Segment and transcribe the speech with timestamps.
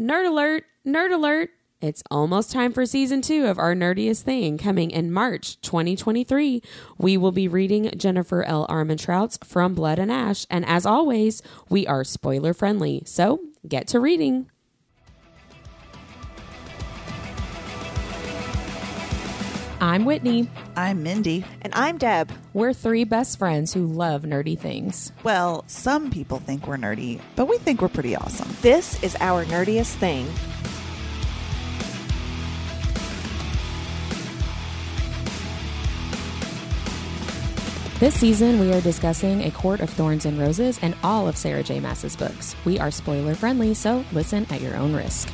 [0.00, 1.50] Nerd alert, nerd alert.
[1.80, 6.62] It's almost time for season two of Our Nerdiest Thing coming in March 2023.
[6.98, 8.64] We will be reading Jennifer L.
[8.68, 10.46] Armentrout's From Blood and Ash.
[10.50, 13.02] And as always, we are spoiler friendly.
[13.06, 14.48] So get to reading.
[19.80, 20.50] I'm Whitney.
[20.74, 21.44] I'm Mindy.
[21.62, 22.32] And I'm Deb.
[22.52, 25.12] We're three best friends who love nerdy things.
[25.22, 28.48] Well, some people think we're nerdy, but we think we're pretty awesome.
[28.60, 30.26] This is our nerdiest thing.
[38.00, 41.62] This season, we are discussing A Court of Thorns and Roses and all of Sarah
[41.62, 41.78] J.
[41.78, 42.56] Maas's books.
[42.64, 45.28] We are spoiler friendly, so listen at your own risk.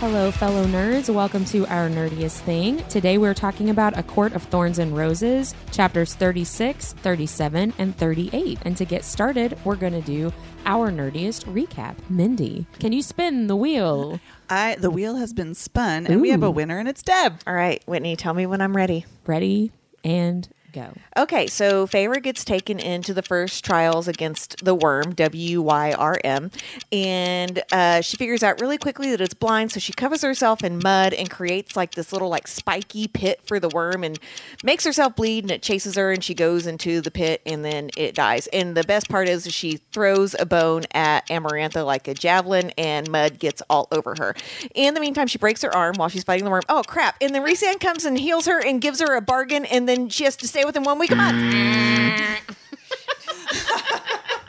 [0.00, 1.12] Hello, fellow nerds.
[1.12, 2.84] Welcome to our nerdiest thing.
[2.84, 8.60] Today we're talking about A Court of Thorns and Roses, chapters 36, 37, and 38.
[8.62, 10.32] And to get started, we're going to do
[10.66, 11.96] our nerdiest recap.
[12.08, 14.20] Mindy, can you spin the wheel?
[14.48, 17.40] I the wheel has been spun and we have a winner and it's Deb.
[17.44, 19.04] All right, Whitney, tell me when I'm ready.
[19.26, 19.72] Ready
[20.04, 20.92] and go.
[21.16, 26.20] Okay, so Feyre gets taken into the first trials against the worm, W Y R
[26.24, 26.50] M,
[26.92, 30.80] and uh, she figures out really quickly that it's blind, so she covers herself in
[30.82, 34.18] mud and creates like this little like spiky pit for the worm and
[34.62, 37.90] makes herself bleed, and it chases her, and she goes into the pit, and then
[37.96, 38.46] it dies.
[38.48, 43.10] And the best part is she throws a bone at Amarantha like a javelin, and
[43.10, 44.34] mud gets all over her.
[44.74, 46.62] In the meantime, she breaks her arm while she's fighting the worm.
[46.68, 47.16] Oh crap!
[47.20, 50.24] And then Rhysand comes and heals her and gives her a bargain, and then she
[50.24, 51.38] has to stay with him one week a month.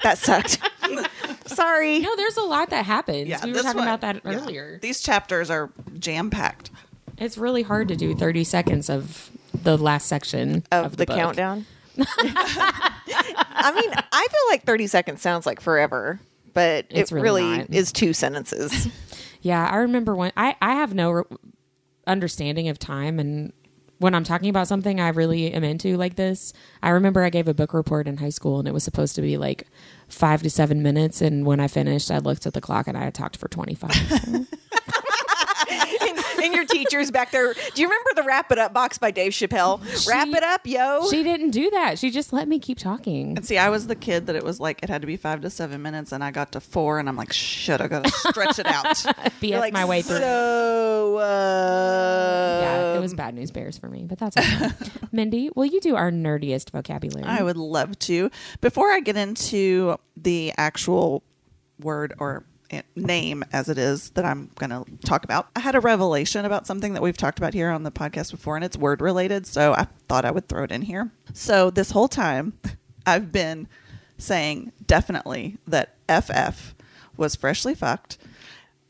[0.03, 0.59] that sucked.
[1.47, 1.99] Sorry.
[1.99, 3.27] No, there's a lot that happens.
[3.27, 4.39] Yeah, we were talking one- about that yeah.
[4.39, 4.79] earlier.
[4.81, 6.71] These chapters are jam packed.
[7.17, 11.17] It's really hard to do 30 seconds of the last section Of, of, the, book.
[11.17, 11.65] countdown.
[11.97, 16.19] I mean, I feel like 30 seconds sounds like forever,
[16.53, 18.87] but It's it really really, is two sentences.
[19.41, 21.23] Yeah, I remember when I, I have no re-
[22.05, 23.53] understanding of time and
[23.99, 27.47] when I'm talking about something I really am into like this, I remember I gave
[27.47, 29.67] a book report in high school and it was supposed to be like
[30.07, 31.21] five to seven minutes.
[31.21, 34.47] And when I finished, I looked at the clock and I had talked for 25.
[36.01, 37.53] and, and your teacher's back there.
[37.53, 39.79] Do you remember the Wrap It Up box by Dave Chappelle?
[40.07, 41.09] Wrap it up, yo.
[41.09, 41.99] she didn't do that.
[41.99, 43.37] She just let me keep talking.
[43.37, 45.41] And see, I was the kid that it was like it had to be five
[45.41, 48.59] to seven minutes, and I got to four, and I'm like, shit, I gotta stretch
[48.59, 48.85] it out.
[49.39, 50.17] BS You're like, my way through.
[50.17, 54.69] So, uh, yeah, it was bad news bears for me, but that's okay.
[55.11, 57.25] Mindy, will you do our nerdiest vocabulary?
[57.25, 58.29] I would love to.
[58.61, 61.23] Before I get into the actual
[61.79, 62.45] word or
[62.95, 66.67] name as it is that I'm going to talk about, I had a revelation about
[66.67, 69.47] something that we've talked about here on the podcast before, and it's word related.
[69.47, 71.11] So I thought I would throw it in here.
[71.33, 72.53] So this whole time,
[73.05, 73.67] I've been
[74.17, 76.75] saying definitely that FF
[77.17, 78.17] was freshly fucked.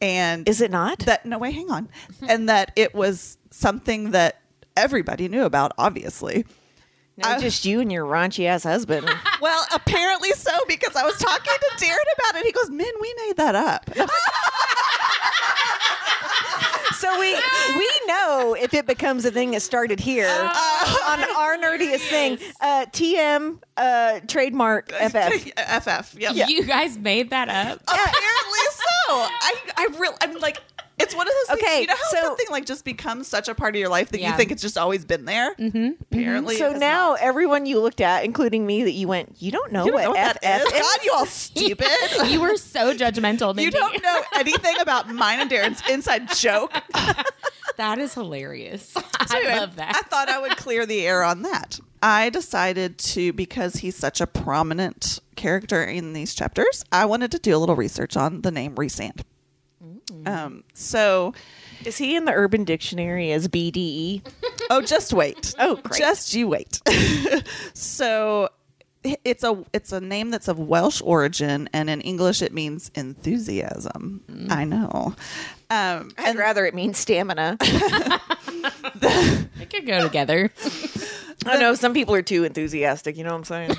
[0.02, 1.00] And Is it not?
[1.00, 1.90] that no way hang on
[2.28, 4.40] and that it was something that
[4.78, 6.46] everybody knew about obviously
[7.20, 9.10] No, I- just you and your raunchy ass husband.
[9.42, 12.46] well, apparently so because I was talking to Darren about it.
[12.46, 13.90] He goes, "Min, we made that up."
[16.96, 17.34] so we
[17.78, 22.38] we know if it becomes a thing that started here on our nerdiest thing.
[22.60, 25.52] Uh, TM uh, trademark FF.
[25.58, 26.16] FF.
[26.20, 26.50] Yep.
[26.50, 27.82] You guys made that up?
[27.88, 28.84] Apparently so.
[29.10, 30.62] I I really I'm like
[31.00, 31.64] it's one of those things.
[31.64, 34.10] Okay, you know how so- something like just becomes such a part of your life
[34.10, 34.32] that Yeah.
[34.32, 35.56] you think it's just always been there.
[35.56, 36.02] Mm-hmm.
[36.12, 37.20] Apparently, So it's now not.
[37.22, 40.16] everyone you looked at, including me, that you went, you don't know you don't what,
[40.16, 40.82] know what FF is.
[40.82, 41.88] God, you all stupid.
[42.28, 43.60] you were so judgmental.
[43.60, 46.72] You don't know anything about mine and Darren's inside joke.
[47.78, 48.90] That is hilarious.
[48.90, 49.96] So I love that.
[49.96, 51.80] I thought I would clear the air on that.
[52.04, 56.84] I decided to because he's such a prominent character in these chapters.
[56.92, 59.22] I wanted to do a little research on the name Rhysand.
[60.26, 61.34] Um, so,
[61.86, 64.26] Is he in the Urban Dictionary as BDE?
[64.70, 65.54] oh, just wait.
[65.60, 66.00] Oh, great.
[66.00, 66.82] just you wait.
[67.74, 68.50] so,
[69.04, 74.22] it's a it's a name that's of Welsh origin, and in English it means enthusiasm.
[74.50, 75.16] I know.
[75.70, 77.58] Um, I'd rather it means stamina.
[77.62, 80.52] It could go together.
[81.46, 83.16] I know some people are too enthusiastic.
[83.16, 83.78] You know what I'm saying?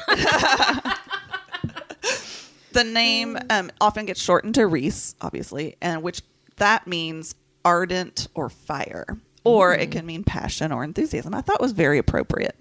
[2.72, 6.22] The name um, often gets shortened to Rhys, obviously, and which
[6.56, 7.34] that means
[7.64, 9.06] ardent or fire,
[9.44, 11.34] or it can mean passion or enthusiasm.
[11.34, 12.56] I thought was very appropriate.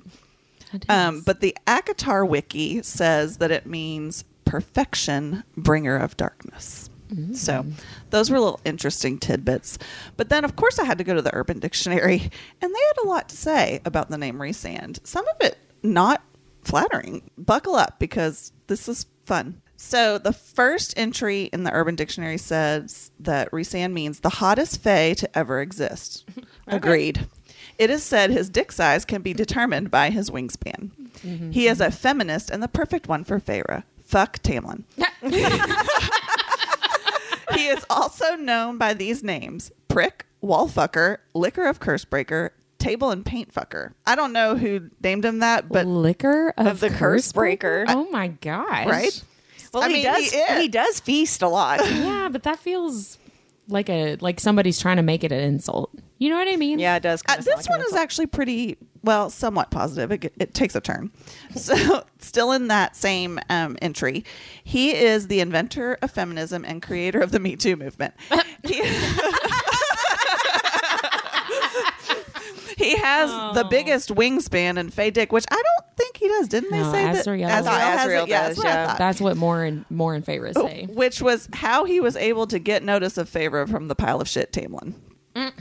[0.87, 6.89] Um, but the ACOTAR wiki says that it means perfection, bringer of darkness.
[7.35, 7.65] So
[8.11, 9.79] those were little interesting tidbits.
[10.15, 12.29] But then, of course, I had to go to the Urban Dictionary,
[12.61, 14.99] and they had a lot to say about the name Rhysand.
[15.07, 16.21] Some of it not
[16.61, 17.31] flattering.
[17.35, 19.61] Buckle up because this is fun.
[19.81, 25.13] So the first entry in the Urban Dictionary says that Rhysand means the hottest fae
[25.13, 26.29] to ever exist.
[26.67, 27.29] Agreed.
[27.77, 30.91] It is said his dick size can be determined by his wingspan.
[31.25, 31.51] Mm-hmm.
[31.51, 33.83] He is a feminist and the perfect one for Feyre.
[34.03, 34.83] Fuck Tamlin.
[37.53, 42.49] he is also known by these names prick, wallfucker, liquor of cursebreaker,
[42.79, 43.93] table and paint fucker.
[44.05, 47.85] I don't know who named him that, but liquor of, Of the curse breaker.
[47.87, 48.87] Oh my gosh!
[48.87, 49.23] right?
[49.73, 50.31] Well, I he mean, does.
[50.31, 50.61] he.
[50.61, 51.79] He, does feast a lot.
[51.89, 53.17] Yeah, but that feels
[53.67, 55.91] like a like somebody's trying to make it an insult.
[56.17, 56.79] You know what I mean?
[56.79, 57.21] yeah, it does.
[57.27, 60.11] Uh, sound this like one an is actually pretty well, somewhat positive.
[60.11, 61.11] It, it takes a turn.
[61.55, 64.23] So, still in that same um, entry,
[64.63, 68.13] he is the inventor of feminism and creator of the Me Too movement.
[68.63, 68.81] He,
[72.79, 73.69] he has the Oh.
[73.69, 76.47] biggest wingspan in Faye Dick, which I don't think he does.
[76.47, 77.25] Didn't they No, say that?
[77.25, 77.47] Azriel.
[77.47, 78.29] Azriel I thought has Azriel it?
[78.29, 78.87] Yeah, that's what yeah.
[78.87, 78.97] thought.
[78.97, 80.87] That's what more and more in favor Oh, say.
[80.89, 84.27] which was how he was able to get notice of favor from the pile of
[84.27, 84.93] shit Tamlin.
[85.35, 85.51] Mm.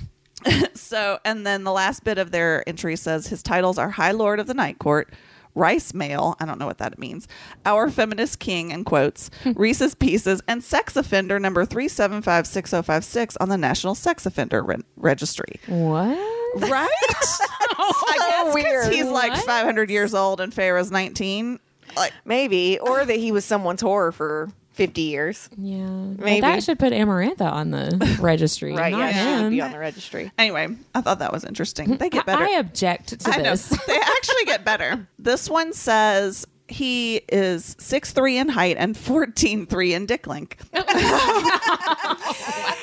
[0.77, 4.39] so, and then the last bit of their entry says his titles are High Lord
[4.41, 5.13] of the Night Court,
[5.57, 7.27] Rice Male, I don't know what that means,
[7.67, 13.97] Our Feminist King, in quotes, Reese's Pieces, and Sex Offender number 3756056 on the National
[13.97, 15.59] Sex Offender Re- Registry.
[15.67, 16.17] What?
[16.71, 16.89] Right?
[17.03, 18.93] I guess 'cause weird.
[18.93, 19.45] he's like What?
[19.45, 21.59] 500 years old and Feyre's 19.
[21.97, 25.49] Like, maybe, or that he was someone's horror for fifty years.
[25.57, 26.41] Yeah, But Maybe.
[26.43, 28.93] that should put Amarantha on the registry, Right?
[28.93, 29.51] not yeah, she would him.
[29.51, 30.31] be on the registry.
[30.39, 31.97] anyway, I thought that was interesting.
[31.97, 32.45] They get better.
[32.45, 33.51] I object to I know.
[33.51, 33.69] this.
[33.87, 35.09] they actually get better.
[35.19, 40.69] This one says he is six three in height and fourteen three in dick length.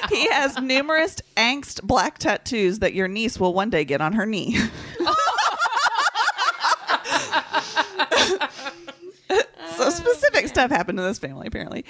[0.09, 4.25] he has numerous angst black tattoos that your niece will one day get on her
[4.25, 4.57] knee.
[4.99, 5.15] Oh,
[9.77, 11.85] so specific stuff happened to this family apparently.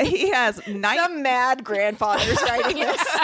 [0.00, 3.02] He has night Some mad grandfather's writing this.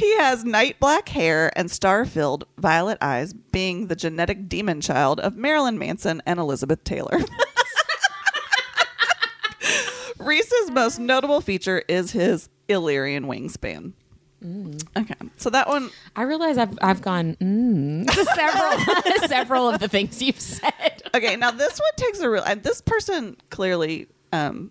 [0.00, 5.20] He has night black hair and star filled violet eyes, being the genetic demon child
[5.20, 7.20] of Marilyn Manson and Elizabeth Taylor.
[10.18, 13.92] Rhys's most notable feature is his Illyrian wingspan.
[14.42, 19.88] Okay, so that one, I realize I've I've gone mm, to several several of the
[19.88, 21.02] things you've said.
[21.14, 24.70] okay, now this one takes a real, and this person clearly um,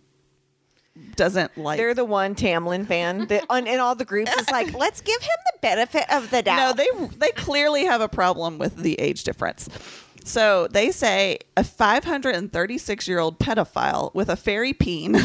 [1.15, 1.77] doesn't like.
[1.77, 5.21] They're the one Tamlin fan that on, in all the groups is like, let's give
[5.21, 6.57] him the benefit of the doubt.
[6.57, 9.69] No, they they clearly have a problem with the age difference.
[10.25, 15.17] So they say a 536 year old pedophile with a fairy peen.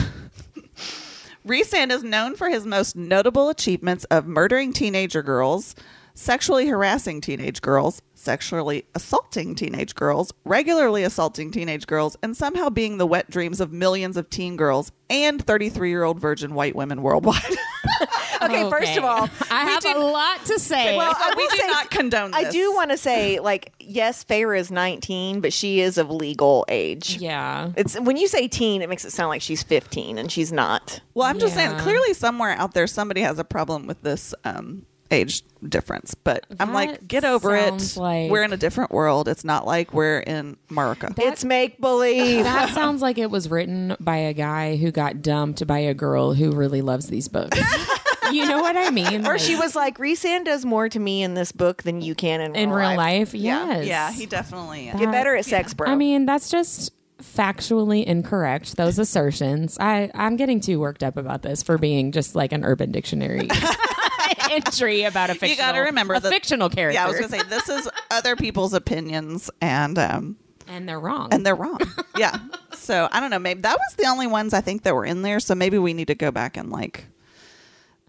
[1.46, 5.75] Rhysand is known for his most notable achievements of murdering teenager girls,
[6.14, 12.96] sexually harassing teenage girls, sexually assaulting teenage girls, regularly assaulting teenage girls, and somehow being
[12.96, 17.02] the wet dreams of millions of teen girls and 33 year old virgin white women
[17.02, 17.43] worldwide.
[18.43, 20.97] okay, first of all, I have do- a lot to say.
[20.97, 22.47] Well, I we do say- not condone this.
[22.47, 26.65] I do want to say, like, yes, Feyre is 19, but she is of legal
[26.69, 27.17] age.
[27.19, 30.53] yeah, It's when you say teen, it makes it sound like she's 15, and she's
[30.53, 31.01] not.
[31.15, 34.87] Well, I'm just saying, clearly somewhere out there, somebody has a problem with this um,
[35.14, 36.14] age difference.
[36.14, 37.96] But I'm like, get over it.
[37.96, 39.28] like- We're in a different world.
[39.28, 41.14] It's not like we're in America.
[41.16, 42.44] it's make believe.
[42.44, 46.35] that sounds like it was written by a guy who got dumped by a girl
[46.35, 47.59] who really loves these books.
[48.33, 49.26] you know what I mean?
[49.26, 52.14] or Like, she was like, Rhysand does more to me in this book than you
[52.14, 53.33] can in, in real life.
[53.35, 53.68] Yeah.
[53.78, 53.87] Yes.
[53.87, 54.99] yeah, he definitely is.
[55.00, 55.88] Get better at sex, bro.
[55.90, 56.92] I mean, that's just
[57.23, 58.76] factually incorrect.
[58.76, 59.78] Those assertions.
[59.80, 63.49] I I'm getting too worked up about this for being just like an Urban Dictionary
[64.50, 65.50] entry about a fictional.
[65.50, 66.95] You got to remember a that fictional character.
[66.95, 70.37] Yeah, I was gonna say this is other people's opinions, and um,
[70.69, 71.28] and they're wrong.
[71.33, 71.81] and they're wrong.
[72.16, 72.37] yeah.
[72.75, 73.38] So I don't know.
[73.38, 75.40] Maybe that was the only ones I think that were in there.
[75.40, 77.07] So maybe we need to go back and like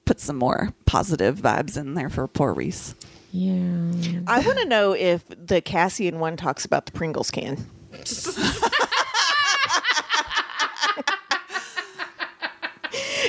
[0.05, 2.93] put some more positive vibes in there for poor Rhys.
[3.31, 4.19] yeah.
[4.27, 7.65] I want to know if the Cassian one talks about the Pringles can.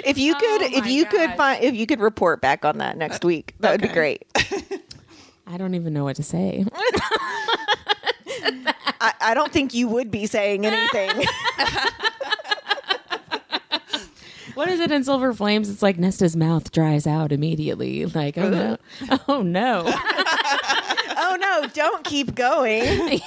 [0.04, 2.78] if you could, Oh if my you could find, if you could report back on
[2.78, 4.24] that next uh, week, that would be great.
[5.46, 6.64] I don't even know what to say.
[9.00, 11.24] I, I don't think you would be saying anything.
[14.54, 15.70] what is it in Silver Flames?
[15.70, 18.06] It's like Nesta's mouth dries out immediately.
[18.06, 18.76] Like, oh no.
[19.28, 19.84] Oh no.
[19.86, 22.82] oh no, don't keep going.
[22.82, 23.22] and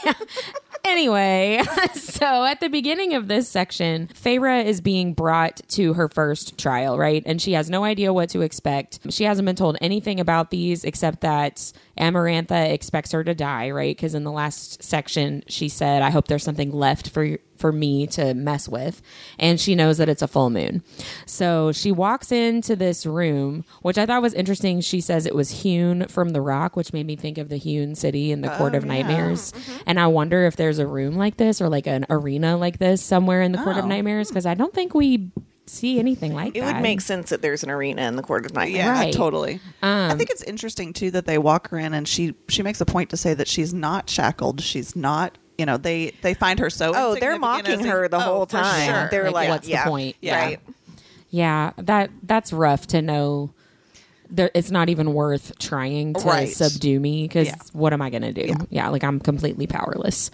[0.85, 1.61] Anyway,
[1.93, 6.97] so at the beginning of this section, Feyre is being brought to her first trial,
[6.97, 7.23] right?
[7.25, 8.99] And she has no idea what to expect.
[9.09, 13.95] She hasn't been told anything about these except that Amarantha expects her to die, right?
[13.95, 18.07] Because in the last section, she said, I hope there's something left for for me
[18.07, 19.01] to mess with.
[19.37, 20.81] And she knows that it's a full moon.
[21.25, 24.81] So she walks into this room, which I thought was interesting.
[24.81, 27.95] She says it was hewn from the rock, which made me think of the hewn
[27.95, 29.51] city in the Court of oh, Nightmares.
[29.51, 29.77] Mm-hmm.
[29.85, 33.01] And I wonder if there's a room like this or like an arena like this
[33.03, 33.87] somewhere in the Court of Oh.
[33.87, 35.31] Nightmares, because I don't think we
[35.65, 36.69] see anything like It that.
[36.69, 38.75] It would make sense that there's an arena in the Court of Nightmares.
[38.75, 39.13] Yeah, Right.
[39.13, 39.59] totally.
[39.81, 42.81] I think um, it's interesting too that they walk her in and she she makes
[42.81, 44.61] a point to say that she's not shackled.
[44.61, 45.37] She's not.
[45.59, 46.93] You know, they they find her so.
[46.95, 48.89] Oh, they're mocking her the oh, whole time.
[48.89, 49.09] sure.
[49.11, 50.15] They're Like, like, what's the yeah, point?
[50.21, 50.39] Yeah.
[50.41, 50.59] Right.
[51.31, 53.51] Yeah, that that's rough to know.
[54.31, 56.47] There, it's not even worth trying to Right.
[56.49, 57.55] subdue me because Yeah.
[57.73, 58.47] what am I going to do?
[58.47, 58.55] Yeah.
[58.69, 58.89] Yeah.
[58.89, 60.29] like I'm completely powerless.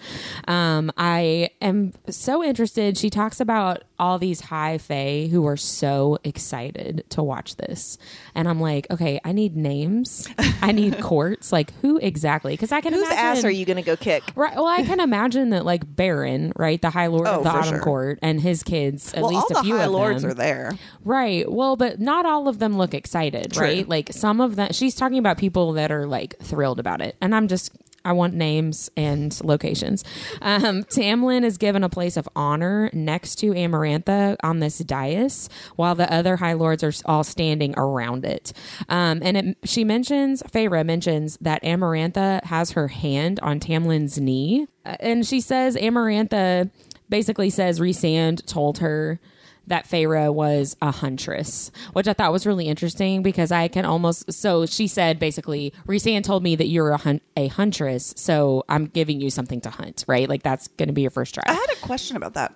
[0.48, 2.96] Um, I am so interested.
[2.98, 7.96] She talks about all these high fae who are so excited to watch this,
[8.34, 10.28] and I'm like, okay, I need names.
[10.60, 11.50] I need courts.
[11.52, 12.52] Like who exactly?
[12.52, 14.22] Because I can Whose imagine, ass are you going to go kick?
[14.34, 14.54] Right.
[14.54, 17.70] Well, I can imagine that like Beron, right, the High Lord Oh, of the Autumn
[17.74, 17.80] sure.
[17.80, 19.14] Court, and his kids.
[19.14, 20.30] At Well, least all a the few high of lords them.
[20.30, 20.72] are there.
[21.04, 21.50] Right.
[21.50, 23.62] Well, but not all of them look excited, True.
[23.62, 23.85] right?
[23.88, 27.16] Like some of them, she's talking about people that are like thrilled about it.
[27.20, 27.72] And I'm just,
[28.04, 30.04] I want names and locations.
[30.40, 35.96] Um, Tamlin is given a place of honor next to Amarantha on this dais, while
[35.96, 38.52] the other High Lords are all standing around it.
[38.88, 44.68] Um, and it, she mentions, Feyre mentions that Amarantha has her hand on Tamlin's knee.
[44.84, 46.70] Uh, And she says, Amarantha
[47.08, 49.18] basically says Rhysand told her
[49.66, 54.32] that Feyre was a huntress, which I thought was really interesting because I can almost.
[54.32, 58.86] So she said basically, Rhysand told me that you're a, hun- a huntress, so I'm
[58.86, 60.28] giving you something to hunt, right?
[60.28, 61.44] Like that's going to be your first try.
[61.46, 62.54] I had a question about that.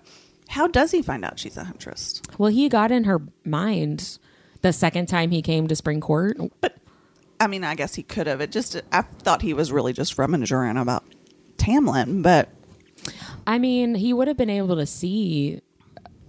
[0.49, 2.21] How does he find out she's a huntress?
[2.37, 4.19] Well, he got in her mind
[4.63, 6.37] the second time he came to Spring Court.
[6.61, 6.77] But
[7.39, 8.41] I mean, I guess he could have.
[8.41, 11.05] It just I thought he was really just rummaging about
[11.57, 12.49] Tamlin, but
[13.47, 15.61] I mean, he would have been able to see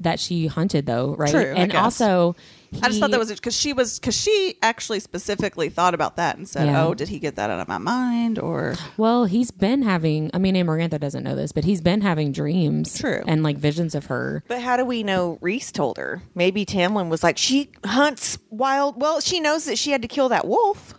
[0.04, 1.32] that she hunted, though, right?
[1.32, 1.82] True, I and guess.
[2.02, 2.36] also,
[2.82, 6.38] I just thought that was because she was because she actually specifically thought about that
[6.38, 6.86] and said, Yeah.
[6.86, 10.32] "Oh, did he get that out of my mind?" Or Well, he's been having.
[10.34, 13.24] I mean, Amarantha doesn't know this, but he's been having dreams, True.
[13.28, 14.44] and like visions of her.
[14.48, 16.22] But how do we know Rhys told her?
[16.36, 19.02] Maybe Tamlin was like, she hunts wild.
[19.02, 20.94] Well, she knows that she had to kill that wolf.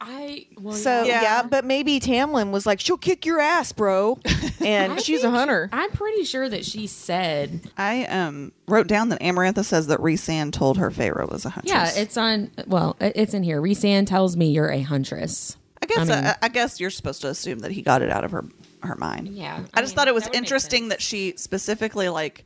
[0.00, 1.22] I well, So Yeah.
[1.22, 1.42] yeah.
[1.44, 4.18] but maybe Tamlin was like, she'll kick your ass, bro.
[4.64, 5.68] And I she's a think- hunter.
[5.72, 10.52] I'm pretty sure that she said, I um wrote down that Amarantha says that Rhysand
[10.52, 11.70] told her Feyre was a huntress.
[11.72, 12.50] yeah, it's on.
[12.66, 13.60] Well, it- it's in here.
[13.60, 15.56] Rhysand tells me you're a huntress.
[15.82, 18.10] I guess I mean- I, I guess you're supposed to assume that he got it
[18.10, 18.44] out of her
[18.82, 19.28] her mind.
[19.28, 20.88] Yeah, I, I just mean, thought it was that would make interesting sense.
[20.90, 22.44] that she specifically like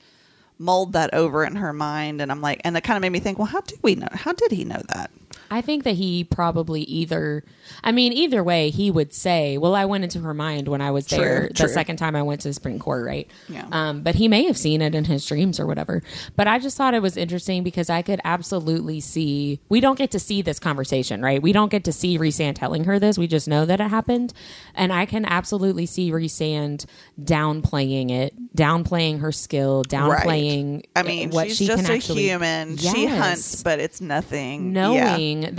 [0.59, 3.21] mulled that over in her mind, and I'm like, and it kind of made me
[3.21, 4.09] think, well, how did we know?
[4.13, 5.11] How did he know that?
[5.51, 7.45] I think that he probably either.
[7.83, 10.91] I mean, either way, he would say, "Well, I went into her mind when I
[10.91, 13.67] was True, there the second time I went to the Spring Court, right?" Yeah.
[13.73, 16.03] Um, but he may have seen it in his dreams or whatever.
[16.37, 19.61] But I just thought it was interesting because I could absolutely see.
[19.69, 21.43] We don't get to see this conversation, right?
[21.43, 23.19] We don't get to see Rhysand telling her this.
[23.19, 24.33] We just know that it happened,
[24.75, 26.87] and I can absolutely see Rhysand
[27.23, 30.85] downplaying it, downplaying her skill, downplaying.
[30.97, 32.77] I mean, what she's she just can a actually, human.
[32.77, 34.75] She hunts, but it's nothing.
[34.75, 35.17] Yeah.
[35.17, 35.55] knowing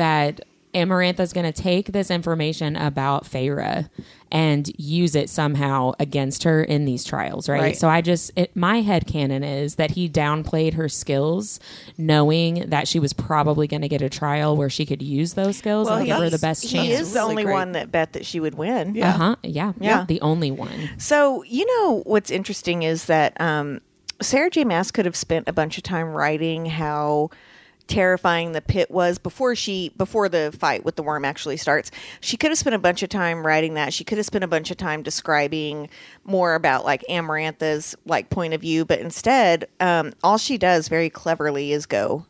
[0.74, 3.90] that Amarantha's going to take this information about Feyre
[4.32, 7.62] and use it somehow against her in these trials, right?
[7.62, 7.78] Right.
[7.78, 11.60] So I just, it, my head canon is that he downplayed her skills,
[11.98, 15.58] knowing that she was probably going to get a trial where she could use those
[15.58, 16.88] skills and give her the best he chance.
[16.88, 17.54] He is the Really only great.
[17.54, 18.94] one that bet that she would win.
[18.94, 19.10] Yeah.
[19.10, 19.36] Uh huh.
[19.44, 19.74] Yeah.
[19.80, 20.06] Yeah.
[20.06, 20.90] The only one.
[21.00, 23.82] So you know what's interesting is that um,
[24.22, 24.64] Sarah J.
[24.64, 27.32] Maas could have spent a bunch of time writing how
[27.90, 31.92] terrifying the pit was before she before the fight with the worm actually starts.
[32.22, 33.94] She could have spent a bunch of time writing that.
[33.94, 35.90] She could have spent a bunch of time describing
[36.24, 41.10] more about like Amarantha's like point of view, but instead, um, all she does very
[41.10, 42.26] cleverly is go.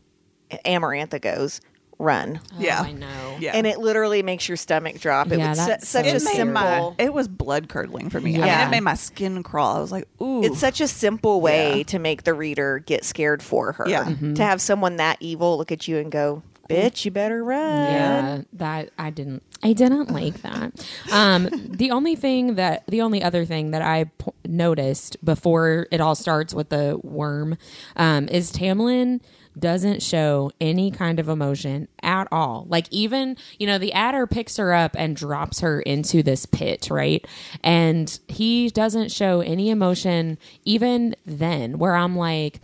[0.65, 1.61] Amarantha goes
[1.99, 2.39] run.
[2.57, 2.79] Yeah.
[2.81, 3.37] Oh, I know.
[3.39, 3.51] Yeah.
[3.53, 5.31] And it literally makes your stomach drop.
[5.31, 6.49] It Yeah, was su- that's such so a it made scary.
[6.49, 6.95] my simple.
[6.97, 8.35] it was blood curdling for me.
[8.35, 8.67] I mean, Yeah.
[8.67, 9.75] it made my skin crawl.
[9.77, 11.83] I was like, ooh, It's such a simple way Yeah.
[11.83, 13.85] to make the reader get scared for her.
[13.87, 14.05] Yeah.
[14.05, 14.35] Mm-hmm.
[14.35, 17.57] To have someone that evil look at you and go, Bitch, you better run.
[17.91, 19.41] Yeah, that I didn't.
[19.63, 20.87] I didn't like that.
[21.11, 25.99] Um, the only thing that the only other thing that I p- noticed before it
[25.99, 27.57] all starts with the worm
[27.95, 29.19] um, is Tamlin
[29.59, 32.65] doesn't show any kind of emotion at all.
[32.69, 36.89] Like even you know the Attor picks her up and drops her into this pit,
[36.89, 37.25] right?
[37.63, 41.77] And he doesn't show any emotion even then.
[41.77, 42.61] Where I'm like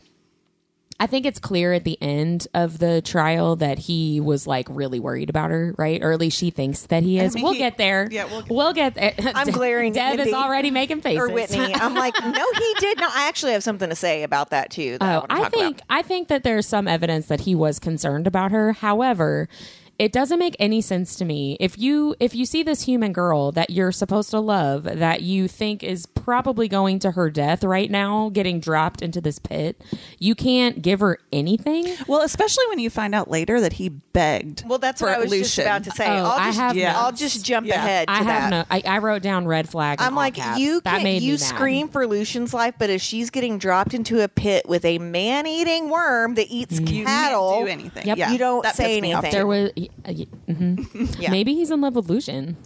[0.98, 5.00] I think it's clear at the end of the trial that he was like really
[5.00, 6.02] worried about her, right?
[6.02, 7.36] Or at least she thinks that he is.
[7.36, 8.08] mean, we'll he- get there.
[8.10, 9.14] yeah, we'll get we'll get there.
[9.36, 11.20] I'm glaring at Deb is already making faces.
[11.20, 11.74] Or Whitney.
[11.76, 13.14] I'm like, no, he did not.
[13.14, 14.98] I actually have something to say about that too.
[15.00, 15.88] that Oh, to I think about.
[15.90, 18.72] I think that there's some evidence that he was concerned about her.
[18.72, 19.50] However,
[19.98, 23.52] it doesn't make any sense to me if you if you see this human girl
[23.52, 27.90] that you're supposed to love that you think is probably going to her death right
[27.92, 29.82] now getting dropped into this pit
[30.20, 34.64] you can't give her anything Well, especially when you find out later that he begged.
[34.68, 35.66] Well, that's for what I was just Lucien.
[35.68, 36.08] about to say.
[36.08, 37.00] Oh, I'll I just, have Yeah.
[37.00, 37.76] I'll just jump Yeah.
[37.76, 38.42] ahead to I that.
[38.42, 38.64] have no.
[38.70, 40.00] I, I wrote down red flag.
[40.02, 40.60] I'm like, caps.
[40.60, 41.40] you that can, made me you mad.
[41.42, 45.90] scream for Lucien's life, but if she's getting dropped into a pit with a man-eating
[45.90, 46.94] worm that eats mm-hmm.
[46.94, 48.08] You cattle, can't do anything.
[48.08, 48.18] Yep.
[48.18, 49.32] Yeah, You don't that say me anything.
[49.32, 49.72] There was
[50.08, 51.20] uh, y- mhm.
[51.22, 51.32] Yeah.
[51.32, 52.58] maybe he's in love with Lucien.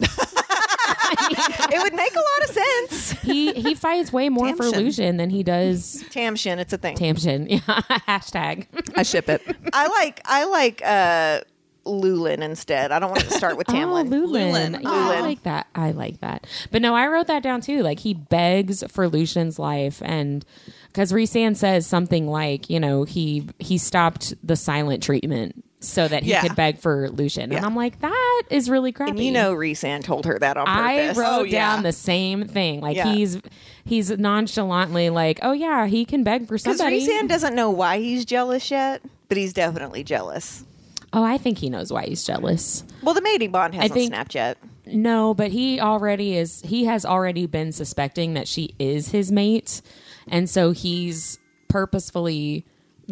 [1.12, 3.10] it would make a lot of sense.
[3.22, 4.76] he he fights way more for Tamshin.
[4.76, 6.96] Lucien than he does Tamshin, it's a thing.
[6.96, 7.46] Tamshin.
[7.50, 7.58] Yeah,
[8.08, 8.66] hashtag.
[8.96, 9.42] I ship it.
[9.72, 11.40] I like, I like uh,
[11.84, 12.92] Lulin instead.
[12.92, 14.08] I don't want to start with Oh, Tamlin.
[14.08, 14.52] Lulin.
[14.52, 14.72] Lulin.
[14.82, 15.20] Yeah, I Lulin.
[15.22, 15.66] like that.
[15.74, 16.46] I like that.
[16.70, 17.82] But no, I wrote that down too.
[17.82, 20.44] Like he begs for Lucien's life, and
[20.88, 26.22] because Rhysand says something like, you know, he he stopped the silent treatment so that
[26.22, 26.42] he Yeah.
[26.42, 29.10] could beg for Lucien, and I'm like, that is really crappy.
[29.12, 31.16] and you know, Rhysand told her that on purpose.
[31.16, 31.74] I wrote Oh, yeah.
[31.74, 32.80] down the same thing.
[32.80, 33.12] Like Yeah.
[33.12, 33.38] he's
[33.84, 37.06] he's nonchalantly like, oh yeah, he can beg for Because somebody.
[37.06, 40.64] Rhysand doesn't know why he's jealous yet, but he's definitely jealous.
[41.12, 42.84] oh, I think he knows why he's jealous.
[43.02, 44.58] Well, the mating bond hasn't think- snapped yet.
[44.86, 46.62] No, but he already is.
[46.64, 49.82] He has already been suspecting that she is his mate,
[50.28, 52.64] and so he's purposefully.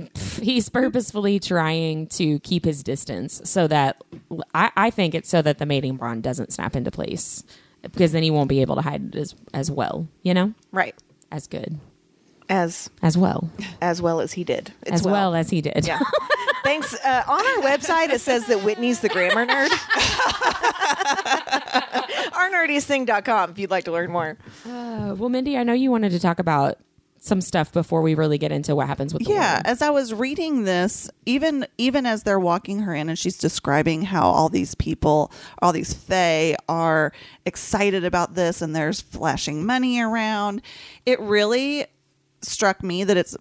[0.43, 4.03] He's purposefully trying to keep his distance so that
[4.55, 7.45] I, I think it's so that the mating bond doesn't snap into place
[7.83, 10.95] because then he won't be able to hide it as as well, you know, Right.
[11.31, 11.79] as good
[12.49, 13.51] As as well
[13.81, 14.73] as well as he did.
[14.83, 15.35] It's as well.
[15.35, 15.87] as he did.
[15.87, 16.01] Yeah.
[16.65, 16.93] Thanks.
[17.05, 19.69] Uh, on our website, it says that Whitney's the grammar nerd.
[22.33, 24.37] OurNerdiestThing.com if you'd like to learn more.
[24.67, 26.79] Uh, well, Mindy, I know you wanted to talk about
[27.21, 29.63] some stuff before we really get into what happens with the yeah worm.
[29.65, 34.03] as i was reading this even even as they're walking her in and she's describing
[34.03, 37.13] how all these people all these fey are
[37.45, 40.63] excited about this and there's flashing money around
[41.07, 41.87] it really
[42.43, 43.37] struck me that it's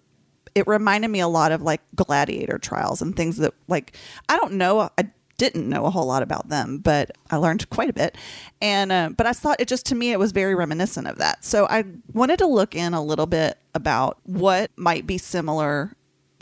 [0.54, 3.96] it reminded me a lot of like gladiator trials and things that like
[4.28, 7.88] i don't know i didn't know a whole lot about them but i learned quite
[7.88, 8.16] a bit.
[8.60, 11.44] And uh, but i thought it just to me it was very reminiscent of that.
[11.44, 15.96] So i wanted to look in a little bit about what might be similar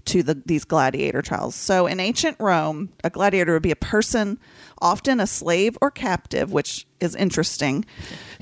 [0.06, 1.54] to the, these gladiator trials.
[1.54, 4.38] So in ancient Rome, a gladiator would be a person,
[4.80, 7.84] often a slave or captive, which is interesting,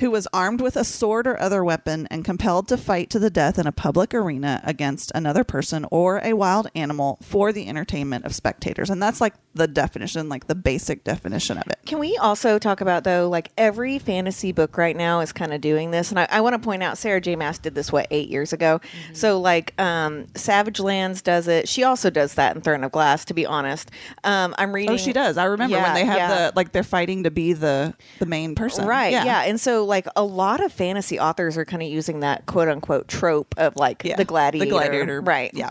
[0.00, 3.30] who was armed with a sword or other weapon and compelled to fight to the
[3.30, 8.24] death in a public arena against another person or a wild animal for the entertainment
[8.24, 8.90] of spectators.
[8.90, 11.78] And that's like the definition, like the basic definition of it.
[11.86, 15.60] Can we also talk about, though, like every fantasy book right now is kind of
[15.60, 16.10] doing this?
[16.10, 17.36] And I, I want to point out Sarah J.
[17.36, 18.80] Maas did this, what, eight years ago?
[19.12, 21.68] So, like, um, Savage Lands does it.
[21.68, 23.90] She also does that in Throne of Glass, to be honest.
[24.24, 24.94] Um, I'm reading.
[24.94, 25.36] Oh, she does.
[25.36, 26.28] I remember Yeah, when they have yeah.
[26.50, 28.86] the like they're fighting to be the the main person.
[28.86, 29.12] Right.
[29.12, 29.24] yeah.
[29.24, 29.42] Yeah.
[29.42, 33.08] And so, like, a lot of fantasy authors are kind of using that quote unquote
[33.08, 34.64] trope of like Yeah, the gladiator.
[34.64, 35.20] The gladiator.
[35.20, 35.50] Right.
[35.54, 35.70] Yeah.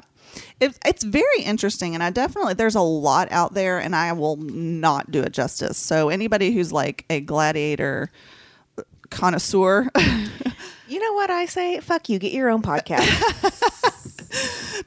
[0.59, 4.37] It, it's very interesting, and I definitely there's a lot out there, and I will
[4.37, 5.77] not do it justice.
[5.77, 8.09] So anybody who's like a gladiator
[9.11, 9.89] connoisseur,
[10.93, 11.79] You know what I say?
[11.79, 12.19] Fuck you.
[12.19, 13.07] Get your own podcast.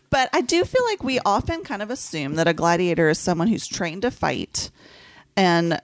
[0.10, 3.48] but I do feel like we often kind of assume that a gladiator is someone
[3.48, 4.70] who's trained to fight
[5.36, 5.80] and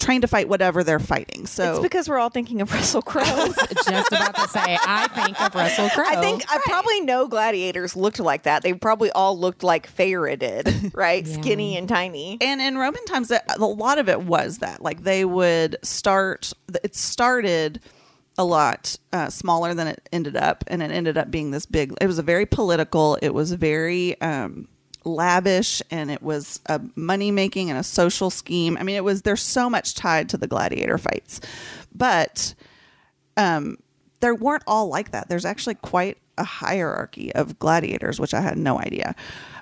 [0.00, 1.46] trained to fight whatever they're fighting.
[1.46, 3.24] So it's because we're all thinking of Russell Crowe.
[3.24, 6.04] Just about to say, I think of Russell Crowe.
[6.08, 8.62] I think I probably know gladiators looked like that.
[8.62, 11.26] They probably all looked like Feyre did, right?
[11.26, 11.40] Yeah.
[11.40, 12.38] Skinny and tiny.
[12.40, 14.82] And in Roman times, a a lot of it was that.
[14.82, 17.80] Like they would start, it started
[18.38, 20.64] a lot uh, smaller than it ended up.
[20.66, 24.18] And it ended up being this big, it was a very political, it was very
[24.22, 24.66] um,
[25.04, 28.76] lavish, and it was a money making and a social scheme.
[28.78, 31.40] I mean, it was, there's so much tied to the gladiator fights.
[31.94, 32.54] But
[33.36, 33.78] um,
[34.20, 35.28] there weren't all like that.
[35.28, 39.14] There's actually quite a hierarchy of gladiators, which I had no idea.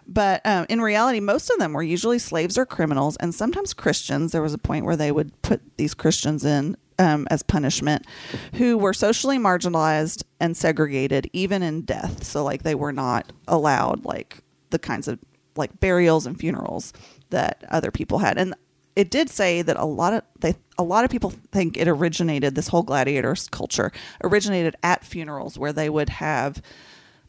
[0.07, 4.33] But um, in reality, most of them were usually slaves or criminals, and sometimes Christians.
[4.33, 8.07] There was a point where they would put these Christians in um, as punishment,
[8.55, 12.24] who were socially marginalized and segregated, even in death.
[12.24, 15.18] So, like, they were not allowed like the kinds of
[15.57, 16.92] like burials and funerals
[17.31, 18.38] that other people had.
[18.38, 18.54] And
[18.96, 22.54] it did say that a lot of they a lot of people think it originated
[22.54, 26.62] this whole gladiators culture originated at funerals where they would have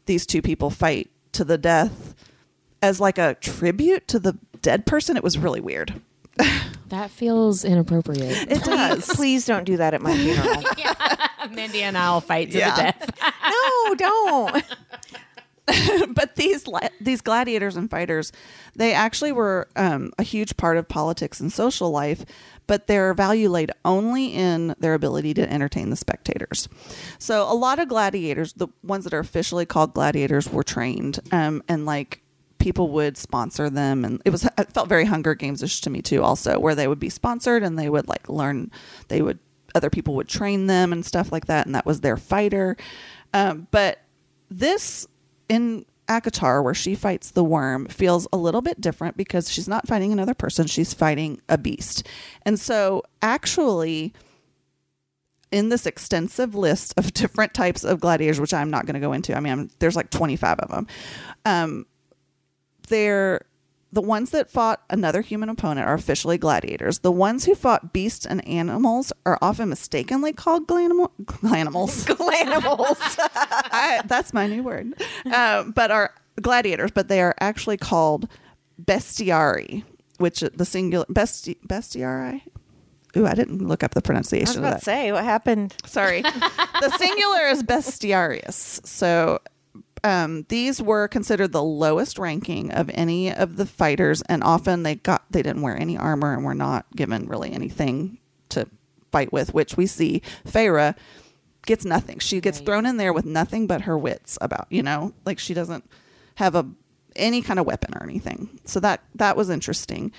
[0.06, 2.14] these two people fight to the death
[2.82, 5.16] as like a tribute to the dead person.
[5.16, 6.00] It was really weird.
[6.88, 8.50] That feels inappropriate.
[8.50, 9.06] It does.
[9.10, 10.60] Please don't do that at my funeral.
[11.54, 12.74] Mindy and I'll fight to Yeah.
[12.74, 13.10] the death.
[13.44, 14.64] no, don't.
[16.08, 16.64] but these
[17.00, 18.32] these gladiators and fighters,
[18.74, 22.24] they actually were um, a huge part of politics and social life,
[22.66, 26.68] but their value laid only in their ability to entertain the spectators.
[27.18, 31.62] So a lot of gladiators, the ones that are officially called gladiators, were trained, um,
[31.68, 32.22] and like
[32.58, 36.22] people would sponsor them, and it was it felt very Hunger Games-ish to me too,
[36.22, 38.70] also where they would be sponsored and they would like learn,
[39.08, 39.38] they would
[39.74, 42.76] other people would train them and stuff like that, and that was their fighter.
[43.32, 44.00] Um, but
[44.50, 45.06] this
[45.50, 49.86] in ACOTAR, where she fights the worm, feels a little bit different because she's not
[49.86, 52.06] fighting another person; she's fighting a beast.
[52.46, 54.14] And so, actually,
[55.52, 59.12] in this extensive list of different types of gladiators, which I'm not going to go
[59.12, 60.86] into, I mean, I'm, there's like 25 of them.
[61.44, 61.86] Um,
[62.88, 63.42] they're
[63.92, 67.00] the ones that fought another human opponent are officially gladiators.
[67.00, 72.08] The ones who fought beasts and animals are often mistakenly called glanimal, glanimals.
[72.40, 72.98] Animals.
[73.00, 74.94] I, that's my new word.
[75.32, 78.28] Um, but are gladiators, but they are actually called
[78.82, 79.84] bestiari,
[80.18, 82.42] which the singular besti, bestiari.
[83.16, 84.42] Ooh, I didn't look up the pronunciation.
[84.42, 84.78] I was pronunciation of about that.
[84.78, 85.74] to say, what happened?
[85.84, 86.22] Sorry.
[86.80, 88.86] the singular is bestiarius.
[88.86, 89.40] So
[90.02, 94.94] um, these were considered the lowest ranking of any of the fighters, and often they
[94.96, 98.18] got they didn't wear any armor and were not given really anything
[98.50, 98.66] to
[99.12, 100.94] fight with, which we see Feyre
[101.66, 102.18] gets nothing.
[102.18, 102.66] She gets Right.
[102.66, 105.84] thrown in there with nothing but her wits about, you know, like she doesn't
[106.36, 106.66] have a
[107.16, 108.60] any kind of weapon or anything.
[108.64, 110.12] So that that was interesting.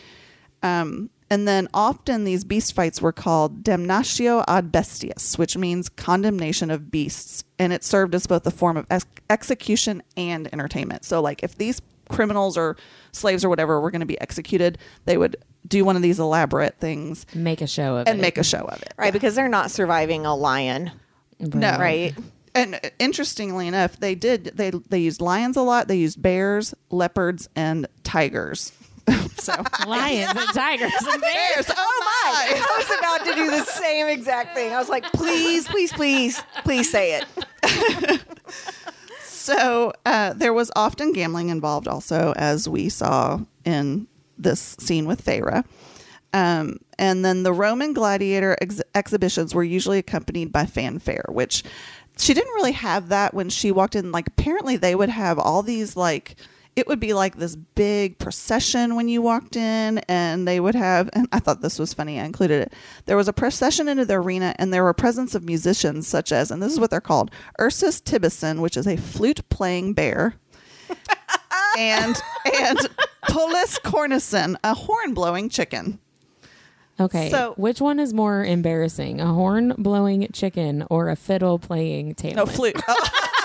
[0.61, 6.69] Um, and then often these beast fights were called damnatio ad bestias, which means condemnation
[6.69, 11.05] of beasts, and it served as both a form of ex- execution and entertainment.
[11.05, 12.75] So, like if these criminals or
[13.13, 16.77] slaves or whatever were going to be executed, they would do one of these elaborate
[16.79, 18.11] things Make a show of it.
[18.11, 18.93] and make a show of it.
[18.97, 20.91] Right, because they're not surviving a lion.
[21.39, 21.77] No.
[21.79, 22.13] Right.
[22.53, 25.87] And interestingly enough, they did they they used lions a lot.
[25.87, 28.73] They used bears, leopards, and tigers.
[29.37, 29.53] so
[29.87, 31.65] Lions and tigers and bears.
[31.65, 31.71] bears.
[31.75, 32.55] Oh my!
[32.55, 34.73] I was about to do the same exact thing.
[34.73, 38.21] I was like, please, please, please, please say it.
[39.41, 44.05] So uh, there was often gambling involved, also as we saw in
[44.37, 45.65] this scene with Feyre.
[46.31, 51.63] Um, and then the Roman gladiator ex- exhibitions were usually accompanied by fanfare, which
[52.19, 54.11] she didn't really have that when she walked in.
[54.11, 56.35] Like apparently they would have all these like
[56.75, 61.09] it would be like this big procession when you walked in, and they would have.
[61.13, 62.19] And I thought this was funny.
[62.19, 62.73] I included it.
[63.05, 66.49] There was a procession into the arena, and there were presence of musicians such as,
[66.49, 70.35] and this is what they're called, Ursus Tibicen, which is a flute playing bear,
[71.77, 72.15] and
[72.61, 72.79] and
[73.27, 75.99] Pullus cornicen, a horn blowing chicken.
[76.99, 77.29] Okay.
[77.31, 79.19] So- which one is more embarrassing?
[79.19, 82.35] A horn blowing chicken or a fiddle playing Tamlin?
[82.35, 82.79] No flute.
[82.87, 83.09] Oh,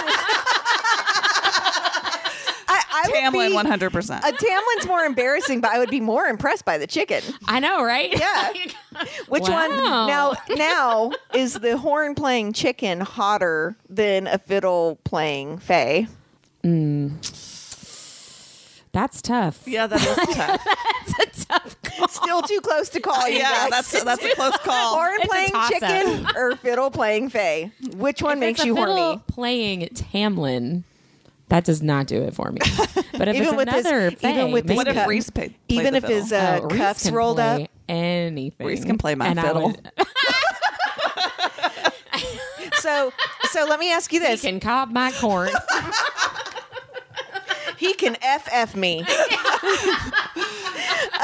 [3.14, 4.24] I, I Tamlin, one hundred percent.
[4.24, 7.22] A Tamlin's more embarrassing, but I would be more impressed by the chicken.
[7.46, 8.16] I know, right?
[8.18, 8.52] Yeah.
[9.28, 9.68] Which Wow.
[9.68, 9.76] one
[10.08, 16.06] now now is the horn playing chicken hotter than a fiddle playing Faye?
[16.64, 17.12] Mm.
[18.92, 19.62] That's tough.
[19.66, 20.64] Yeah, that is tough.
[21.18, 22.08] That's a tough call.
[22.08, 23.70] Still too close to call you yeah, guys.
[23.92, 24.94] that's that's a close call.
[24.96, 25.80] horn a playing toss-up.
[25.80, 27.70] chicken or fiddle playing Faye.
[27.94, 29.22] Which one If makes it's a you fiddle horny?
[29.28, 30.82] Playing Tamlin,
[31.48, 32.60] that does not do it for me.
[33.18, 35.54] But if Even it's with his- another even Faye, with his What if Rhys played,
[35.68, 37.70] played Even the if his uh, Oh, cuffs can rolled play up.
[37.88, 38.66] anything.
[38.66, 39.68] Rhys can play my And fiddle.
[39.68, 39.90] would-
[42.80, 43.12] So
[43.50, 45.50] so let me ask you this: he can cob my corn.
[47.78, 49.04] he can ff me.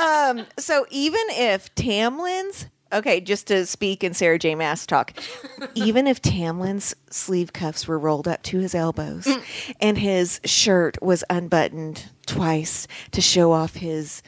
[0.01, 4.55] um, so even if Tamlin's okay, just to speak in Sarah J.
[4.55, 5.13] Maas talk,
[5.75, 9.43] even if Tamlin's sleeve cuffs were rolled up to his elbows mm.
[9.81, 14.23] and his shirt was unbuttoned twice to show off his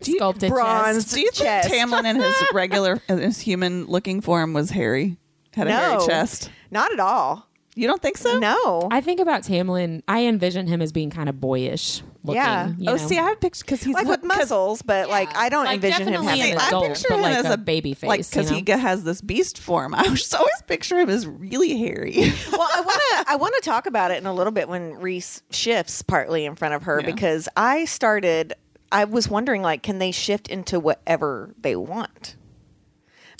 [0.00, 1.14] Sculpted bronze chest.
[1.14, 1.66] Do you think.
[1.66, 5.16] Tamlin in his regular, in his human looking form was hairy?
[5.54, 6.50] Had a no hairy chest.
[6.70, 7.46] not at all.
[7.74, 8.38] You don't think so?
[8.38, 8.88] No.
[8.90, 10.02] I think about Tamlin.
[10.08, 12.36] I envision him as being kind of boyish looking.
[12.36, 12.72] Yeah.
[12.78, 15.64] you Oh, see, I have pictures because he's like with muscles, but like I don't
[15.64, 16.84] Like, envision him having an adult.
[16.84, 18.76] I picture him like as a a baby face, like because you he know?
[18.76, 19.94] g- has this beast form.
[19.96, 22.14] I just always picture him as really hairy.
[22.52, 24.94] well, I want to I want to talk about it in a little bit when
[24.94, 27.06] Rhys shifts partly in front of her Yeah.
[27.06, 28.54] because I started
[28.92, 32.36] I was wondering like can they shift into whatever they want?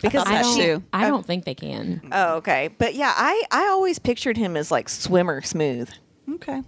[0.02, 0.56] Because thought I don't.
[0.56, 0.82] too.
[0.92, 1.08] I oh.
[1.08, 2.08] don't think they can.
[2.12, 2.68] Oh, okay.
[2.76, 5.90] But yeah, I I always pictured him as like swimmer smooth.
[6.34, 6.62] okay.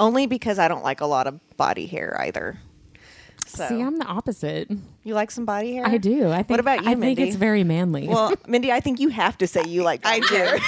[0.00, 2.58] Only because I don't like a lot of body hair either.
[3.46, 4.70] So See, I'm the opposite.
[5.04, 5.86] you like some body hair?
[5.86, 6.30] I do.
[6.30, 6.50] I think.
[6.50, 8.08] What about you, I think it's very manly.
[8.08, 10.58] Well, Mindy, I think you have to say you like I do.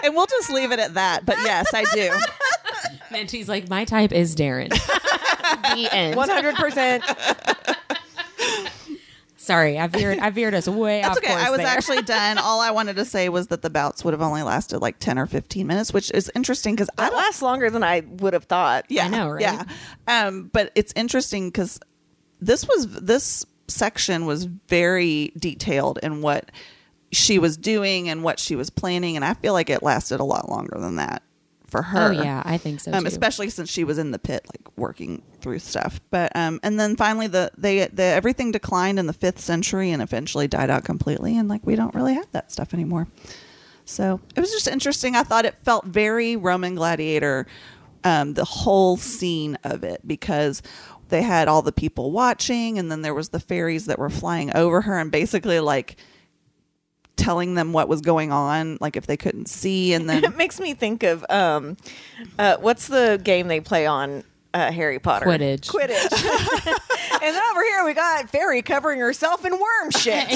[0.04, 1.26] and we'll just leave it at that.
[1.26, 2.12] But yes, I do.
[3.16, 4.68] And she's like my type is Darren.
[5.74, 6.16] the end.
[6.16, 7.02] One hundred percent.
[9.42, 10.18] Sorry, I veered.
[10.18, 11.28] I veered us way That's off okay.
[11.28, 11.66] course I was there.
[11.66, 12.36] actually done.
[12.36, 15.18] All I wanted to say was that the bouts would have only lasted like 10
[15.18, 18.34] or 15 minutes, which is interesting because I That don't lasts longer than I would
[18.34, 18.84] have thought.
[18.90, 19.40] Yeah, I know, right?
[19.40, 19.64] Yeah,
[20.06, 21.80] um, but it's interesting because
[22.38, 26.50] this was this section was very detailed in what
[27.10, 30.24] she was doing and what she was planning, and I feel like it lasted a
[30.24, 31.22] lot longer than that
[31.70, 32.08] for her.
[32.08, 32.92] Oh yeah, I think so.
[32.92, 33.08] Um, too.
[33.08, 36.00] especially since she was in the pit, like working through stuff.
[36.10, 40.02] But um, and then finally, the they the everything declined in the fifth century and
[40.02, 43.08] eventually died out completely, and like we don't really have that stuff anymore.
[43.84, 45.16] So it was just interesting.
[45.16, 47.46] I thought it felt very Roman gladiator,
[48.04, 50.62] um, the whole scene of it because
[51.08, 54.54] they had all the people watching, and then there was the fairies that were flying
[54.56, 55.96] over her and basically like
[57.20, 60.58] telling them what was going on, like if they couldn't see, and then It makes
[60.58, 61.76] me think of um,
[62.38, 65.26] uh, what's the game they play on uh, Harry Potter?
[65.26, 65.68] Quidditch.
[65.68, 66.12] Quidditch.
[67.12, 70.26] and then over here we got Feyre covering herself in worm shit.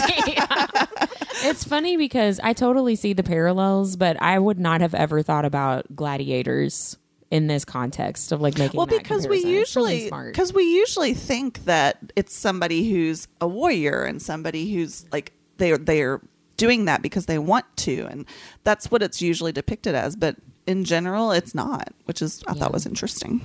[1.44, 5.44] it's funny because I totally see the parallels, but I would not have ever thought
[5.44, 6.96] about gladiators
[7.30, 8.78] in this context of like making.
[8.78, 9.62] well that because we comparison.
[9.62, 10.32] It's really usually smart.
[10.32, 15.78] because we usually think that it's somebody who's a warrior and somebody who's like they're
[15.78, 16.20] they're
[16.64, 18.24] doing that because they want to and
[18.64, 20.34] that's what it's usually depicted as but
[20.66, 22.58] in general it's not which is i Yeah.
[22.60, 23.40] thought was interesting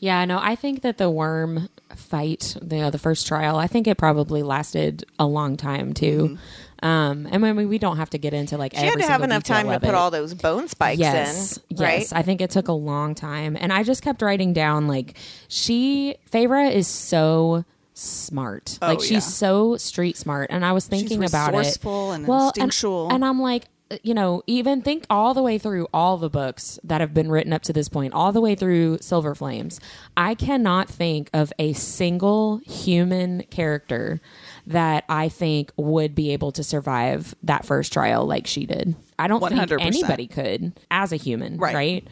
[0.00, 1.68] Yeah, no, I think that the worm
[2.12, 6.38] fight, the uh, the first trial, I think it probably lasted a long time too.
[6.84, 8.84] Um, and when we, we don't have to get into like Mm-hmm.
[8.84, 9.94] She had to have enough time to put it.
[9.96, 11.80] all those bone spikes yes, in, yes.
[11.80, 12.06] right?
[12.20, 15.16] I think it took a long time, and I just kept writing down like
[15.48, 17.64] she Feyre is so
[17.98, 19.18] smart, Oh, like she's yeah.
[19.20, 21.78] so street smart, and I was thinking about it.
[21.84, 23.04] and well, instinctual.
[23.06, 26.28] and, and I'm like, uh, you know, even think all the way through all the
[26.30, 29.80] books that have been written up to this point, all the way through Silver Flames.
[30.16, 34.20] I cannot think of a single human character
[34.66, 38.94] that I think would be able to survive that first trial like she did.
[39.18, 39.80] I don't think 100%.
[39.80, 41.74] anybody could as a human, Right.
[41.74, 42.08] right?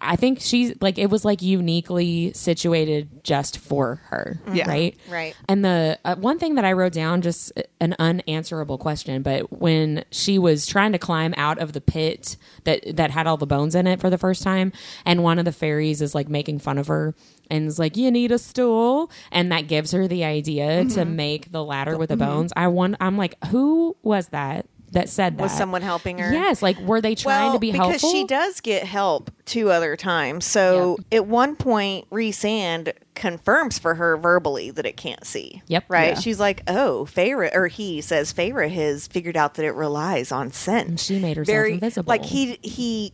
[0.00, 4.68] I think she's like it was like uniquely situated just for her, Yeah.
[4.68, 4.96] right?
[5.10, 5.34] Right.
[5.48, 10.04] And the uh, one thing that I wrote down, just an unanswerable question, but when
[10.10, 13.74] she was trying to climb out of the pit that that had all the bones
[13.74, 14.72] in it for the first time,
[15.04, 17.14] and one of the fairies is like making fun of her
[17.50, 21.16] and is like, "You need a stool," and that gives her the idea to Mm-hmm.
[21.16, 22.52] make the ladder with the bones.
[22.56, 22.96] I want.
[23.00, 25.42] I'm like, who was that that said that?
[25.42, 26.32] Was someone helping her?
[26.32, 26.62] Yes.
[26.62, 28.10] Like, were they trying well, to be because helpful?
[28.10, 30.44] Because she does get help two other times.
[30.44, 35.62] So at one point, Rhysand confirms for her verbally that it can't see.
[35.68, 35.84] Yep.
[35.88, 36.08] Right.
[36.08, 36.20] Yeah.
[36.20, 40.52] She's like, "Oh, Feyre," or he says, "Feyre has figured out that it relies on
[40.52, 42.08] scent." And she made herself invisible.
[42.08, 43.12] Like he he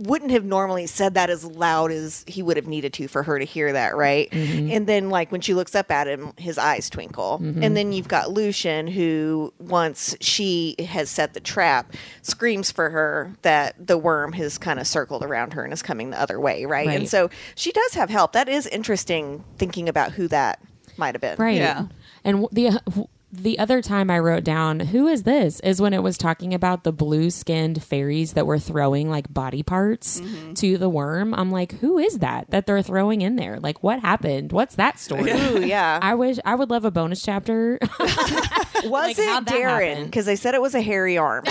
[0.00, 3.38] wouldn't have normally said that as loud as he would have needed to for her
[3.38, 4.30] to hear that, right?
[4.30, 4.70] Mm-hmm.
[4.72, 7.36] And then like when she looks up at him, his eyes twinkle.
[7.40, 13.34] And then you've got Lucien who once she has set the trap, screams for her
[13.42, 16.64] that the worm has kind of circled around her and is coming the other way,
[16.64, 16.88] right?
[16.88, 18.32] And so she does have help.
[18.32, 20.60] That is interesting thinking about who that
[20.96, 21.36] might have been.
[21.38, 21.56] Right.
[21.56, 21.86] Yeah.
[22.24, 26.02] And w- the the other time I wrote down who is this is when it
[26.02, 30.54] was talking about the blue skinned fairies that were throwing like body parts Mm-hmm.
[30.54, 31.32] to the worm.
[31.34, 33.60] I'm like, who is that that they're throwing in there?
[33.60, 34.50] Like, what happened?
[34.52, 35.30] What's that story?
[35.30, 35.98] Ooh, yeah.
[36.02, 37.78] I wish I would love a bonus chapter.
[38.00, 40.04] was like, it Darren?
[40.06, 41.44] Because they said it was a hairy arm.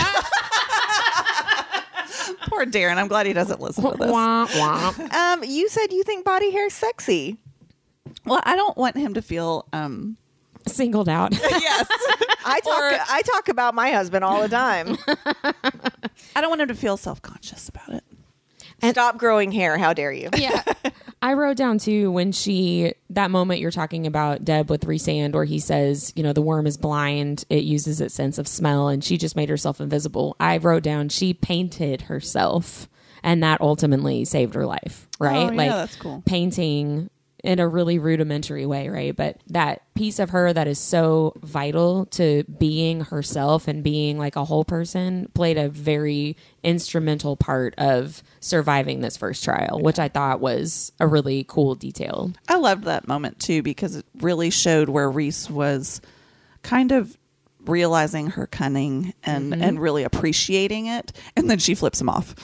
[2.48, 4.92] poor darren i'm glad he doesn't listen to this wah, wah.
[5.32, 7.36] um, you said you think body hair is sexy.
[8.24, 10.16] well i don't want him to feel um
[10.70, 11.32] Singled out.
[11.40, 11.86] yes
[12.44, 12.78] I talk.
[12.78, 14.96] Or- I talk about my husband all the time.
[16.36, 18.04] i don't want him to feel self-conscious about it
[18.88, 19.76] Stop growing hair.
[19.76, 20.30] How dare you?
[20.36, 20.62] yeah.
[21.22, 25.44] I wrote down too when she that moment you're talking about, Deb, with Rhysand, where
[25.44, 29.04] he says, you know, the worm is blind, it uses its sense of smell, and
[29.04, 30.34] she just made herself invisible.
[30.40, 32.88] I wrote down she painted herself,
[33.22, 35.50] and that ultimately saved her life, right?
[35.50, 36.22] Oh, yeah, that's cool.
[36.24, 37.10] Painting
[37.42, 39.14] in a really rudimentary way, right?
[39.14, 44.36] But that piece of her that is so vital to being herself and being like
[44.36, 50.08] a whole person played a very instrumental part of surviving this first trial, which I
[50.08, 52.32] thought was a really cool detail.
[52.48, 56.00] I loved that moment too because it really showed where Rhys was
[56.62, 57.16] kind of
[57.66, 59.62] realizing her cunning and Mm-hmm.
[59.62, 62.34] and really appreciating it and then she flips him off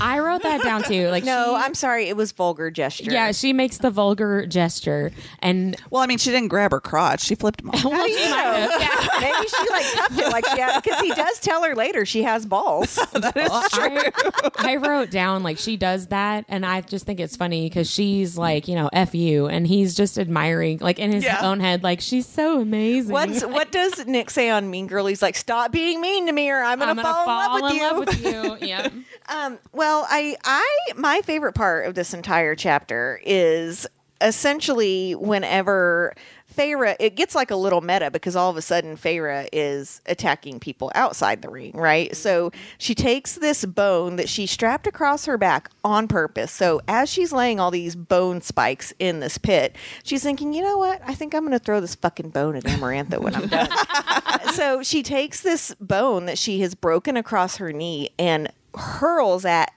[0.00, 1.08] I wrote that down too.
[1.08, 2.08] Like No, she- I'm sorry.
[2.08, 3.10] It was vulgar gesture.
[3.10, 7.20] yeah, she makes the vulgar gesture and well i mean she didn't grab her crotch
[7.22, 8.76] she flipped him off well, she you know?
[8.78, 9.08] Yeah.
[9.20, 12.44] Maybe she like cupped it like yeah, because he does tell her later she has
[12.46, 12.98] balls.
[13.12, 17.36] That is I, I wrote down like she does that, and I just think it's
[17.36, 21.24] funny because she's like, you know, f you, and he's just admiring, like in his
[21.24, 21.40] Yeah.
[21.42, 23.12] own head, like she's so amazing.
[23.12, 25.06] What's what does Nick say on Mean Girl?
[25.06, 27.62] He's like, "Stop being mean to me, or I'm gonna, I'm gonna fall, fall in
[27.62, 28.68] love with you." love with you.
[28.68, 28.88] Yeah.
[29.28, 33.86] Um, well, I, I, my favorite part of this entire chapter is
[34.20, 36.14] essentially whenever
[36.58, 40.58] Feyre, it gets like a little meta because all of a sudden Feyre is attacking
[40.58, 42.16] people outside the ring, right?
[42.16, 42.60] So mm-hmm.
[42.78, 46.50] she takes this bone that she strapped across her back on purpose.
[46.50, 50.78] So as she's laying all these bone spikes in this pit, she's thinking, you know
[50.78, 51.00] what?
[51.06, 53.68] I think I'm going to throw this fucking bone at Amarantha when I'm done.
[54.54, 59.72] so she takes this bone that she has broken across her knee and hurls at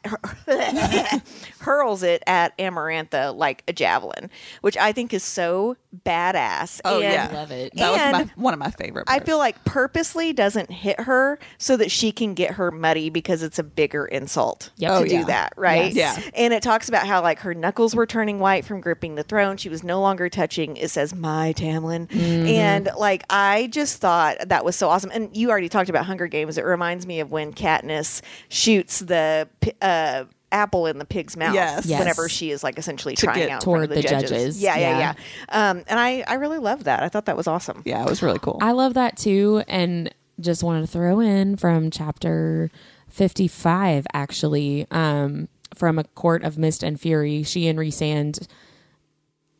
[1.59, 4.29] hurls it at Amarantha like a javelin,
[4.61, 5.75] which I think is so
[6.05, 6.81] badass.
[6.85, 7.29] Oh, And- yeah.
[7.33, 7.73] Love it.
[7.75, 9.21] that was my, one of my favorite Parts.
[9.21, 13.43] I feel like purposely doesn't hit her so that she can get her muddy because
[13.43, 14.91] it's a bigger insult Yep.
[14.91, 15.23] to Oh, do yeah.
[15.25, 15.93] that, right?
[15.93, 16.17] Yes.
[16.17, 16.29] Yeah.
[16.35, 19.57] And it talks about how like her knuckles were turning white from gripping the throne.
[19.57, 20.77] She was no longer touching.
[20.77, 22.45] It says my Tamlin, Mm-hmm.
[22.47, 25.11] and like I just thought that was so awesome.
[25.13, 26.57] And you already talked about Hunger Games.
[26.57, 29.47] It reminds me of when Katniss shoots the.
[29.81, 31.85] Uh, Apple in the pig's mouth Yes.
[31.85, 31.97] Yes.
[31.97, 34.61] whenever she is like essentially To trying get out in front of toward the judges.
[34.61, 35.13] Yeah, yeah, Yeah.
[35.49, 35.69] yeah.
[35.69, 37.01] Um, and I, I really love that.
[37.03, 37.81] I thought that was awesome.
[37.85, 41.55] yeah it was really cool I love that too, and just wanted to throw in
[41.55, 42.69] from chapter
[43.07, 47.43] fifty-five, actually, um, from a court of mist and fury.
[47.43, 48.45] She and Rhysand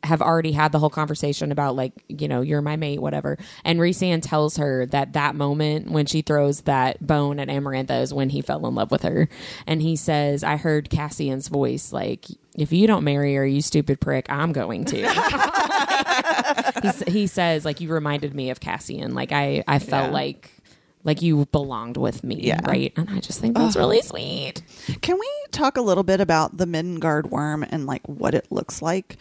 [0.03, 3.37] have already had the whole conversation about like you know you're my mate whatever.
[3.63, 8.13] And Rhysand tells her that that moment when she throws that bone at Amarantha is
[8.13, 9.29] when he fell in love with her.
[9.67, 12.25] And he says I heard Cassian's voice like
[12.57, 15.01] if you don't marry her you stupid prick I'm going to.
[16.81, 19.13] He, he says like you reminded me of Cassian.
[19.13, 20.11] Like I I felt Yeah.
[20.13, 20.49] like
[21.03, 22.59] like you belonged with me Yeah.
[22.65, 22.91] right?
[22.97, 24.61] And I just think that's really sweet.
[25.01, 28.81] Can we talk a little bit about the Midgard worm and like what it looks
[28.81, 29.17] like?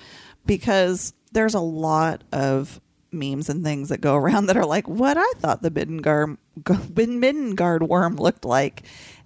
[0.50, 2.80] Because there's a lot of
[3.12, 6.36] memes and things that go around that are like what I thought the Midgard
[6.96, 8.82] Midgard worm looked like,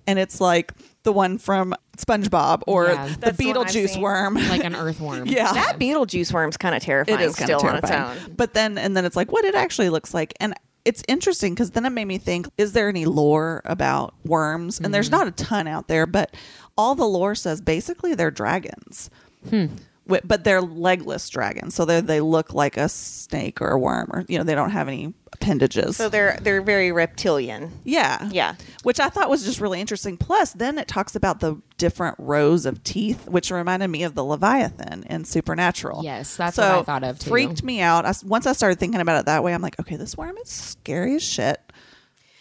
[0.06, 3.06] and it's like the one from SpongeBob or Yeah.
[3.06, 4.34] the That's the one I've Beetlejuice worm.
[4.34, 7.76] like an earthworm yeah, That Beetlejuice worm's kind of terrifying it is still of on
[7.76, 8.22] its terrifying.
[8.24, 8.34] own.
[8.36, 11.70] But then and then it's like what it actually looks like, and it's interesting because
[11.70, 14.78] then it made me think: Is there any lore about worms?
[14.80, 15.18] And there's mm-hmm.
[15.24, 16.34] not a ton out there, but
[16.76, 19.08] all the lore says basically they're dragons.
[19.50, 19.68] Wi-
[20.06, 24.24] But they're legless dragons, so they they look like a snake or a worm, or
[24.28, 25.96] you know they don't have any appendages.
[25.96, 27.72] So they're they're very reptilian.
[27.84, 28.54] yeah, Yeah.
[28.82, 30.16] which I thought was just really interesting.
[30.18, 34.22] Plus, then it talks about the different rows of teeth, which reminded me of the
[34.24, 36.04] Leviathan in Supernatural.
[36.04, 37.30] Yes, that's so what I thought of, too.
[37.30, 38.04] Freaked me out.
[38.04, 40.36] I s once I started thinking about it that way, I'm like, okay, this worm
[40.36, 41.58] is scary as shit.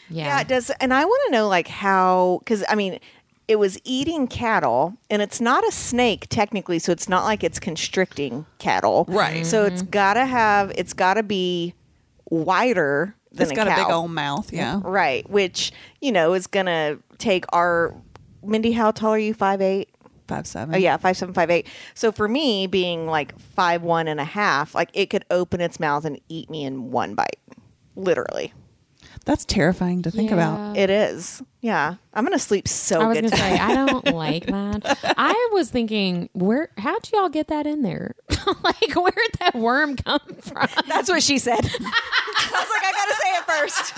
[0.10, 0.69] yeah, Yeah, it does.
[0.82, 2.99] And I want to know like how because I mean
[3.47, 7.60] it was eating cattle and it's not a snake technically, so it's not like it's
[7.60, 9.06] constricting cattle.
[9.08, 9.45] Right.
[9.45, 9.91] So it's mm-hmm.
[9.91, 11.73] gotta have it's gotta be
[12.29, 14.51] wider than It's a got a big old mouth.
[14.53, 14.79] Yeah.
[14.84, 17.93] right, which you know is gonna take our
[18.43, 18.71] Mindy.
[18.71, 19.34] How tall are you?
[19.34, 19.89] Five eight.
[20.27, 20.75] Five seven.
[20.75, 21.67] Oh yeah, five seven five eight.
[21.95, 25.79] So for me, being like five one and a half, like it could open its
[25.79, 27.39] mouth and eat me in one bite,
[27.95, 28.53] literally.
[29.25, 30.75] That's terrifying to think about.
[30.77, 31.41] It is.
[31.62, 33.69] Yeah, I'm gonna sleep so I was good gonna say tonight.
[33.69, 34.99] I don't like that.
[35.17, 36.69] I was thinking, where?
[36.77, 38.15] How'd y'all get that in there?
[38.63, 40.67] like, where'd that worm come from?
[40.88, 41.53] That's what she said.
[41.63, 43.93] I was like, I gotta say it first.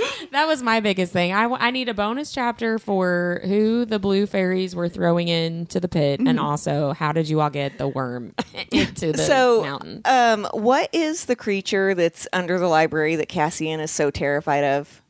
[0.32, 1.32] That was my biggest thing.
[1.32, 5.88] I, I need a bonus chapter for who the blue fairies were throwing into the
[5.88, 8.34] pit, and also how did you all get the worm
[8.70, 10.02] into the so, mountain?
[10.04, 15.02] um, what is the creature that's under the library that Cassian is so terrified of?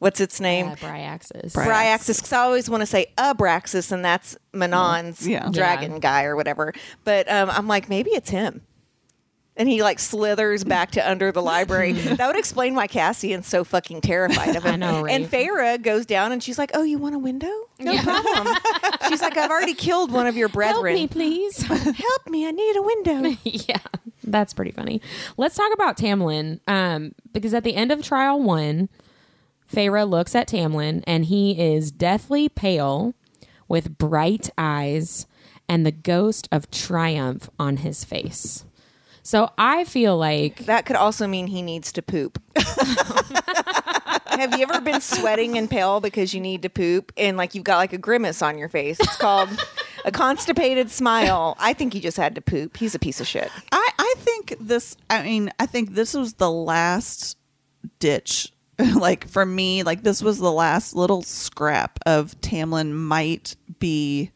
[0.00, 0.68] what's its name?
[0.68, 1.52] Uh, Bryaxis.
[1.52, 2.18] Bryaxis.
[2.18, 5.48] Because I always want to say Abraxas, and that's Manon's Yeah.
[5.50, 5.98] dragon Yeah.
[5.98, 6.72] guy or whatever.
[7.02, 8.62] But um, I'm like, maybe it's him.
[9.58, 11.92] And he like slithers back to under the library.
[11.92, 14.74] that would explain why Cassian's so fucking terrified of him.
[14.74, 15.12] I know, right?
[15.12, 17.52] And Feyre goes down and she's like, "Oh, you want a window?
[17.80, 18.56] No problem."
[19.08, 20.96] she's like, "I've already killed one of your brethren.
[20.96, 21.60] Help me, please.
[21.62, 22.46] Help me!
[22.46, 23.80] I need a window." yeah,
[24.22, 25.02] that's pretty funny.
[25.36, 28.88] Let's talk about Tamlin, um, because at the end of trial one,
[29.72, 33.12] Feyre looks at Tamlin and he is deathly pale,
[33.66, 35.26] with bright eyes
[35.68, 38.64] and the ghost of triumph on his face.
[39.28, 42.40] So I feel like That could also mean he needs to poop.
[42.56, 47.64] Have you ever been sweating and pale because you need to poop and like you've
[47.64, 48.98] got like a grimace on your face?
[48.98, 49.50] It's called
[50.06, 51.58] a constipated smile.
[51.60, 52.78] I think he just had to poop.
[52.78, 53.50] He's a piece of shit.
[53.70, 57.36] I, I think this I mean, I think this was the last
[57.98, 58.50] ditch.
[58.96, 64.30] like for me, like this was the last little scrap of Tamlin might be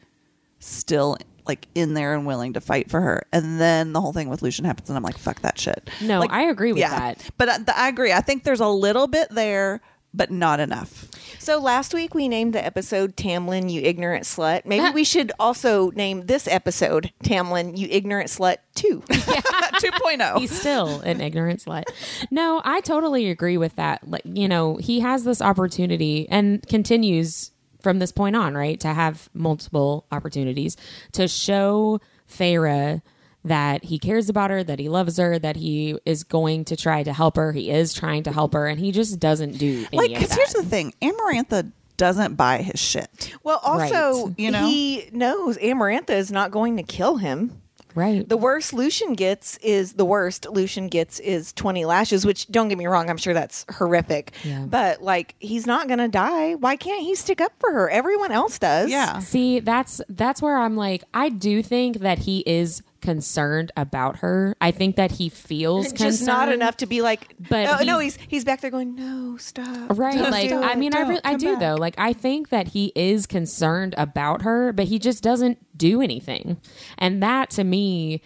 [0.59, 1.17] still
[1.47, 3.27] like in there and willing to fight for her.
[3.33, 5.91] And then the whole thing with Lucien happens and I'm like, fuck that shit.
[6.01, 7.31] No, Like, I agree with that.
[7.37, 8.13] But uh, I, I agree.
[8.13, 9.81] I think there's a little bit there,
[10.15, 11.09] but not enough.
[11.39, 14.65] So last week we named the episode Tamlin, you ignorant slut.
[14.65, 19.03] Maybe we should also name this episode Tamlin, you ignorant slut too.
[19.11, 20.39] 2.0.
[20.39, 21.85] he's still an ignorant slut.
[22.31, 24.09] No, I totally agree with that.
[24.09, 27.52] Like, you know, he has this opportunity and continues
[27.83, 28.79] from this point on, right?
[28.81, 30.77] To have multiple opportunities
[31.13, 33.03] to show Feyre
[33.45, 37.03] that he cares about her, that he loves her, that he is going to try
[37.03, 37.53] to help her.
[37.53, 40.53] He is trying to help her, and he just doesn't do any like, because here's
[40.53, 43.35] the thing Amarantha doesn't buy his shit.
[43.43, 44.35] Well, also, Right.
[44.39, 44.67] You know?
[44.67, 47.62] he knows Amarantha is not going to kill him.
[47.95, 48.29] Right?
[48.29, 52.79] The worst Lucien gets is the worst Lucien gets is 20 lashes, which don't get
[52.79, 54.33] me wrong, I'm sure that's horrific.
[54.45, 54.65] Yeah.
[54.67, 56.55] But like he's not going to die.
[56.55, 57.91] Why can't he stick up for her?
[57.91, 58.91] Everyone else does.
[58.91, 59.19] Yeah.
[59.21, 64.57] See, that's that's where I'm like, I do think that he is concerned about her.
[64.61, 65.99] I think that he feels concerned.
[66.13, 69.37] Just not enough to be like But oh, no, he's- he's back there going, "No,
[69.37, 70.19] stop." Right.
[70.19, 71.61] Like, I mean, I, re- I do back.
[71.61, 71.75] though.
[71.75, 76.59] Like, I think that he is concerned about her, but he just doesn't do anything.
[76.97, 78.23] And that to me,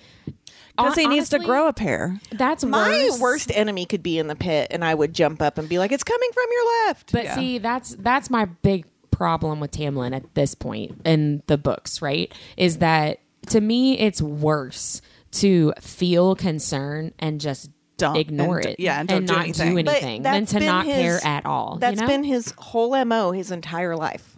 [0.77, 2.21] Because he hon- needs to grow a pair.
[2.31, 3.19] That's my worse.
[3.21, 5.91] worst enemy could be in the pit and I would jump up and be like,
[5.91, 7.35] "It's coming from your left." But Yeah.
[7.35, 12.31] see, that's that's my big problem with Tamlin at this point in the books, right?
[12.59, 13.19] Is that
[13.51, 15.01] to me it's worse
[15.33, 19.71] to feel concern and just Don't- ignore and it yeah, and don't do not anything.
[19.73, 21.77] do anything than to not his- care at all.
[21.81, 22.07] That's you know?
[22.07, 24.33] been his whole MO his entire life.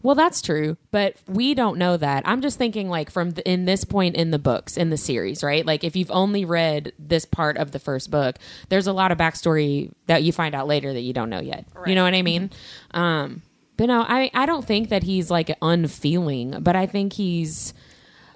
[0.00, 2.22] Well, that's true, but we don't know that.
[2.24, 5.42] I'm just thinking like from the, in this point in the books in the series,
[5.42, 5.66] right?
[5.66, 8.36] Like if you've only read this part of the first book,
[8.68, 11.66] there's a lot of backstory that you find out later that you don't know yet.
[11.84, 12.50] You know what I mean?
[12.92, 13.42] Um,
[13.76, 17.74] but no, I I don't think that he's like unfeeling, but I think he's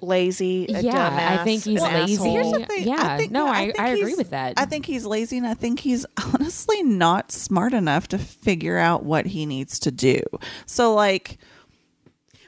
[0.03, 2.13] Lazy, a Yeah, I think he's an lazy.
[2.13, 2.31] asshole.
[2.31, 2.87] Here's the thing.
[2.87, 4.53] Yeah, I think, no, I- think I agree with that.
[4.57, 9.03] I think he's lazy, and I think he's honestly not smart enough to figure out
[9.03, 10.21] what he needs to do.
[10.65, 11.37] So, like,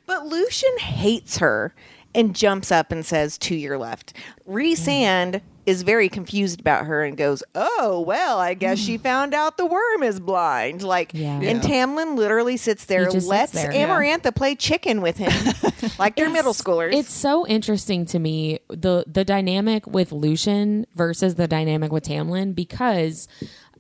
[0.05, 1.73] But Lucien hates her
[2.13, 4.13] and jumps up and says, To your left.
[4.47, 9.03] Rhysand is very confused about her and goes, Oh, well, I guess she hmm.
[9.03, 10.83] found out the worm is blind.
[10.83, 11.39] Like, Yeah.
[11.41, 13.71] and Tamlin literally sits there, He lets sits there.
[13.71, 15.31] Amarantha play chicken with him,
[15.99, 16.93] like they're middle schoolers.
[16.93, 22.53] It's so interesting to me the the dynamic with Lucien versus the dynamic with Tamlin
[22.53, 23.27] because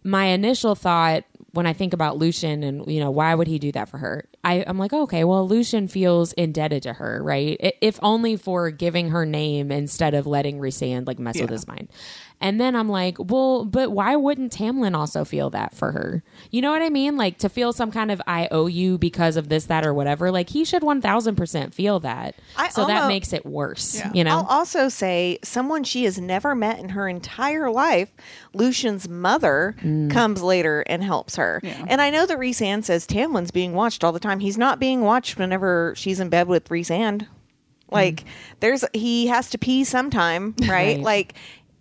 [0.03, 3.71] my initial thought when I think about Lucien and you know why would he do
[3.71, 4.25] that for her?
[4.45, 7.57] I, I'm like, okay, well, Lucien feels indebted to her, right?
[7.81, 11.89] If only for giving her name instead of letting Rhysand like mess with his mind.
[12.45, 16.23] And then I'm like, well, but why wouldn't Tamlin also feel that for her?
[16.51, 17.17] You know what I mean?
[17.17, 20.29] Like to feel some kind of I owe you because of this, that, or whatever.
[20.31, 22.35] Like he should 1000% feel that.
[22.55, 24.11] I so that makes it worse, Yeah.
[24.13, 24.37] you know?
[24.37, 28.11] I'll also say someone she has never met in her entire life,
[28.53, 30.11] Lucien's mother, Mm.
[30.11, 31.59] comes later and helps her.
[31.63, 31.83] Yeah.
[31.87, 34.39] And I know that Rhysand says Tamlin's being watched all the time.
[34.39, 37.25] He's not being watched whenever she's in bed with Rhysand.
[37.89, 38.25] Like
[38.59, 40.69] there's he has to pee sometime, right?
[40.69, 40.99] Right.
[40.99, 41.33] Like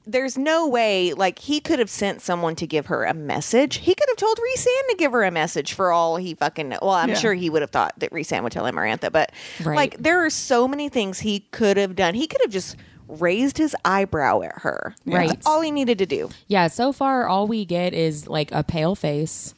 [0.07, 3.77] there's no way like he could have sent someone to give her a message.
[3.77, 6.79] He could have told Rhysand to give her a message for all he fucking know.
[6.83, 7.15] Well, I'm Yeah.
[7.15, 9.33] sure he would have thought that Rhysand would tell Amarantha, but
[9.65, 9.77] Right.
[9.77, 12.15] like there are so many things he could have done.
[12.15, 12.77] He could have just
[13.09, 14.95] raised his eyebrow at her.
[15.07, 15.29] Right.
[15.29, 16.31] That's all he needed to do.
[16.49, 19.55] yeah, so far all we get is like a pale face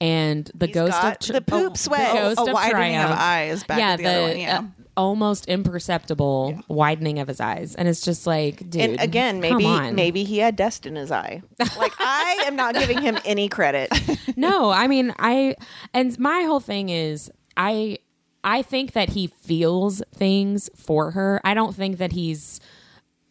[0.00, 2.12] and the He's ghost of the poop oh, sweat.
[2.14, 3.20] The oh, ghost A of widening of triumph.
[3.20, 4.58] eyes back yeah, the other the, one, yeah.
[4.58, 4.62] Uh,
[5.00, 8.82] almost imperceptible widening of his eyes, and it's just like, dude.
[8.82, 11.40] and again, maybe maybe he had dust in his eye.
[11.58, 13.88] Like I am not giving him any credit.
[14.36, 15.56] no, I mean, I
[15.94, 17.96] and my whole thing is I
[18.44, 21.40] I think that he feels things for her.
[21.44, 22.60] I don't think that he's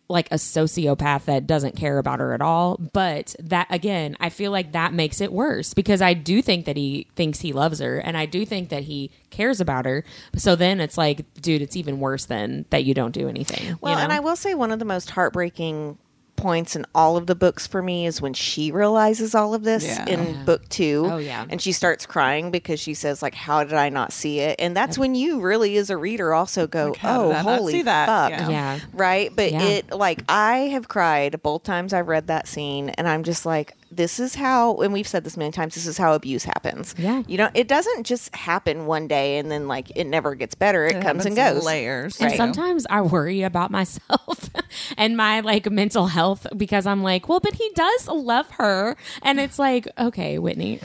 [0.10, 2.78] like a sociopath that doesn't care about her at all.
[2.93, 6.76] But that again, I feel like that makes it worse because I do think that
[6.76, 10.03] he thinks he loves her and I do think that he cares about her.
[10.36, 13.78] So then it's like, dude, it's even worse than that you don't do anything.
[13.82, 14.03] Well, you know?
[14.03, 15.97] and I will say one of the most heartbreaking
[16.40, 19.84] points in all of the books for me is when she realizes all of this
[19.86, 20.06] Yeah.
[20.08, 21.08] in book two.
[21.10, 21.46] Oh, yeah.
[21.50, 24.56] And she starts crying because she says, like, how did I not see it?
[24.60, 27.58] And that's when you really, as a reader, also go, how oh, did I not
[27.60, 28.30] holy see that?" fuck.
[28.32, 28.50] Yeah.
[28.50, 28.80] Yeah.
[28.94, 29.32] Right?
[29.36, 29.64] But Yeah.
[29.64, 33.74] it, like, I have cried both times I've read that scene, and I'm just like,
[33.92, 36.94] this is how, and we've said this many times, this is how abuse happens.
[36.98, 37.24] Yeah.
[37.28, 40.86] You know, it doesn't just happen one day and then, like, it never gets better.
[40.86, 41.64] It, It comes and goes.
[41.66, 42.20] layers.
[42.22, 42.38] And too.
[42.38, 44.50] sometimes I worry about myself
[44.98, 48.96] and my like mental health because I'm like, well, but he does love her.
[49.24, 50.80] And it's like, okay, Whitney.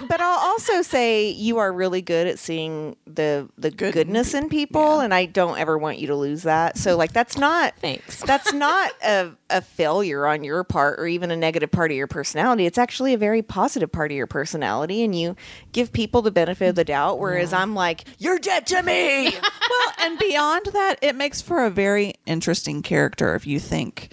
[0.08, 4.48] but I'll also say you are really good at seeing the the Good- goodness in
[4.48, 6.76] people, and I don't ever want you to lose that.
[6.78, 8.20] So like that's not Thanks.
[8.26, 12.06] that's not a a failure on your part or even a negative part of your
[12.06, 12.66] personality.
[12.66, 15.36] It's actually a very positive part of your personality, and you
[15.72, 17.18] give people the benefit of the doubt.
[17.18, 19.30] Whereas I'm like, you're dead to me.
[19.30, 24.12] well, and beyond that, it makes for a very interesting character if you think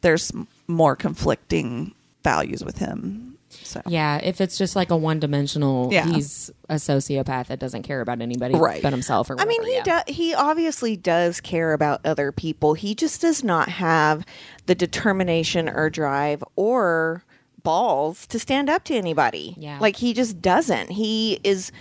[0.00, 0.32] there's
[0.66, 3.33] more conflicting values with him.
[3.64, 6.06] So yeah, if it's just like a one dimensional, Yeah.
[6.06, 8.82] he's a sociopath that doesn't care about anybody Right.
[8.82, 9.82] but himself or I mean, he yeah.
[9.82, 10.02] does.
[10.06, 12.74] He obviously does care about other people.
[12.74, 14.24] He just does not have
[14.66, 17.24] the determination or drive or
[17.62, 19.54] balls to stand up to anybody.
[19.58, 19.78] Yeah.
[19.80, 20.90] like he just doesn't.
[20.90, 21.72] He is.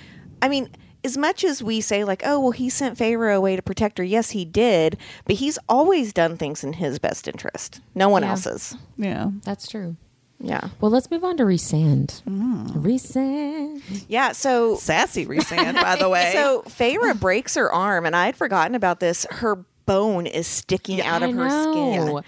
[0.42, 0.70] I mean.
[1.06, 4.06] As much as we say, like, oh, well, he sent Feyre away to protect her,
[4.06, 8.30] yes, he did, but he's always done things in his best interest, no one Yeah.
[8.30, 8.78] else's.
[8.98, 9.32] yeah.
[9.44, 9.98] That's true.
[10.44, 10.70] Yeah.
[10.82, 12.22] Well, let's move on to Rhysand.
[12.24, 12.70] Mm.
[12.74, 14.06] Rhysand.
[14.10, 14.34] Yeah.
[14.34, 16.32] So Sassy Rhysand, by the way.
[16.34, 19.26] So Feyre breaks her arm, and I had forgotten about this.
[19.32, 22.22] Her bone is sticking out of I her skin.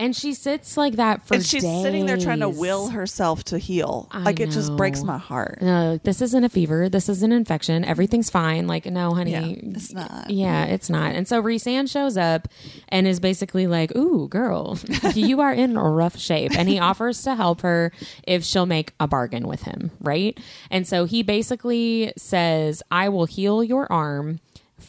[0.00, 3.58] And she sits like that for and she's sitting there trying to will herself to
[3.58, 4.08] heal.
[4.10, 5.60] I like it just breaks my heart.
[5.60, 6.88] No, this isn't a fever.
[6.88, 7.84] This is an infection.
[7.84, 8.66] Everything's fine.
[8.66, 9.32] Like, no, honey.
[9.32, 10.30] Yeah, it's not.
[10.30, 11.14] Yeah, it's not.
[11.14, 12.48] And so Rhysand shows up
[12.88, 14.78] and is basically like, Ooh, girl,
[15.14, 16.52] you are in rough shape.
[16.56, 17.92] And he offers to help her
[18.26, 20.40] if she'll make a bargain with him, right?
[20.70, 24.40] And so he basically says, I will heal your arm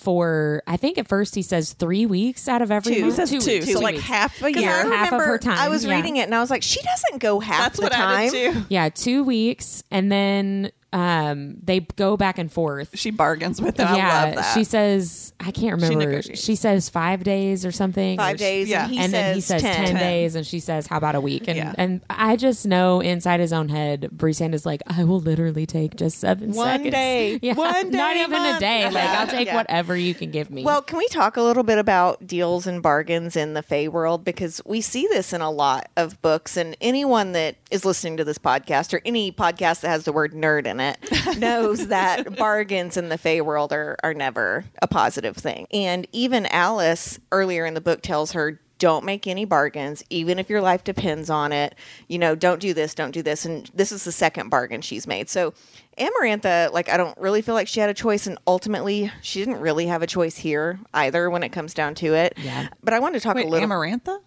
[0.01, 3.01] for I think at first he says three weeks out of every Two.
[3.01, 3.13] month.
[3.13, 4.07] He says two, weeks, so like weeks.
[4.07, 4.69] half a year.
[4.69, 5.95] I half of remember her time, I was yeah.
[5.95, 8.27] reading it and I was like, she doesn't go half That's the what time.
[8.27, 8.65] I did too.
[8.69, 12.97] Yeah, two weeks, and then um, they go back and forth.
[12.97, 13.87] She bargains with him.
[13.87, 14.53] I yeah, love that.
[14.53, 16.05] she says I can't remember.
[16.05, 16.43] negotiates.
[16.43, 18.17] She, says five days or something.
[18.17, 18.83] Five or days, Yeah.
[18.83, 19.95] and he and says then he says 10, 10.
[19.95, 21.73] days, and she says, "How about a week?" And Yeah.
[21.77, 25.95] and I just know inside his own head, Rhysand is like, "I will literally take
[25.95, 26.91] just seven One seconds.
[26.91, 27.39] day.
[27.41, 28.59] yeah, One not day, even a month.
[28.59, 28.83] day.
[28.89, 29.55] Like I'll take Yeah.
[29.55, 32.83] whatever you can give me." Well, can we talk a little bit about deals and
[32.83, 34.25] bargains in the Fae world?
[34.25, 38.23] Because we see this in a lot of books, and anyone that is listening to
[38.25, 42.97] this podcast or any podcast that has the word nerd in it knows that bargains
[42.97, 45.67] in the Fae world are, are never a positive thing.
[45.71, 50.49] And even Alis earlier in the book tells her, don't make any bargains, even if
[50.49, 51.75] your life depends on it.
[52.07, 53.45] You know, don't do this, don't do this.
[53.45, 55.29] And this is the second bargain she's made.
[55.29, 55.53] So
[55.99, 58.25] Amarantha, like, I don't really feel like she had a choice.
[58.25, 62.15] And ultimately, she didn't really have a choice here either when it comes down to
[62.15, 62.33] it.
[62.37, 62.69] Yeah.
[62.83, 63.69] But I wanted to talk Wait, a little.
[63.69, 64.19] Amarantha?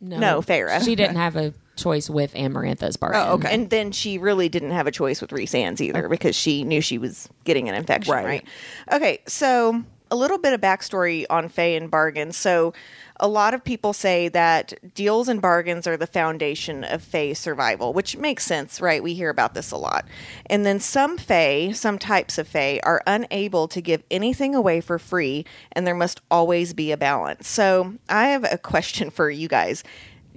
[0.00, 0.82] no, no, Feyre.
[0.82, 3.22] She didn't have a choice with Amarantha's bargain.
[3.24, 3.52] Oh, okay.
[3.52, 6.98] And then she really didn't have a choice with Rhysand's either because she knew she
[6.98, 8.24] was getting an infection, right?
[8.24, 8.48] Right.
[8.92, 12.36] Okay, so a little bit of backstory on Fae and bargains.
[12.36, 12.74] So
[13.18, 17.94] a lot of people say that deals and bargains are the foundation of Fae survival,
[17.94, 19.02] which makes sense, right?
[19.02, 20.06] We hear about this a lot.
[20.46, 24.98] And then some Fae, some types of Fae, are unable to give anything away for
[24.98, 27.48] free, and there must always be a balance.
[27.48, 29.82] So I have a question for you guys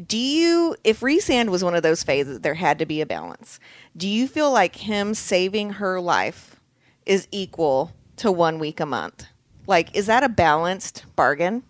[0.08, 3.60] do you if Rhysand was one of those phases there had to be a balance,
[3.96, 6.60] do you feel like him saving her life
[7.06, 9.26] is equal to one week a month?
[9.68, 11.64] Like, is that a balanced bargain?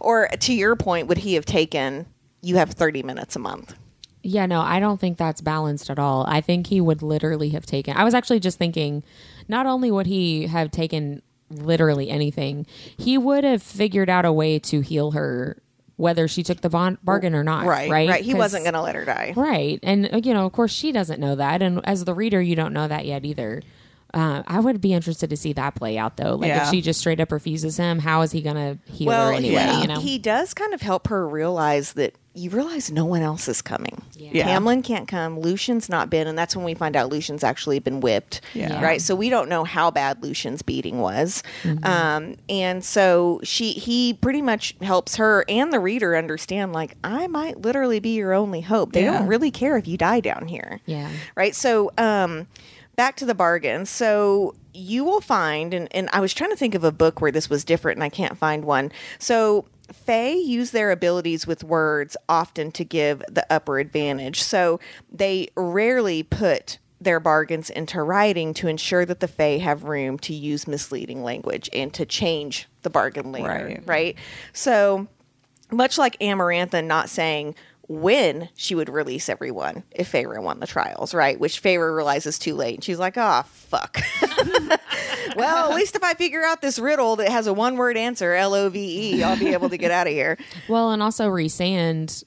[0.00, 2.06] Or to your point, would he have taken
[2.42, 3.74] you have 30 minutes a month?
[4.22, 6.24] Yeah, no, I don't think that's balanced at all.
[6.28, 7.96] I think he would literally have taken.
[7.96, 9.02] I was actually just thinking,
[9.48, 12.66] not only would he have taken literally anything,
[12.96, 15.60] he would have figured out a way to heal her,
[16.02, 17.64] whether she took the bon- bargain or not.
[17.64, 18.24] Right, right, Right.
[18.24, 19.32] He wasn't going to let her die.
[19.36, 22.42] Right, and uh, you know, of course, she doesn't know that, and as the reader,
[22.42, 23.62] you don't know that yet either.
[24.14, 26.34] Uh, I would be interested to see that play out though.
[26.34, 26.64] Like Yeah.
[26.64, 29.64] if she just straight up refuses him, how is he gonna heal well, her anyway?
[29.74, 33.20] he, You know, he does kind of help her realize that you realize no one
[33.20, 34.00] else is coming.
[34.16, 34.46] Yeah.
[34.48, 35.38] Tamlin can't come.
[35.38, 38.40] Lucien's not been, and that's when we find out Lucien's actually been whipped.
[38.54, 38.82] Yeah.
[38.82, 39.02] Right.
[39.02, 41.84] So we don't know how bad Lucien's beating was, Mm-hmm.
[41.84, 47.26] um, and so she he pretty much helps her and the reader understand like I
[47.28, 48.92] might literally be your only hope.
[48.92, 49.18] They Yeah.
[49.18, 50.80] don't really care if you die down here.
[50.86, 51.10] Yeah.
[51.36, 51.54] Right.
[51.54, 52.46] So um,
[53.02, 53.84] back to the bargain.
[53.84, 57.32] So you will find, and, and I was trying to think of a book where
[57.32, 58.92] this was different, and I can't find one.
[59.18, 64.40] So Fae use their abilities with words often to give the upper advantage.
[64.40, 64.78] So
[65.10, 70.32] they rarely put their bargains into writing to ensure that the Fae have room to
[70.32, 73.48] use misleading language and to change the bargain later.
[73.48, 73.82] Right.
[73.84, 74.16] right?
[74.52, 75.08] So
[75.72, 77.56] much like Amarantha not saying
[77.88, 81.38] when she would release everyone if Feyre won the trials, right?
[81.38, 82.76] Which Feyre realizes too late.
[82.76, 83.98] And she's like, oh, fuck.
[85.36, 88.34] well, at least if I figure out this riddle that has a one word answer,
[88.34, 90.38] L O V E, I'll be able to get out of here.
[90.68, 92.24] Well, and also Rhysand,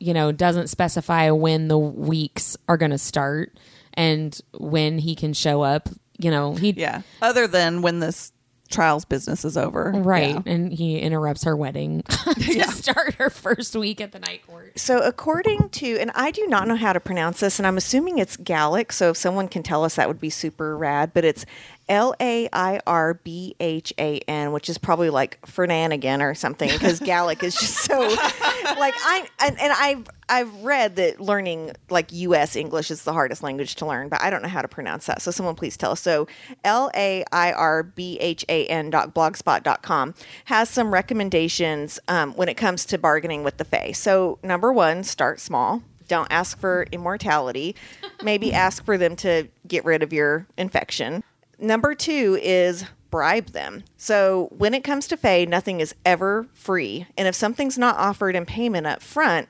[0.00, 3.56] you know, doesn't specify when the weeks are going to start
[3.94, 5.88] and when he can show up.
[6.18, 7.02] You know, he Yeah.
[7.22, 8.32] Other than when this
[8.70, 9.92] trials business is over.
[9.96, 10.42] right, Yeah.
[10.46, 14.78] and he interrupts her wedding to start her first week at the night court.
[14.78, 18.18] So, according to, and I do not know how to pronounce this, and I'm assuming
[18.18, 18.92] it's Gallic.
[18.92, 21.12] So, if someone can tell us, that would be super rad.
[21.14, 21.44] But it's
[21.88, 26.70] L A I R B H A N, which is probably like Fernanigan or something,
[26.70, 32.12] because Gallic is just so like I and, and I've I've read that learning like
[32.12, 32.56] U.S.
[32.56, 35.22] English is the hardest language to learn, but I don't know how to pronounce that.
[35.22, 36.00] So, someone please tell us.
[36.00, 36.28] So,
[36.64, 40.14] L A I R B H A N dot blogspot dot com
[40.44, 43.92] has some recommendations um, when it comes to bargaining with the Fae.
[43.92, 45.82] So, number one, start small.
[46.08, 47.76] Don't ask for immortality.
[48.22, 51.22] Maybe ask for them to get rid of your infection.
[51.58, 53.84] Number two is bribe them.
[53.96, 57.06] So when it comes to Fae, nothing is ever free.
[57.16, 59.48] And if something's not offered in payment up front,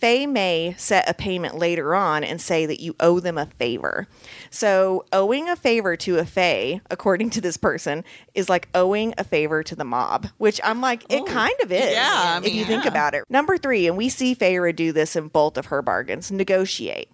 [0.00, 4.08] Fae may set a payment later on and say that you owe them a favor.
[4.48, 8.04] So owing a favor to a Fae, according to this person,
[8.34, 11.70] is like owing a favor to the mob, which I'm like, it oh, kind of
[11.70, 11.92] is.
[11.92, 13.24] Yeah, I if mean, you think about it.
[13.28, 17.10] Number three, and we see Feyre do this in both of her bargains, negotiate.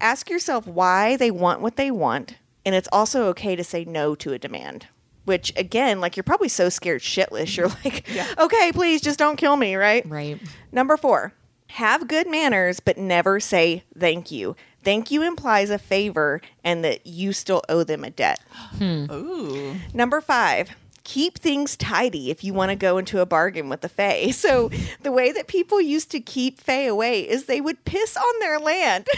[0.00, 2.34] Ask yourself why they want what they want,
[2.64, 4.88] and it's also okay to say no to a demand.
[5.24, 8.06] Which again, like you're probably so scared shitless, you're like,
[8.38, 10.06] okay, please just don't kill me, right?
[10.06, 10.38] Right.
[10.70, 11.32] Number four,
[11.68, 14.54] have good manners, but never say thank you.
[14.82, 18.40] Thank you implies a favor and that you still owe them a debt.
[18.78, 19.06] Hmm.
[19.10, 19.76] Ooh.
[19.94, 20.70] Number five,
[21.04, 24.30] keep things tidy if you want to go into a bargain with the Fae.
[24.32, 24.70] So
[25.02, 28.58] the way that people used to keep Fae away is they would piss on their
[28.58, 29.06] land.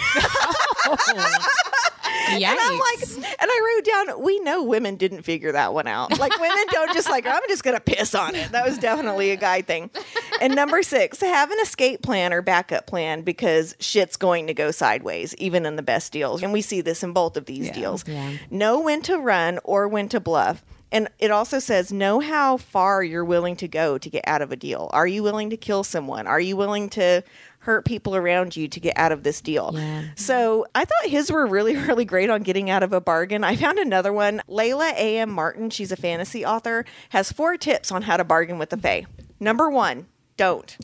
[2.26, 2.46] Yikes.
[2.50, 3.02] And I'm like,
[3.40, 6.18] and I wrote down, we know women didn't figure that one out.
[6.18, 8.52] Like women don't just like, I'm just gonna piss on it.
[8.52, 9.90] That was definitely a guy thing.
[10.40, 14.70] And number six, have an escape plan or backup plan because shit's going to go
[14.70, 16.42] sideways, even in the best deals.
[16.42, 17.72] And we see this in both of these Yeah.
[17.72, 18.04] deals.
[18.06, 18.32] Yeah.
[18.50, 20.62] Know when to run or when to bluff.
[20.96, 24.50] And it also says, know how far you're willing to go to get out of
[24.50, 24.88] a deal.
[24.94, 26.26] Are you willing to kill someone?
[26.26, 27.22] Are you willing to
[27.58, 29.72] hurt people around you to get out of this deal?
[29.74, 30.04] Yeah.
[30.14, 33.44] So I thought his were really, really great on getting out of a bargain.
[33.44, 34.40] I found another one.
[34.48, 35.30] Layla A.M.
[35.30, 39.04] Martin, she's a fantasy author, has four tips on how to bargain with the Fae.
[39.38, 40.06] Number one,
[40.38, 40.78] don't.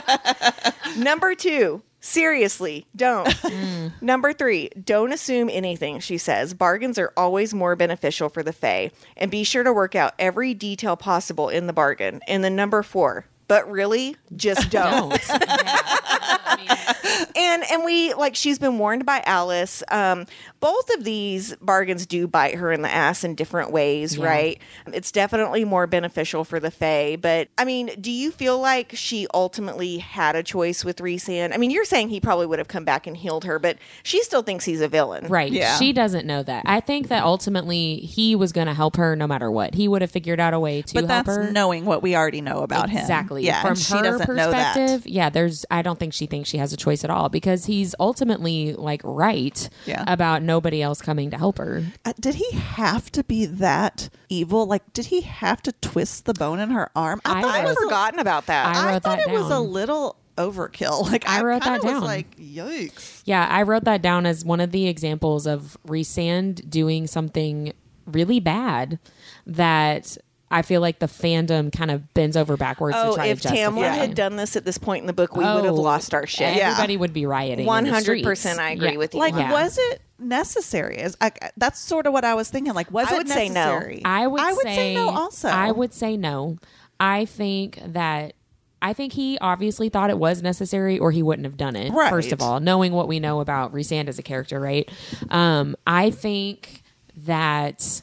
[0.96, 3.26] Number two, seriously, don't.
[3.56, 3.92] Mm.
[4.02, 6.52] Number three, don't assume anything, she says.
[6.52, 10.52] Bargains are always more beneficial for the Fae, and be sure to work out every
[10.52, 12.20] detail possible in the bargain.
[12.26, 15.28] And then number four, but really, just don't Don't.
[15.28, 16.36] Yeah.
[16.48, 19.82] I mean, and and we like she's been warned by Alis.
[19.90, 20.26] Um,
[20.60, 24.26] both of these bargains do bite her in the ass in different ways, Yeah.
[24.26, 24.60] right?
[24.86, 27.16] It's definitely more beneficial for the Fae.
[27.20, 31.52] But I mean, do you feel like she ultimately had a choice with Rhysand?
[31.54, 34.22] I mean, you're saying he probably would have come back and healed her, but she
[34.22, 35.50] still thinks he's a villain, Right.
[35.52, 35.76] Yeah.
[35.78, 36.62] She doesn't know that.
[36.66, 39.74] I think that ultimately he was going to help her no matter what.
[39.74, 41.50] He would have figured out a way to But help that's her.
[41.50, 43.00] knowing what we already know about him.
[43.00, 43.35] Exactly.
[43.44, 43.62] Yeah.
[43.62, 44.74] From she her doesn't know that.
[44.74, 47.66] perspective, yeah, there's I don't think she thinks she has a choice at all because
[47.66, 50.04] he's ultimately like right Yeah.
[50.06, 51.84] about nobody else coming to help her.
[52.04, 54.66] Uh, did he have to be that evil?
[54.66, 57.20] Like, did he have to twist the bone in her arm?
[57.24, 58.74] I thought it I've wrote- was a- forgotten about that.
[58.76, 59.72] I I wrote thought that it was a down.
[59.72, 61.02] little overkill.
[61.10, 62.00] Like I I, wrote kinda that down.
[62.02, 63.22] Was like, yikes.
[63.24, 67.72] Yeah, I wrote that down as one of the examples of Rhysand doing something
[68.06, 68.98] really bad
[69.46, 70.16] that
[70.50, 73.48] I feel like the fandom kind of bends over backwards to oh, try if to
[73.48, 73.70] justify.
[73.70, 76.14] Tamlin had done this at this point in the book, we would have Oh, lost
[76.14, 76.56] our shit.
[76.56, 76.70] Yeah.
[76.70, 77.66] Everybody would be rioting.
[77.66, 78.96] 100% I agree Yeah.
[78.96, 79.20] with you.
[79.20, 79.50] Like, Yeah.
[79.50, 80.98] was it necessary?
[80.98, 82.74] Is I, that's sort of what I was thinking.
[82.74, 83.54] Like, was I it would say no.
[83.54, 84.02] necessary?
[84.04, 85.10] I would, I would say, say no.
[85.10, 86.58] Also, I would say no.
[87.00, 88.34] I think that
[88.80, 91.92] I think he obviously thought it was necessary, or he wouldn't have done it.
[91.92, 92.10] Right.
[92.10, 94.88] First of all, knowing what we know about Rhysand as a character, right?
[95.30, 96.82] Um, I think
[97.24, 98.02] that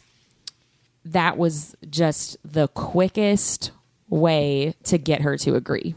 [1.05, 3.71] that was just the quickest
[4.09, 5.95] way to get her to agree.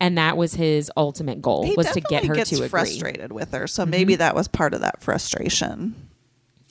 [0.00, 2.68] And that was his ultimate goal he was to get her gets to agree.
[2.68, 3.66] frustrated with her.
[3.68, 3.90] So Mm-hmm.
[3.90, 5.94] maybe that was part of that frustration.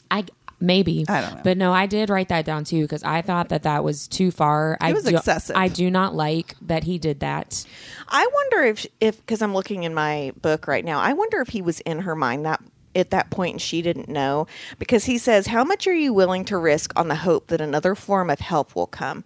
[0.10, 0.26] I
[0.60, 1.42] maybe I don't know.
[1.44, 4.32] but no, I did write that down too because I thought that that was too
[4.32, 4.78] far.
[4.82, 5.56] I was do, excessive.
[5.56, 7.66] I do not like that he did that.
[8.10, 11.00] I wonder if if because I'm looking in my book right now.
[11.00, 12.62] I wonder if he was in her mind that
[12.96, 14.48] at that point and she didn't know
[14.80, 17.96] because he says, "How much are you willing to risk on the hope that another
[17.96, 19.24] form of help will come?"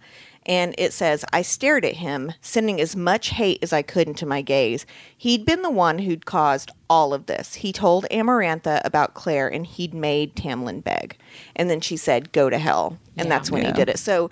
[0.48, 4.24] And it says, I stared at him, sending as much hate as I could into
[4.26, 4.86] my gaze.
[5.18, 7.54] He'd been the one who'd caused all of this.
[7.54, 11.16] He told Amarantha about Clare and he'd made Tamlin beg.
[11.56, 12.96] And then she said, Go to hell.
[13.16, 13.30] And Yeah.
[13.36, 13.68] that's when Yeah.
[13.68, 13.98] he did it.
[13.98, 14.30] So,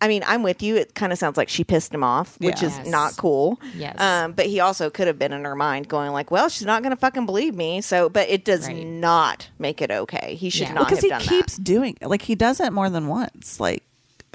[0.00, 0.76] I mean, I'm with you.
[0.76, 2.68] It kind of sounds like she pissed him off, which Yeah.
[2.68, 2.86] is Yes.
[2.88, 3.58] not cool.
[3.74, 3.98] Yes.
[3.98, 6.82] Um, but he also could have been in her mind going like, "Well, she's not
[6.82, 8.84] going to fucking believe me." So, but it does Right.
[8.86, 10.34] not make it okay.
[10.38, 10.74] He should Yeah.
[10.74, 12.08] not because have he done keeps doing it.
[12.08, 13.58] Like he does it more than once.
[13.58, 13.84] Like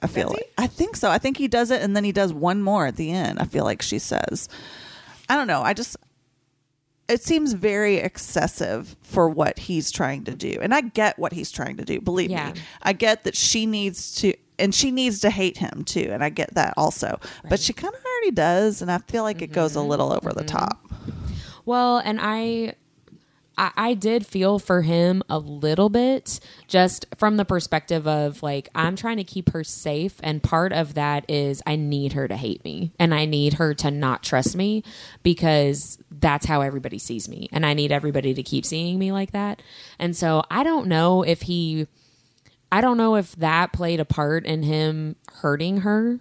[0.01, 0.43] I feel Does he?
[0.43, 1.11] like I think so.
[1.11, 3.37] I think he does it and then he does one more at the end.
[3.39, 4.49] I feel like she says.
[5.29, 5.61] I don't know.
[5.61, 5.95] I just
[7.07, 10.57] it seems very excessive for what he's trying to do.
[10.61, 11.99] And I get what he's trying to do.
[11.99, 12.53] Believe Yeah.
[12.53, 12.61] me.
[12.81, 16.29] I get that she needs to and she needs to hate him too, and I
[16.29, 17.19] get that also.
[17.49, 20.13] But she kind of already does, and I feel like it goes a mm-hmm, little
[20.13, 20.57] over the mm-hmm.
[20.57, 20.91] top.
[21.65, 22.75] Well, and I,
[23.57, 28.69] I I did feel for him a little bit just from the perspective of like
[28.73, 32.35] I'm trying to keep her safe and part of that is I need her to
[32.35, 34.83] hate me and I need her to not trust me
[35.21, 39.31] because that's how everybody sees me and I need everybody to keep seeing me like
[39.31, 39.61] that.
[39.99, 41.87] And so I don't know if he
[42.71, 46.19] I don't know if that played a part in him hurting her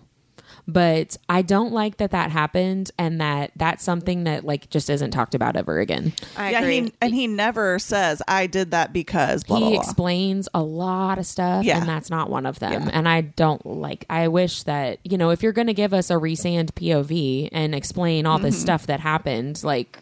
[0.69, 5.11] but I don't like that that happened and that that's something that like just isn't
[5.11, 6.13] talked about ever again.
[6.37, 6.81] I yeah, agree.
[6.83, 9.81] he and he never says I did that because blah he blah blah.
[9.81, 11.79] explains a lot of stuff Yeah.
[11.81, 12.73] and that's not one of them.
[12.85, 12.91] Yeah.
[12.93, 16.11] And I don't like I wish that, you know, if you're going to give us
[16.11, 18.47] a Rhysand POV and explain all Mm-hmm.
[18.47, 19.99] this stuff that happened, like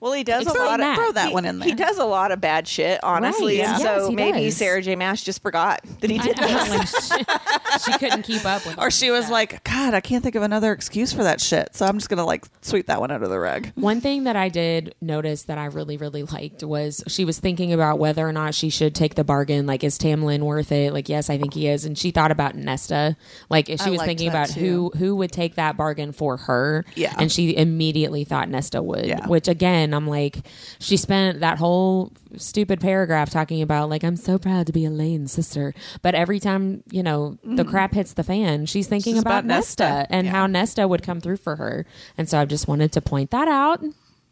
[0.00, 0.96] well, he does a lot of that.
[0.96, 1.68] Throw that he- one in there.
[1.68, 3.58] He does a lot of bad shit, honestly.
[3.60, 3.78] Right.
[3.78, 4.56] Yes, so maybe does.
[4.56, 4.96] Sarah J.
[4.96, 7.10] Maas just forgot that he did this.
[7.10, 7.24] like,
[7.82, 9.32] she, she couldn't keep up with or she was stuff.
[9.32, 11.74] like, God, I can't think of another excuse for that shit.
[11.76, 13.68] So I'm just gonna like sweep that one under the rug.
[13.74, 17.72] One thing that I did notice that I really, really liked was she was thinking
[17.72, 19.66] about whether or not she should take the bargain.
[19.66, 20.92] Like, is Tamlin worth it?
[20.92, 21.84] Like, yes, I think he is.
[21.84, 23.16] And she thought about Nesta.
[23.48, 26.36] Like, if she I was thinking that about who who would take that bargain for
[26.38, 26.84] her.
[26.94, 27.14] Yeah.
[27.18, 29.06] And she immediately thought Nesta would.
[29.06, 29.26] Yeah.
[29.26, 30.38] Which again, I'm like,
[30.78, 35.32] she spent that whole stupid paragraph talking about like I'm so proud to be Elain's
[35.32, 35.74] sister.
[36.02, 39.16] But every time you know the crap hits the fan, she's thinking Mm-hmm.
[39.18, 40.06] She's about, about Nesta, Nesta.
[40.14, 40.32] and Yeah.
[40.32, 41.86] how Nesta would come through for her.
[42.16, 43.82] And so I just wanted to point that out.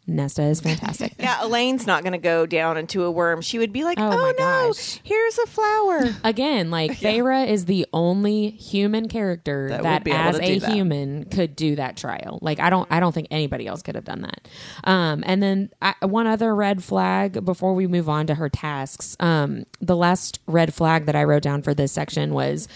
[0.09, 1.13] Nesta is fantastic.
[1.19, 3.41] Yeah, Elain's not going to go down into a worm.
[3.41, 4.99] She would be like, Oh, "Oh, no, gosh.
[5.03, 10.59] here's a flower." Again, like Feyre is the only human character That that, as a
[10.59, 10.71] that.
[10.71, 12.39] human could do that trial.
[12.41, 14.47] Like I don't I don't think anybody else could have done that.
[14.85, 19.17] Um and then I, one other red flag before we move on to her tasks.
[19.19, 22.67] Um the last red flag that I wrote down for this section was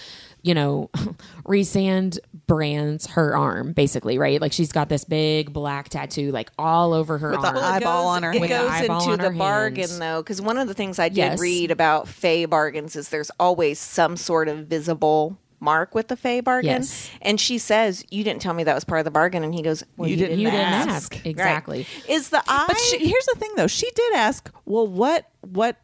[0.45, 0.89] you know,
[1.45, 2.19] Rhysand
[2.54, 4.39] brands her arm, basically, right?
[4.39, 7.58] Like she's got this big black tattoo, like all over her With the arm.
[7.58, 8.49] eye- eyeball on her It hand.
[8.49, 10.01] goes Eyeball into on the her bargain, hand.
[10.01, 11.39] though, because one of the things I did Yes.
[11.39, 16.41] read about Fae bargains is there's always some sort of visible mark with the Fae
[16.41, 16.70] bargain.
[16.82, 17.10] Yes.
[17.22, 19.62] And she says, "You didn't tell me that was part of the bargain," and he
[19.62, 20.89] goes, well, You "You, didn't you didn't ask.
[20.89, 21.14] ask.
[21.14, 21.26] Right.
[21.26, 21.88] Exactly.
[22.08, 22.66] Is the eye?
[22.68, 23.68] But she, here's the thing, though.
[23.68, 25.78] She did ask, "Well, what what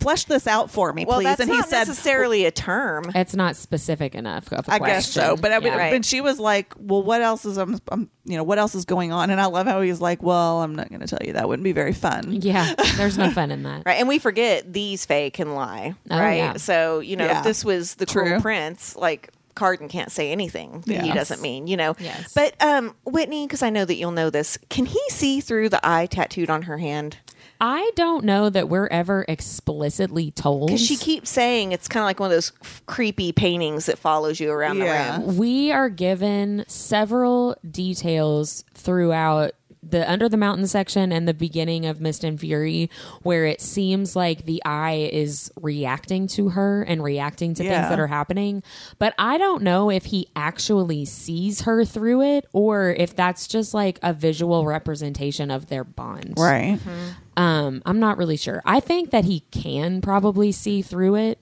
[0.00, 3.04] flesh this out for me, well, please?" that's and he not said, necessarily a term.
[3.14, 5.36] It's not specific enough of a I guess so.
[5.36, 5.78] But I mean, Yeah.
[5.78, 5.92] Right.
[5.92, 8.84] when she was like, "Well, what else is um, um, you know, what else is
[8.84, 11.32] going on?" And I love how he's like, "Well, I'm not going to tell you.
[11.34, 13.82] That wouldn't be very fun." Yeah, there's no fun in that.
[13.86, 16.36] Right, and we forget these Fae can lie, Oh, right?
[16.36, 16.56] yeah.
[16.56, 17.38] So you know, Yeah.
[17.38, 18.24] if this was the True.
[18.24, 21.96] Cruel Prince, like Cardan can't say anything that he doesn't mean, you know.
[21.98, 22.34] Yes.
[22.34, 25.80] But um, Whitney, because I know that you'll know this, can he see through the
[25.82, 27.16] eye tattooed on her hand?
[27.60, 30.68] I don't know that we're ever explicitly told.
[30.68, 33.98] Because she keeps saying it's kind of like one of those f- creepy paintings that
[33.98, 35.18] follows you around Yeah.
[35.18, 35.36] the room.
[35.36, 39.52] we are given several details throughout
[39.88, 42.90] the under the mountain section and the beginning of Mist and Fury
[43.22, 47.82] where it seems like the eye is reacting to her and reacting to Yeah.
[47.82, 48.64] things that are happening.
[48.98, 53.74] But I don't know if he actually sees her through it or if that's just
[53.74, 56.34] like a visual representation of their bond.
[56.36, 56.80] Right.
[56.80, 57.10] Mm-hmm.
[57.36, 58.62] Um, I'm not really sure.
[58.64, 61.38] I think that he can probably see through it,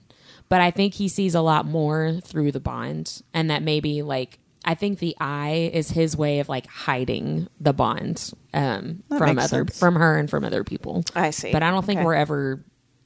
[0.49, 4.39] but I think he sees a lot more through the bond, and that maybe like
[4.65, 9.47] I think the eye is his way of like hiding the bond um, from other
[9.47, 9.79] sense.
[9.79, 11.03] from her and from other people.
[11.15, 11.51] I see.
[11.51, 12.05] But I don't think Okay.
[12.05, 12.63] we're ever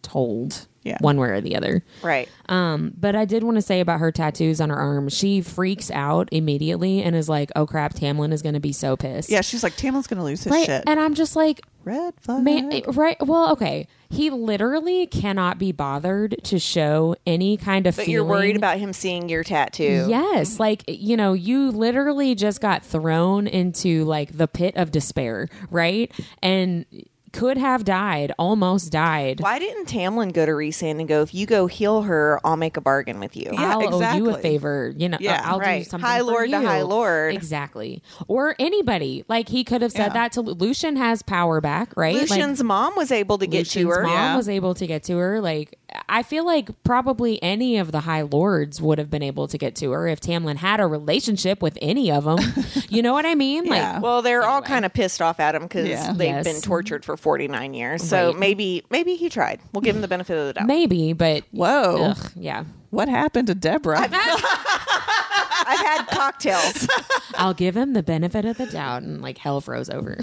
[0.09, 0.97] told Yeah.
[1.01, 1.83] one way or the other.
[2.01, 2.27] right.
[2.47, 5.09] Um, but I did want to say about her tattoos on her arm.
[5.09, 8.95] She freaks out immediately and is like, "Oh crap, Tamlin is going to be so
[8.97, 10.65] pissed." Yeah, she's like, Tamlin's going to lose his right.
[10.65, 10.83] shit.
[10.87, 12.43] And I'm just like, Red flag.
[12.43, 13.15] Man, right.
[13.25, 13.87] Well, okay.
[14.09, 18.13] He literally cannot be bothered to show any kind of But feeling.
[18.13, 20.07] you're worried about him seeing your tattoo.
[20.09, 25.47] Yes, like you know, you literally just got thrown into like the pit of despair,
[25.69, 26.11] right?
[26.41, 26.85] And
[27.31, 29.39] could have died, almost died.
[29.41, 32.77] Why didn't Tamlin go to Rhysand and go, if you go heal her, I'll make
[32.77, 33.49] a bargain with you?
[33.53, 34.93] Yeah, I'll owe you a favor.
[34.95, 35.85] You know, Yeah, I'll do right.
[35.85, 36.07] something.
[36.07, 37.33] High for lord to high lord.
[37.33, 38.03] Exactly.
[38.27, 39.23] Or anybody.
[39.27, 40.13] Like he could have said Yeah.
[40.13, 42.15] that to Lucien has power back, right?
[42.15, 44.03] Like, Lucien's mom was able to get Lucien's to her.
[44.03, 44.35] mom Yeah.
[44.37, 45.41] was able to get to her.
[45.41, 49.57] Like I feel like probably any of the High Lords would have been able to
[49.57, 52.39] get to her if Tamlin had a relationship with any of them.
[52.89, 53.65] you know what I mean?
[53.65, 53.99] Like Yeah.
[53.99, 56.13] Well, they're all kind of pissed off at him because Yeah.
[56.13, 56.45] they've Yes.
[56.45, 58.03] been tortured for 49 years.
[58.03, 58.39] So Right.
[58.39, 59.59] maybe maybe he tried.
[59.73, 60.67] We'll give him the benefit of the doubt.
[60.67, 62.11] maybe, but Whoa.
[62.11, 62.63] ugh, yeah.
[62.91, 63.99] What happened to Deborah?
[64.01, 64.11] I've
[65.79, 66.87] had cocktails.
[67.35, 70.17] I'll give him the benefit of the doubt, and like hell froze over.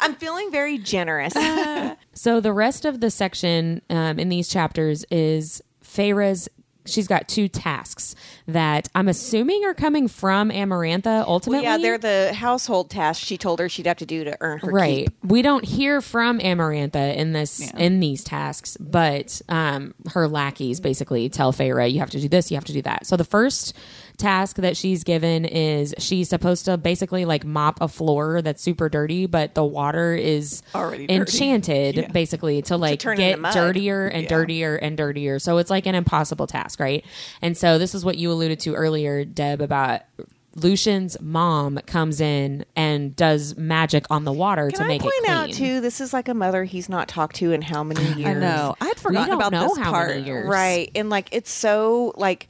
[0.00, 1.34] I'm feeling very generous.
[2.12, 6.48] So the rest of the section um, in these chapters is Feyre's.
[6.86, 8.14] She's got two tasks
[8.48, 11.04] that I'm assuming are coming from Amarantha.
[11.04, 14.36] Well, Ultimately, yeah, they're the household tasks she told her she'd have to do to
[14.40, 15.06] earn her right.
[15.06, 15.14] keep.
[15.24, 17.78] We don't hear from Amarantha in this Yeah.
[17.78, 22.50] in these tasks, but um, her lackeys basically tell Feyre, "You have to do this.
[22.50, 23.74] You have to do that." So the first
[24.20, 28.88] task that she's given is she's supposed to basically like mop a floor that's super
[28.88, 31.14] dirty, but the water is Already dirty.
[31.20, 32.08] enchanted Yeah.
[32.08, 34.28] basically to like turn get dirtier and Yeah.
[34.28, 35.38] dirtier and dirtier.
[35.38, 37.04] So it's like an impossible task, right?
[37.42, 40.02] And so this is what you alluded to earlier, Deb, about
[40.56, 45.14] Lucien's mom comes in and does magic on the water Can to I make point
[45.18, 45.36] it clean.
[45.36, 45.80] out too?
[45.80, 48.26] This is like a mother he's not talked to in how many years?
[48.26, 48.74] I know.
[48.80, 50.08] I'd forgotten about this how part.
[50.10, 50.48] many years.
[50.48, 50.90] Right.
[50.96, 52.48] And like it's so like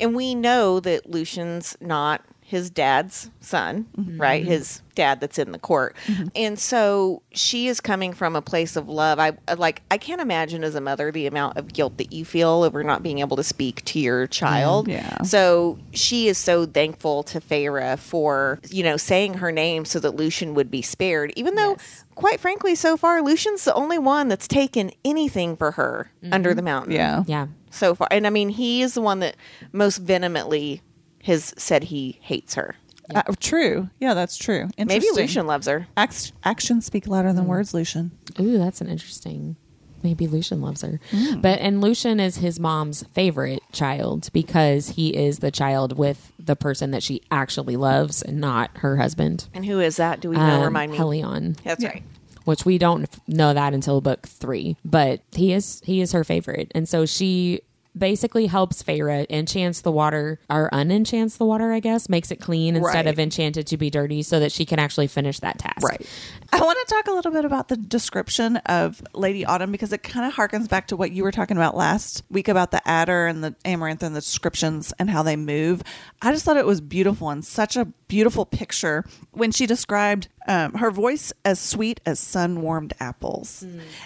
[0.00, 4.20] and we know that Lucien's not his dad's son, Mm-hmm.
[4.20, 4.40] right?
[4.42, 4.52] Mm-hmm.
[4.52, 5.96] His dad that's in the court.
[6.06, 6.28] Mm-hmm.
[6.36, 9.18] And so she is coming from a place of love.
[9.18, 12.24] I uh, like I can't imagine as a mother the amount of guilt that you
[12.24, 14.86] feel over not being able to speak to your mm, child.
[14.86, 15.22] Yeah.
[15.22, 20.12] So she is so thankful to Feyre for, you know, saying her name so that
[20.14, 22.04] Lucien would be spared, even though Yes.
[22.16, 26.62] Quite frankly, so far Lucien's the only one that's taken anything for her under the
[26.62, 27.22] mountain Yeah.
[27.26, 27.46] Yeah.
[27.70, 28.08] so far.
[28.10, 29.36] And I mean, he is the one that
[29.72, 30.82] most vehemently
[31.24, 32.74] has said he hates her.
[33.14, 33.88] Uh, true.
[34.00, 34.68] Yeah, that's true.
[34.78, 35.86] Maybe Lucien loves her.
[35.96, 37.36] Act- actions speak louder Mm.
[37.36, 38.10] than words, Lucien.
[38.40, 39.56] Ooh, that's an interesting.
[40.02, 41.40] Maybe Lucien loves her, Mm.
[41.42, 46.56] but and Lucien is his mom's favorite child because he is the child with the
[46.56, 49.48] person that she actually loves and not her husband.
[49.54, 50.20] And who is that?
[50.20, 50.42] Do we know?
[50.42, 50.98] Um, Remind me.
[50.98, 51.56] Helion.
[51.64, 51.90] That's Yeah.
[51.90, 52.02] right.
[52.44, 54.76] which we don't know that until book three.
[54.84, 57.60] But he is he is her favorite, and so she
[57.96, 61.72] basically helps Feyre enchants the water or unenchants the water.
[61.72, 63.06] I guess makes it clean instead Right.
[63.06, 65.82] of enchanted to be dirty, so that she can actually finish that task.
[65.82, 66.06] Right.
[66.52, 70.02] I want to talk a little bit about the description of Lady Autumn because it
[70.02, 73.28] kind of harkens back to what you were talking about last week about the Attor
[73.28, 75.82] and the amaranth and the descriptions and how they move.
[76.22, 80.74] I just thought it was beautiful and such a beautiful picture when she described um,
[80.74, 83.64] her voice as sweet as sun warmed apples.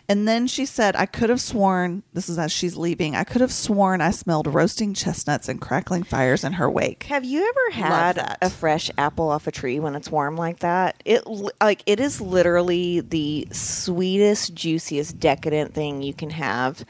[0.09, 3.40] And then she said, I could have sworn, this is as she's leaving, I could
[3.40, 7.05] have sworn I smelled roasting chestnuts and crackling fires in her wake.
[7.05, 11.03] Have you ever had a fresh apple off a tree when it's warm like that?
[11.05, 11.26] It
[11.61, 16.84] like it is literally the sweetest, juiciest, decadent thing you can have.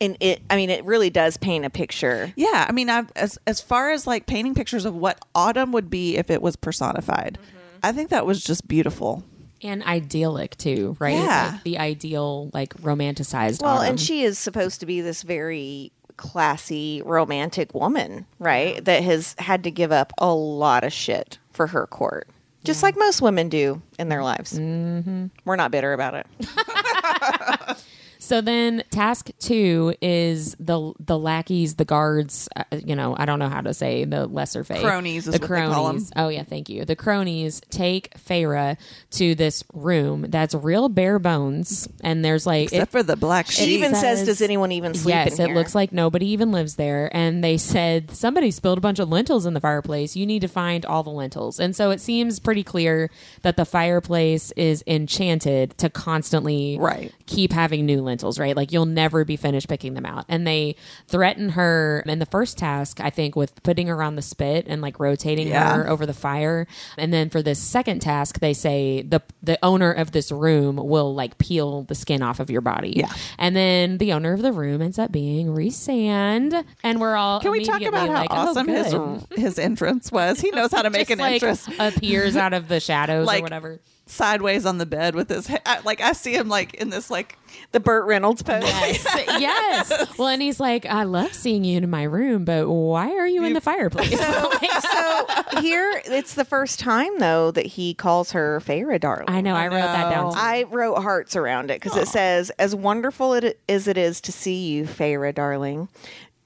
[0.00, 2.32] And it I mean it really does paint a picture.
[2.36, 5.90] Yeah, I mean, I've, as as far as like painting pictures of what autumn would
[5.90, 7.38] be if it was personified,
[7.82, 9.24] I think that was just beautiful.
[9.62, 11.16] and idyllic too, right?
[11.16, 11.50] Yeah.
[11.52, 13.62] Like the ideal, like romanticized.
[13.62, 13.90] Well, autumn.
[13.90, 18.82] and she is supposed to be this very classy, romantic woman, right?
[18.84, 22.26] That has had to give up a lot of shit for her court,
[22.64, 24.58] just like most women do in their lives.
[24.58, 25.26] Mm-hmm.
[25.44, 26.26] We're not bitter about it.
[28.30, 32.48] So then, task two is the the lackeys, the guards.
[32.54, 35.30] Uh, you know, I don't know how to say the lesser fae Cronies is the
[35.32, 35.94] what they call 'em.
[35.96, 36.12] cronies.
[36.14, 36.84] Oh yeah, thank you.
[36.84, 38.76] The cronies take Feyre
[39.18, 43.50] to this room that's real bare bones, and there's like Except it- for the black
[43.50, 46.26] She even says, says- "Does anyone even sleep Yes, in it here?" looks like nobody
[46.28, 47.10] even lives there.
[47.12, 50.14] And they said somebody spilled a bunch of lentils in the fireplace.
[50.14, 51.58] You need to find all the lentils.
[51.58, 53.10] And so it seems pretty clear
[53.42, 57.12] that the fireplace is enchanted to constantly Right.
[57.26, 58.56] keep having new lentils, right?
[58.56, 60.24] Like you'll never be finished picking them out.
[60.28, 60.76] And they
[61.08, 64.82] threaten her in the first task, I think, with putting her on the spit and
[64.82, 65.74] like rotating Yeah.
[65.76, 66.66] her over the fire.
[66.98, 71.14] And then for this second task, they say the the owner of this room will
[71.14, 72.92] like peel the skin off of your body.
[72.96, 73.12] Yeah.
[73.38, 76.64] And then the owner of the room ends up being Rhysand.
[76.82, 79.26] And we're all Can we talk about how like, oh, awesome good.
[79.30, 80.40] his his entrance was?
[80.40, 81.68] He knows how to make Just, an like, entrance.
[81.78, 83.80] appears out of the shadows Like- or whatever.
[84.10, 85.62] Sideways on the bed with his head.
[85.64, 87.36] I- Like I see him like in this like
[87.72, 88.62] the Burt Reynolds pose.
[88.64, 89.04] Yes.
[89.40, 90.18] yes.
[90.18, 93.44] Well, and he's like, I love seeing you in my room, but why are you
[93.44, 94.10] in the fireplace?
[94.20, 99.26] so here, it's the first time though that he calls her Feyre, darling.
[99.28, 99.54] I know.
[99.54, 100.32] I, wrote that down.
[100.32, 100.38] too.
[100.38, 104.32] I wrote hearts around it because it says, "As wonderful it, as it is to
[104.32, 105.88] see you, Feyre, darling."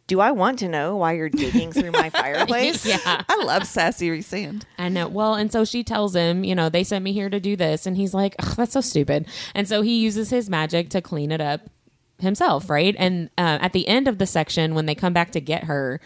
[0.06, 2.84] Do I want to know why you're digging through my fireplace?
[2.84, 3.22] yeah.
[3.28, 4.64] I love sassy Rhysand.
[4.78, 5.08] I know.
[5.08, 7.86] Well, and so she tells him, you know, they sent me here to do this.
[7.86, 9.26] And he's like, that's so stupid.
[9.54, 11.62] And so he uses his magic to clean it up
[12.18, 12.94] himself, right?
[12.98, 16.00] And uh, at the end of the section, when they come back to get her,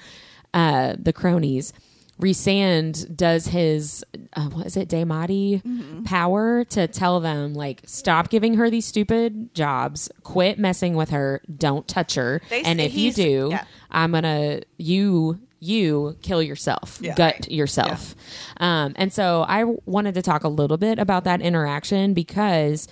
[0.54, 1.72] uh, the cronies,
[2.20, 4.04] Rhysand does his,
[4.34, 9.54] uh, what is it, Daemati power to tell them, like, stop giving her these stupid
[9.54, 12.40] jobs, quit messing with her, don't touch her.
[12.50, 13.64] They and if you do, yeah.
[13.90, 17.14] I'm gonna you you kill yourself, Yeah.
[17.16, 18.14] gut yourself.
[18.58, 22.86] Um, and so I wanted to talk a little bit about that interaction because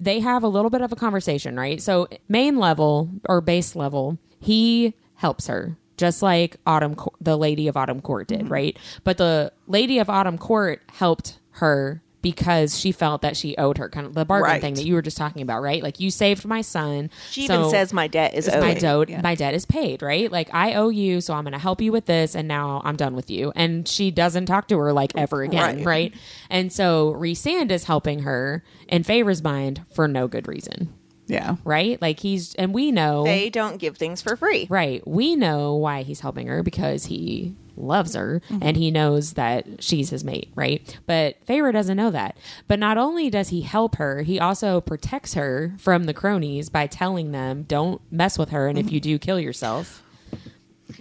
[0.00, 1.80] they have a little bit of a conversation, right?
[1.80, 5.78] So main level or base level, he helps her.
[6.00, 8.48] Just like Autumn, the Lady of Autumn Court did, Mm-hmm.
[8.52, 8.78] right?
[9.04, 13.88] But the Lady of Autumn Court helped her because she felt that she owed her,
[13.88, 14.60] kind of the bargain Right.
[14.60, 15.82] thing that you were just talking about, right?
[15.82, 17.08] Like you saved my son.
[17.30, 18.60] She even says my debt is owed.
[18.60, 19.20] my debt yeah.
[19.22, 21.92] my debt is paid right like i owe you so i'm going to help you
[21.92, 25.12] with this and now i'm done with you and she doesn't talk to her like
[25.16, 25.86] ever again Right.
[25.86, 26.14] right,
[26.50, 30.92] and so Rhysand is helping her in favor's mind for no good reason
[31.30, 31.56] Yeah.
[31.64, 34.66] right like he's and we know They don't give things for free.
[34.68, 38.62] right we know why he's helping her because he loves her mm-hmm.
[38.62, 42.36] and he knows that she's his mate right but Feyre doesn't know that
[42.68, 46.86] but not only does he help her he also protects her from the cronies by
[46.86, 48.96] telling them don't mess with her and if mm-hmm.
[48.96, 50.02] you do kill yourself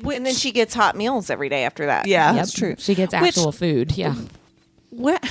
[0.03, 2.05] and then she gets hot meals every day after that.
[2.07, 2.35] Yeah, Yep.
[2.35, 2.75] that's true.
[2.77, 3.97] She gets Which- actual food.
[3.97, 4.15] Yeah.
[4.89, 5.23] What?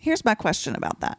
[0.00, 1.18] Here's my question about that.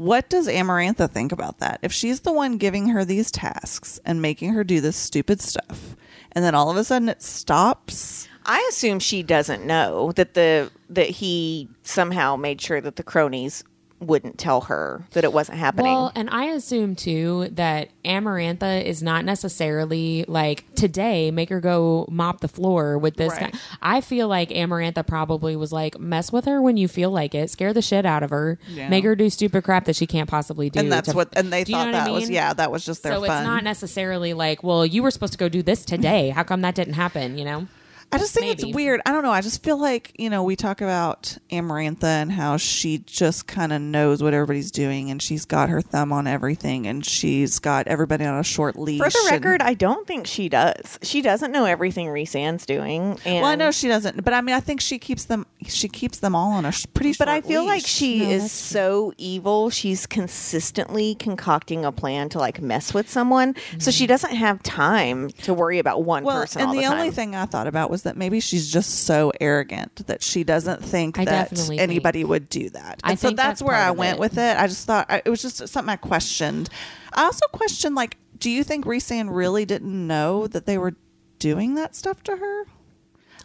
[0.00, 1.78] What does Amarantha think about that?
[1.82, 5.94] If she's the one giving her these tasks and making her do this stupid stuff,
[6.32, 10.70] and then all of a sudden it stops, I assume she doesn't know that the
[10.88, 13.62] that he somehow made sure that the cronies
[14.00, 15.92] wouldn't tell her that it wasn't happening.
[15.92, 22.06] Well, and I assume too that Amarantha is not necessarily like today make her go
[22.10, 23.52] mop the floor with this Right.
[23.52, 23.58] guy.
[23.82, 27.50] I feel like Amarantha probably was like mess with her when you feel like it,
[27.50, 28.88] scare the shit out of her, Yeah.
[28.88, 30.80] make her do stupid crap that she can't possibly do.
[30.80, 33.02] and that's to- what, and they thought what I that was yeah, that was just
[33.02, 33.36] their so fun.
[33.42, 36.30] it's not necessarily like, well, you were supposed to go do this today.
[36.30, 37.36] How come that didn't happen?
[37.36, 37.66] You know?
[38.12, 38.68] I just think Maybe.
[38.70, 39.00] it's weird.
[39.06, 39.30] I don't know.
[39.30, 43.72] I just feel like, you know, we talk about Amarantha and how she just kind
[43.72, 47.86] of knows what everybody's doing and she's got her thumb on everything and she's got
[47.86, 48.98] everybody on a short leash.
[49.00, 50.98] For the and- record, I don't think she does.
[51.02, 53.18] She doesn't know everything Rhysand's doing.
[53.24, 55.46] And, well, I know she doesn't, but I mean, I think she keeps them.
[55.68, 57.14] She keeps them all on a sh- pretty.
[57.18, 59.70] But I short feel like she No, is so evil.
[59.70, 63.90] She's consistently concocting a plan to like mess with someone, so Mm-hmm.
[63.90, 66.62] she doesn't have time to worry about one Well, person.
[66.62, 69.32] and all the, the, only thing I thought about was that maybe she's just so
[69.40, 73.00] arrogant that she doesn't think I that anybody would do that.
[73.04, 74.20] I And so think that's, that's where I went it.
[74.20, 74.56] with it.
[74.58, 76.68] I just thought I, it was just something I questioned.
[77.12, 80.94] I also questioned, like, do you think Rhysand really didn't know that they were
[81.38, 82.64] doing that stuff to her?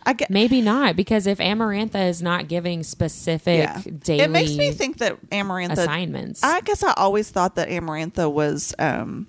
[0.05, 0.29] I get.
[0.29, 3.81] Maybe not because if Amarantha is not giving specific Yeah.
[4.03, 6.43] daily It makes me think that Amarantha assignments.
[6.43, 9.25] I guess I always thought that Amarantha was um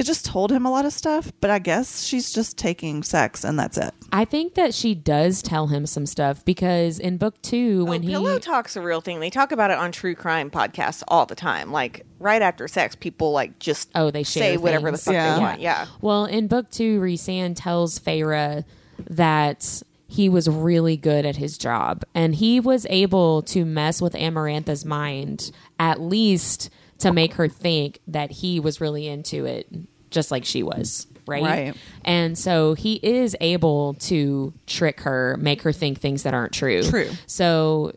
[0.00, 3.44] it just told him a lot of stuff, but I guess she's just taking sex
[3.44, 3.92] and that's it.
[4.10, 8.00] I think that she does tell him some stuff because in book two, oh, when
[8.00, 9.20] oh, he pillow talk's a real thing.
[9.20, 11.70] They talk about it on true crime podcasts all the time.
[11.70, 15.34] Like right after sex, people like just Oh, they share say whatever the fuck Yeah.
[15.34, 15.60] they want.
[15.60, 15.86] Yeah.
[16.00, 18.64] well in book two, Rhysand tells Feyre
[19.10, 24.14] that he was really good at his job and he was able to mess with
[24.14, 26.70] Amarantha's mind at least
[27.00, 29.66] to make her think that he was really into it
[30.10, 31.76] just like she was right Right.
[32.04, 36.82] and so he is able to trick her make her think things that aren't true
[36.82, 37.08] True.
[37.26, 37.92] so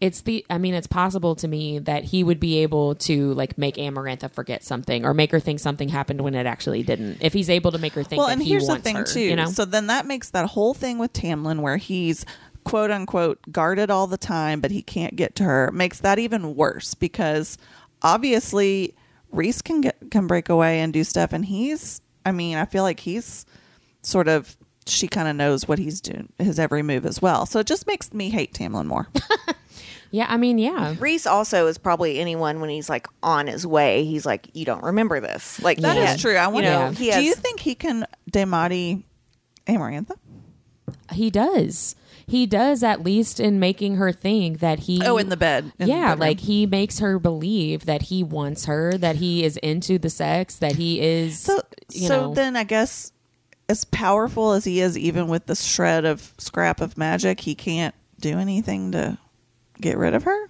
[0.00, 3.56] it's the i mean it's possible to me that he would be able to like
[3.56, 7.32] make amarantha forget something or make her think something happened when it actually didn't if
[7.32, 9.20] he's able to make her think well, that and he here's the thing her, too.
[9.20, 12.26] you know So then that makes that whole thing with Tamlin, where he's
[12.64, 16.56] quote unquote guarded all the time, but he can't get to her, makes that even
[16.56, 17.56] worse because
[18.14, 18.94] obviously
[19.32, 22.00] Rhys can get can break away and do stuff, and he's.
[22.24, 23.46] I mean, I feel like he's
[24.02, 24.56] sort of.
[24.88, 27.44] She kind of knows what he's doing, his every move as well.
[27.44, 29.08] So it just makes me hate Tamlin more.
[30.12, 34.04] yeah i mean yeah Rhys also is probably anyone when he's like on his way.
[34.04, 35.60] He's like, you don't remember this.
[35.60, 36.36] Like That he is true.
[36.36, 36.70] I you wonder.
[36.70, 39.02] know, he do you think he can demati
[39.66, 40.12] Amarantha?
[41.12, 41.96] He does.
[42.28, 45.72] He does at least in making her think that he Oh, in the bed.
[45.78, 46.18] in yeah, bedroom.
[46.18, 50.56] like he makes her believe that he wants her, that he is into the sex,
[50.56, 53.12] that he is So, so know then I guess
[53.68, 57.94] as powerful as he is, even with the shred of scrap of magic, he can't
[58.20, 59.18] do anything to
[59.80, 60.48] get rid of her.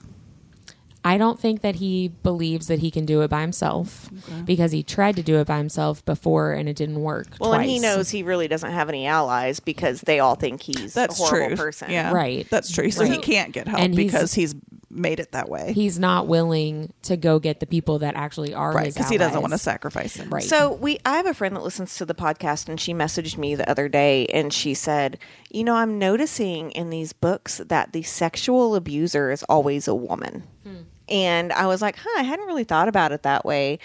[1.07, 4.11] I don't think that he believes that he can do it by himself
[4.45, 7.29] because he tried to do it by himself before and it didn't work.
[7.39, 10.95] Well, and he knows he really doesn't have any allies because they all think he's
[10.95, 11.57] That's a horrible true.
[11.57, 11.93] person.
[11.93, 12.51] Yeah, Right.
[12.51, 12.91] That's true.
[12.91, 14.57] So he can't get help And because he's
[14.91, 18.73] made it that way, he's not willing to go get the people that actually are
[18.73, 18.87] right?
[18.87, 20.29] his Because he doesn't want to sacrifice them.
[20.29, 20.43] Right.
[20.43, 23.55] So we I have a friend that listens to the podcast and she messaged me
[23.55, 25.21] the other day and she said,
[25.53, 30.43] "You know, I'm noticing in these books that the sexual abuser is always a woman."
[30.65, 30.83] Hmm.
[31.09, 33.79] And I was like, "Huh, I hadn't really thought about it that way."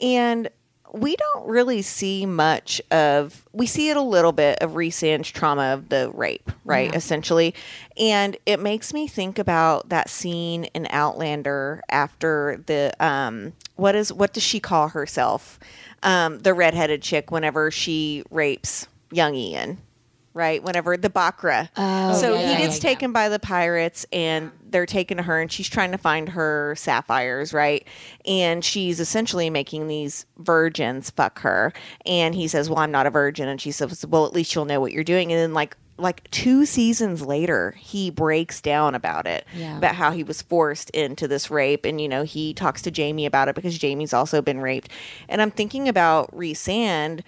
[0.00, 0.48] And
[0.92, 5.72] we don't really see much of we see it a little bit of Rhysand's trauma
[5.74, 6.90] of the rape, right?
[6.90, 6.96] Yeah.
[6.96, 7.54] Essentially.
[7.96, 14.12] And it makes me think about that scene in Outlander after the um what is
[14.12, 15.58] what does she call herself?
[16.02, 19.78] Um the redheaded chick whenever she rapes young Ian.
[20.34, 21.68] Right, whenever the Bakra.
[21.76, 22.94] Oh, so yeah, he yeah, gets yeah, yeah.
[22.94, 27.52] taken by the pirates and they're taking her and she's trying to find her sapphires,
[27.52, 27.86] right?
[28.26, 31.72] And she's essentially making these virgins fuck her.
[32.06, 33.48] And he says, Well, I'm not a virgin.
[33.48, 35.32] And she says, Well, at least you'll know what you're doing.
[35.32, 39.46] And then like like two seasons later, he breaks down about it.
[39.54, 39.78] Yeah.
[39.78, 41.84] About how he was forced into this rape.
[41.84, 44.90] And, you know, he talks to Jamie about it because Jamie's also been raped.
[45.28, 47.22] And I'm thinking about Rhys and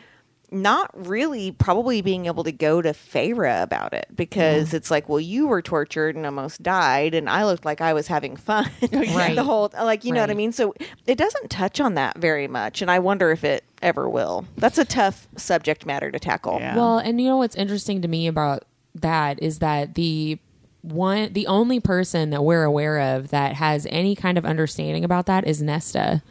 [0.55, 5.21] not really probably being able to go to Feyre about it because it's like, well,
[5.21, 8.71] you were tortured and almost died, and I looked like I was having fun.
[8.95, 9.35] Oh, right.
[9.35, 10.53] the whole, like, you know what I mean?
[10.53, 10.73] So
[11.07, 14.47] it doesn't touch on that very much, and I wonder if it ever will.
[14.57, 16.59] That's a tough subject matter to tackle.
[16.61, 16.77] Yeah.
[16.77, 20.39] Well, and you know what's interesting to me about that is that the
[20.83, 25.27] one the only person that we're aware of that has any kind of understanding about
[25.27, 26.23] that is Nesta,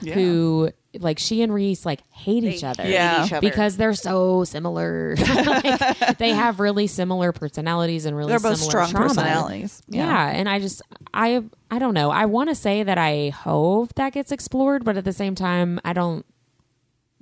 [0.00, 0.14] Yeah.
[0.14, 2.82] who like she and Rhys like hate each other.
[2.82, 3.24] hate Yeah.
[3.26, 3.40] each other.
[3.46, 5.16] Because they're so similar.
[5.46, 9.08] like, they have really similar personalities and really They're both similar strong trauma.
[9.08, 9.82] personalities.
[9.88, 10.28] Yeah.
[10.30, 10.82] and I just
[11.12, 12.10] I I don't know.
[12.10, 15.78] I want to say that I hope that gets explored, but at the same time,
[15.84, 16.24] I don't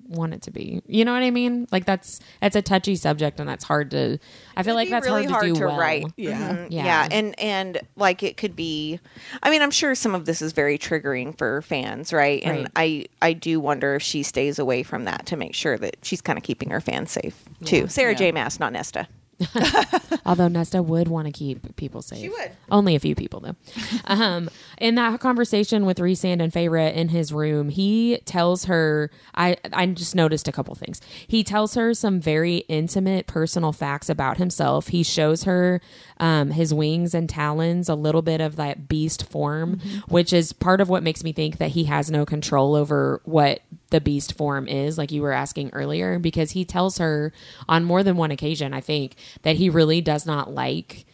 [0.08, 0.82] want it to be.
[0.86, 1.66] You know what I mean?
[1.72, 4.18] Like that's that's a touchy subject, and that's hard to.
[4.56, 5.78] I feel like that's really hard to do well.
[5.78, 6.06] write.
[6.16, 6.52] Yeah.
[6.54, 6.66] Mhm.
[6.70, 6.84] Yeah.
[6.84, 9.00] yeah, and and like it could be.
[9.42, 12.42] I mean, I'm sure some of this is very triggering for fans, right?
[12.44, 12.68] And Right.
[12.76, 16.20] I I do wonder if she stays away from that to make sure that she's
[16.20, 17.88] kind of keeping her fans safe too.
[17.88, 18.18] Sarah Yeah.
[18.18, 18.32] J.
[18.32, 19.06] Maas, not Nesta.
[20.26, 22.20] Although Nesta would want to keep people safe.
[22.20, 22.52] She would.
[22.70, 23.56] Only a few people though.
[24.04, 29.10] um, in that conversation with Rhysand and Feyre in his room, he tells her.
[29.34, 31.00] I I just noticed a couple things.
[31.26, 34.88] He tells her some very intimate, personal facts about himself.
[34.88, 35.80] He shows her
[36.18, 40.80] um, his wings and talons, a little bit of that beast form, which is part
[40.80, 43.60] of what makes me think that he has no control over what
[43.96, 47.32] the beast form is, like you were asking earlier, because he tells her
[47.66, 51.05] on more than one occasion, I think, that he really does not like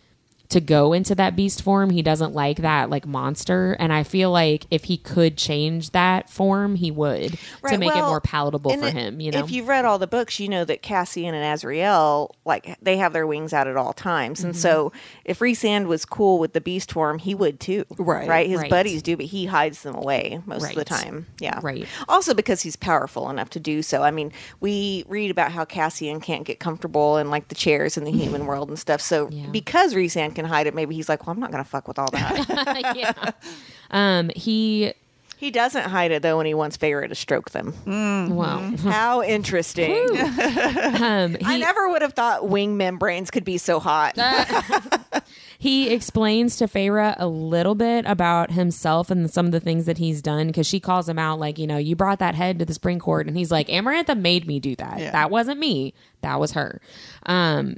[0.52, 1.90] to go into that beast form.
[1.90, 3.72] He doesn't like that like monster.
[3.78, 7.94] And I feel like if he could change that form, he would to Right, make
[7.94, 9.40] it more palatable for it- him, you know?
[9.40, 13.12] If you've read all the books, you know that Cassian and Azriel, like, they have
[13.12, 14.38] their wings out at all times.
[14.40, 14.48] Mm-hmm.
[14.48, 14.92] And so
[15.24, 17.84] if Rhysand was cool with the beast form, he would too.
[17.98, 18.28] Right.
[18.28, 18.48] Right?
[18.48, 18.70] His Right.
[18.70, 21.26] buddies do, but he hides them away most of the time.
[21.40, 21.58] Yeah.
[21.62, 21.86] Right.
[22.08, 24.02] Also because he's powerful enough to do so.
[24.02, 28.04] I mean, we read about how Cassian can't get comfortable in, like, the chairs in
[28.04, 29.00] the human world and stuff.
[29.00, 29.46] So Yeah.
[29.50, 31.98] because Rhysand can hide it, maybe he's like, well, I'm not going to fuck with
[31.98, 32.92] all that.
[32.96, 33.30] yeah.
[33.94, 34.94] Um, he
[35.36, 37.74] He doesn't hide it though when he wants Feyre to stroke them.
[38.34, 39.92] Well, How interesting.
[40.18, 44.16] um, I never would have thought wing membranes could be so hot.
[45.58, 49.98] he explains to Feyre a little bit about himself and some of the things that
[49.98, 52.64] he's done because she calls him out, like, you know, you brought that head to
[52.64, 53.26] the spring court.
[53.26, 54.98] And he's like, Amarantha made me do that.
[54.98, 55.10] Yeah.
[55.10, 55.92] That wasn't me.
[56.22, 56.80] That was her.
[57.26, 57.76] Um,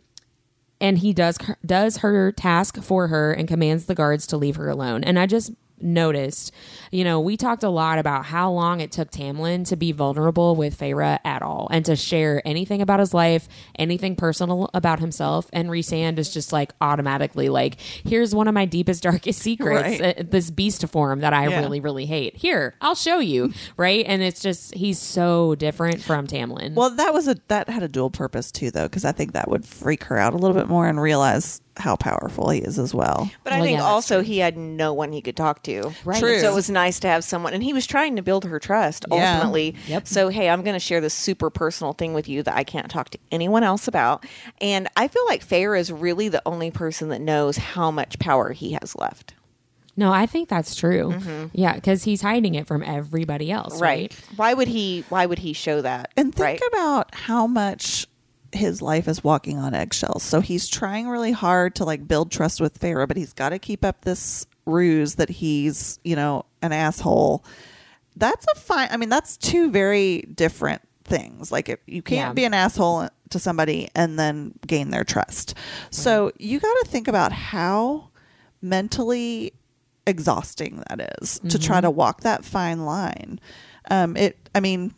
[0.80, 4.68] and he does does her task for her and commands the guards to leave her
[4.68, 5.04] alone.
[5.04, 6.52] And I just noticed,
[6.90, 10.56] you know, we talked a lot about how long it took Tamlin to be vulnerable
[10.56, 13.48] with Feyre at all and to share anything about his life,
[13.78, 15.48] anything personal about himself.
[15.52, 20.18] And Rhysand is just like automatically like, here's one of my deepest, darkest secrets, Right.
[20.18, 21.60] uh, this beast form that I Yeah.
[21.60, 22.36] really, really hate.
[22.36, 23.52] Here, I'll show you.
[23.76, 24.04] right.
[24.08, 26.74] And it's just, he's so different from Tamlin.
[26.74, 29.48] Well, that was a that had a dual purpose too, though, because I think that
[29.50, 32.94] would freak her out a little bit more and realize how powerful he is as
[32.94, 33.30] well.
[33.42, 35.92] But I Well, think yeah, that's also he had no one he could talk to.
[36.04, 36.20] Right.
[36.20, 36.38] True.
[36.40, 39.04] So it was nice to have someone, and he was trying to build her trust
[39.10, 39.34] Yeah.
[39.36, 39.74] ultimately.
[39.88, 40.06] Yep.
[40.06, 42.90] So, hey, I'm going to share this super personal thing with you that I can't
[42.90, 44.24] talk to anyone else about.
[44.60, 48.52] And I feel like Feyre is really the only person that knows how much power
[48.52, 49.34] he has left.
[49.96, 51.10] no, I think that's true.
[51.12, 51.46] Mm-hmm.
[51.52, 51.78] Yeah.
[51.80, 53.80] Cause he's hiding it from everybody else.
[53.80, 54.12] Right.
[54.36, 55.04] Why would he?
[55.08, 56.10] Why would he show that?
[56.16, 56.60] And think right?
[56.68, 58.06] about how much
[58.54, 60.22] his life is walking on eggshells.
[60.22, 63.58] So he's trying really hard to like build trust with Feyre, but he's got to
[63.58, 67.44] keep up this ruse that he's, you know, an asshole.
[68.16, 68.88] That's a fine.
[68.90, 71.50] I mean, that's two very different things.
[71.52, 72.32] Like, if you can't Yeah.
[72.32, 75.54] be an asshole to somebody and then gain their trust.
[75.90, 78.08] So you got to think about how
[78.62, 79.52] mentally
[80.06, 83.40] exhausting that is to try to walk that fine line.
[83.90, 84.48] Um, it.
[84.54, 84.94] I mean,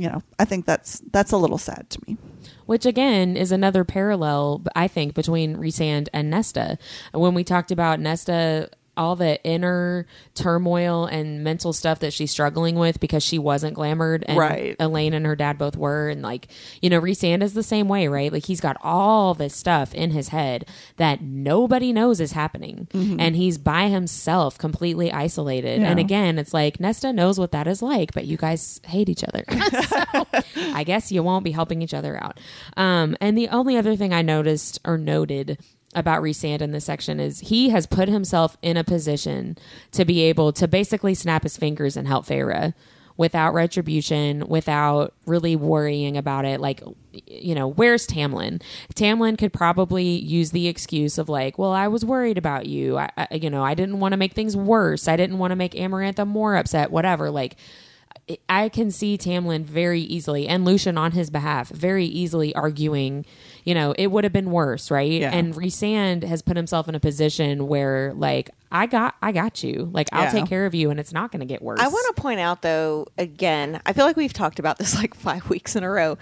[0.00, 2.16] you know, I think that's that's a little sad to me.
[2.64, 6.78] Which again is another parallel, I think, between Rhysand and Nesta.
[7.12, 12.74] When we talked about Nesta, all the inner turmoil and mental stuff that she's struggling
[12.76, 14.76] with because she wasn't glamored, and Right.
[14.78, 16.48] Elain and her dad both were, and like
[16.82, 18.32] you know, Rhysand is the same way, right?
[18.32, 23.36] Like he's got all this stuff in his head that nobody knows is happening, and
[23.36, 25.80] he's by himself, completely isolated.
[25.82, 29.24] And again, it's like Nesta knows what that is like, but you guys hate each
[29.24, 29.44] other.
[29.86, 30.26] so
[30.74, 32.38] I guess you won't be helping each other out.
[32.76, 35.58] Um, and the only other thing I noticed or noted
[35.94, 39.58] about Rhysand in this section is he has put himself in a position
[39.92, 42.74] to be able to basically snap his fingers and help Feyre
[43.16, 46.58] without retribution, without really worrying about it.
[46.58, 48.62] Like, you know, where's Tamlin?
[48.94, 52.96] Tamlin could probably use the excuse of like, well, I was worried about you.
[52.96, 55.06] I, I you know, I didn't want to make things worse.
[55.06, 56.90] I didn't want to make Amarantha more upset.
[56.90, 57.30] Whatever.
[57.30, 57.56] Like,
[58.48, 63.26] I can see Tamlin very easily and Lucien on his behalf very easily arguing,
[63.64, 65.10] you know, it would have been worse, right?
[65.10, 65.30] Yeah.
[65.32, 69.90] And Rhysand has put himself in a position where like I got I got you.
[69.92, 70.30] Like I'll Yeah.
[70.30, 71.80] take care of you and it's not going to get worse.
[71.80, 75.14] I want to point out, though, again, I feel like we've talked about this like
[75.16, 76.16] five weeks in a row.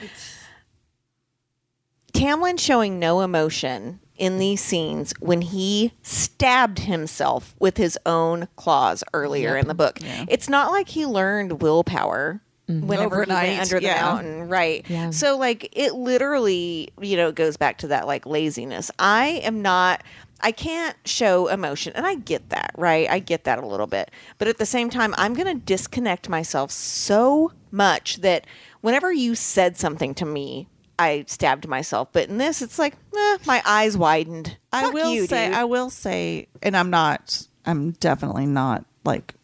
[2.12, 9.04] Tamlin showing no emotion in these scenes when he stabbed himself with his own claws
[9.14, 9.62] earlier Yep.
[9.62, 9.98] in the book.
[10.02, 10.24] Yeah.
[10.28, 12.40] It's not like he learned willpower.
[12.68, 14.02] Whenever he went under the yeah.
[14.02, 14.84] mountain, right?
[14.88, 15.10] Yeah.
[15.10, 18.90] So, like, it literally, you know, goes back to that like laziness.
[18.98, 20.02] I am not.
[20.40, 23.08] I can't show emotion, and I get that, right?
[23.10, 26.28] I get that a little bit, but at the same time, I'm going to disconnect
[26.28, 28.46] myself so much that
[28.80, 30.68] whenever you said something to me,
[30.98, 32.08] I stabbed myself.
[32.12, 34.56] But in this, it's like, eh, my eyes widened.
[34.72, 35.56] I will you, say, dude.
[35.56, 39.34] I will say, and I'm not, I'm definitely not like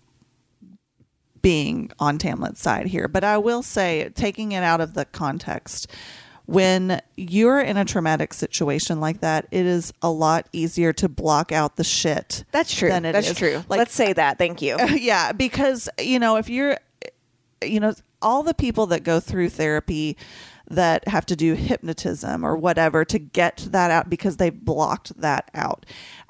[1.45, 5.89] being on Tamlin's side here, but I will say, taking it out of the context,
[6.47, 11.53] when you're in a traumatic situation like that, it is a lot easier to block
[11.53, 12.45] out the shit.
[12.51, 12.89] That's true.
[12.89, 13.37] than it That's is.
[13.37, 13.63] true.
[13.69, 14.39] Like, Let's say that.
[14.39, 14.79] Thank you.
[14.97, 16.79] yeah, because you know, if you're,
[17.63, 17.93] you know,
[18.23, 20.17] all the people that go through therapy
[20.71, 25.51] that have to do hypnotism or whatever to get that out because they blocked that
[25.55, 25.85] out.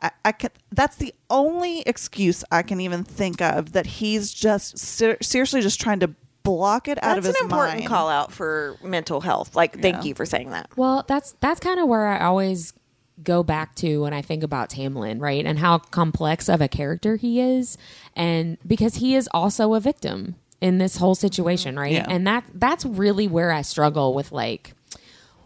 [0.04, 4.78] I, I can, that's the only excuse I can even think of that he's just
[4.78, 6.14] ser- seriously just trying to
[6.44, 7.34] block it out That's of his mind.
[7.34, 7.88] That's an important mind.
[7.88, 9.56] call out for mental health.
[9.56, 10.02] Like, thank Yeah.
[10.02, 10.68] you for saying that.
[10.76, 12.74] Well, that's that's kind of where I always
[13.22, 15.46] go back to when I think about Tamlin, right?
[15.46, 17.78] And how complex of a character he is
[18.14, 21.92] and because he is also a victim in this whole situation, right?
[21.92, 22.06] Yeah.
[22.08, 24.74] And that that's really where I struggle with like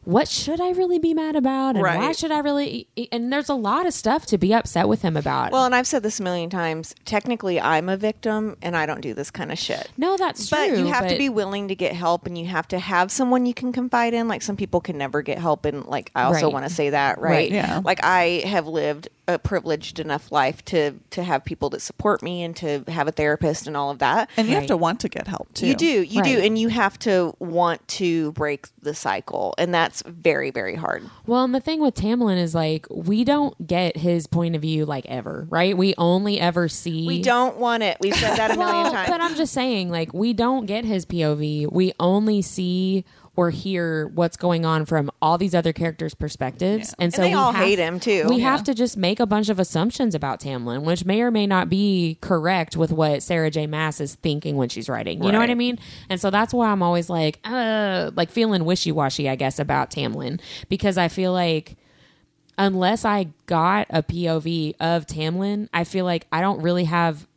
[0.08, 3.54] what should I really be mad about and why should I really and there's a
[3.54, 5.52] lot of stuff to be upset with him about.
[5.52, 6.94] Well, and I've said this a million times.
[7.04, 9.90] Technically, I'm a victim, and I don't do this kind of shit.
[9.98, 10.76] no, that's But true.
[10.76, 13.44] But you have to be willing to get help, and you have to have someone
[13.44, 14.28] you can confide in.
[14.28, 16.52] Like some people can never get help, and like I also Right.
[16.54, 17.30] want to say that, right?
[17.30, 17.82] Right, yeah.
[17.84, 22.42] Like I have lived a privileged enough life to to have people that support me
[22.42, 24.30] and to have a therapist and all of that.
[24.36, 25.66] And you have to want to get help too.
[25.66, 30.02] You do, you do, and you have to want to break the cycle, and that's
[30.06, 31.04] very, very hard.
[31.26, 34.86] Well, and the thing with Tamlin is like we don't get his point of view
[34.86, 35.76] like ever, right?
[35.76, 37.98] We only ever see We don't want it.
[38.00, 39.10] We've said that a million Well, times.
[39.10, 41.70] But I'm just saying, like, we don't get his POV.
[41.70, 43.04] We only see
[43.38, 47.34] or hear what's going on from all these other characters' perspectives, and so they we
[47.34, 48.26] all have- hate him, too.
[48.28, 48.50] We Yeah.
[48.50, 51.68] have to just make a bunch of assumptions about Tamlin, which may or may not
[51.68, 53.68] be correct with what Sarah J.
[53.68, 55.22] Maas is thinking when she's writing.
[55.22, 55.78] You know what I mean?
[56.08, 59.92] And so that's why I'm always like, uh, like feeling wishy washy, I guess, about
[59.92, 61.76] Tamlin because I feel like
[62.58, 67.28] unless I got a POV of Tamlin, I feel like I don't really have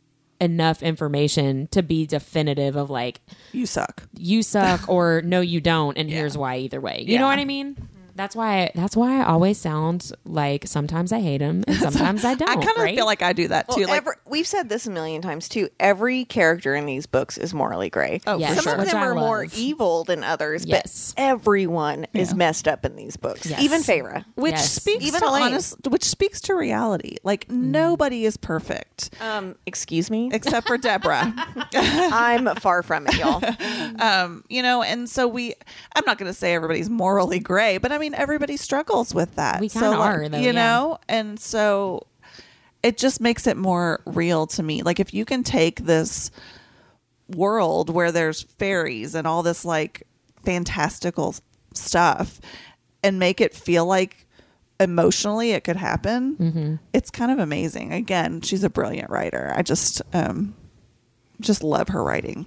[0.42, 3.20] enough information to be definitive of like
[3.52, 4.02] You suck.
[4.16, 7.04] you suck or no you don't and here's why either way.
[7.06, 7.76] You know what I mean?
[8.14, 12.34] That's why that's why I always sound like sometimes I hate him and sometimes I
[12.34, 12.48] don't.
[12.48, 12.94] I kind of right?
[12.94, 13.84] feel like I do that Well, too.
[13.86, 15.68] like every- we've said this a million times too.
[15.80, 18.20] Every character in these books is morally gray.
[18.26, 18.72] Oh, Yes, for Some sure.
[18.74, 21.14] of which them I are more evil than others, Yes.
[21.16, 23.46] but everyone is messed up in these books.
[23.46, 23.60] Yes.
[23.60, 24.24] Even Feyre.
[24.34, 24.72] which Yes.
[24.72, 25.42] speaks Even to Elain.
[25.44, 27.16] honest, which speaks to reality.
[27.24, 30.30] Like nobody is perfect Um, excuse me.
[30.32, 31.32] except for Deborah.
[31.74, 33.42] I'm far from it, y'all.
[34.00, 35.54] um, you know, and so we.
[35.94, 39.60] I'm not going to say everybody's morally gray, but I mean everybody struggles with that.
[39.60, 40.52] We So, kinda like, are, though, you yeah.
[40.52, 42.06] know, and so
[42.82, 44.82] it just makes it more real to me.
[44.82, 46.30] Like if you can take this
[47.28, 50.02] world where there's fairies and all this like
[50.44, 51.34] fantastical
[51.74, 52.40] stuff
[53.02, 54.26] and make it feel like
[54.80, 56.74] emotionally it could happen Mm-hmm.
[56.92, 60.54] it's kind of amazing again she's a brilliant writer i just um
[61.40, 62.46] just love her writing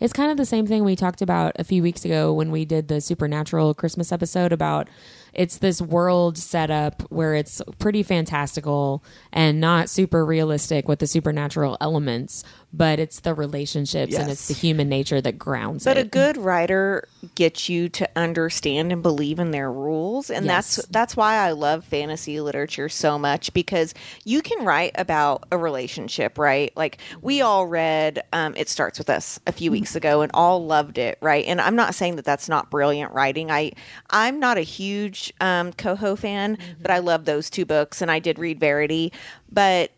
[0.00, 2.64] It's kind of the same thing we talked about a few weeks ago when we
[2.64, 4.88] did the supernatural Christmas episode about
[5.36, 11.76] it's this world setup where it's pretty fantastical and not super realistic with the supernatural
[11.80, 12.42] elements,
[12.72, 16.10] but it's the relationships and it's the human nature that grounds But it.
[16.10, 20.76] But a good writer gets you to understand and believe in their rules, and Yes.
[20.76, 23.92] that's that's why I love fantasy literature so much because
[24.24, 26.72] you can write about a relationship, right?
[26.76, 30.64] Like we all read um, "It Starts with Us" a few weeks ago, and all
[30.64, 31.44] loved it, right?
[31.46, 33.50] And I'm not saying that that's not brilliant writing.
[33.50, 33.72] I
[34.10, 38.18] I'm not a huge um, Coho fan, but I love those two books, and I
[38.18, 39.12] did read Verity,
[39.50, 39.90] but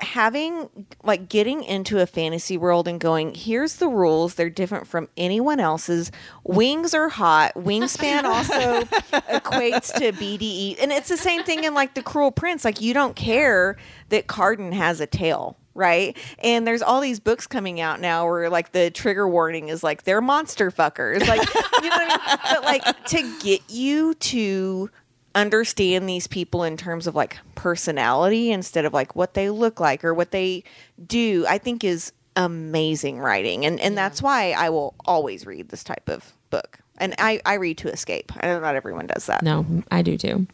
[0.00, 0.68] having
[1.04, 4.34] like getting into a fantasy world and going here's the rules.
[4.34, 6.10] They're different from anyone else's.
[6.42, 7.54] Wings are hot.
[7.54, 8.82] Wingspan also
[9.28, 12.64] equates to bde and it's the same thing in like the cruel prince.
[12.64, 13.76] Like you don't care
[14.08, 16.16] that Cardan has a tail right?
[16.38, 20.04] And there's all these books coming out now where like the trigger warning is like
[20.04, 21.26] they're monster fuckers.
[21.26, 21.40] Like
[21.82, 22.38] you know what i mean?
[22.50, 24.90] But like to get you to
[25.34, 30.04] understand these people in terms of like personality instead of like what they look like
[30.04, 30.62] or what they
[31.04, 33.64] do i think is amazing writing.
[33.64, 36.78] And and that's why i will always read this type of book.
[36.98, 38.32] And i i read to escape.
[38.40, 39.42] I know not everyone does that.
[39.42, 40.46] No, I do too.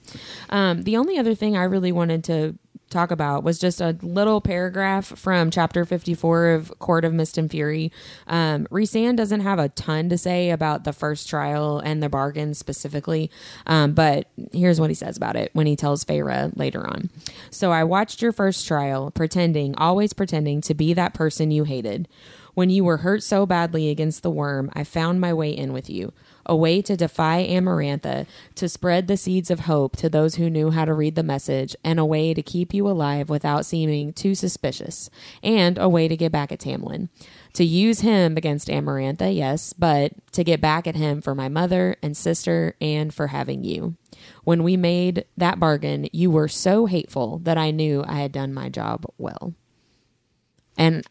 [0.51, 2.57] Um, the only other thing I really wanted to
[2.91, 7.51] talk about was just a little paragraph from chapter 54 of Court of Mist and
[7.51, 7.93] Fury.
[8.27, 12.55] Um, Rhysand doesn't have a ton to say about the first trial and the bargain
[12.55, 13.31] specifically,
[13.67, 17.11] um, but here's what he says about it when he tells Feyre later on.
[17.51, 22.09] So I watched your first trial, pretending, always pretending to be that person you hated.
[22.55, 25.89] When you were hurt so badly against the Wyrm, I found my way in with
[25.89, 26.13] you
[26.51, 30.73] a way to defy Amarantha, to spread the seeds of hope to those who knew
[30.73, 34.35] how to read the message, and a way to keep you alive without seeming too
[34.35, 35.09] suspicious,
[35.45, 37.09] and a way to get back at Tamlin.
[37.53, 41.97] To use him against Amarantha, yes, but to get back at him for my mother
[42.03, 43.95] and sister and for having you.
[44.43, 48.53] When we made that bargain, you were so hateful that I knew I had done
[48.53, 49.55] my job well.
[50.77, 51.07] And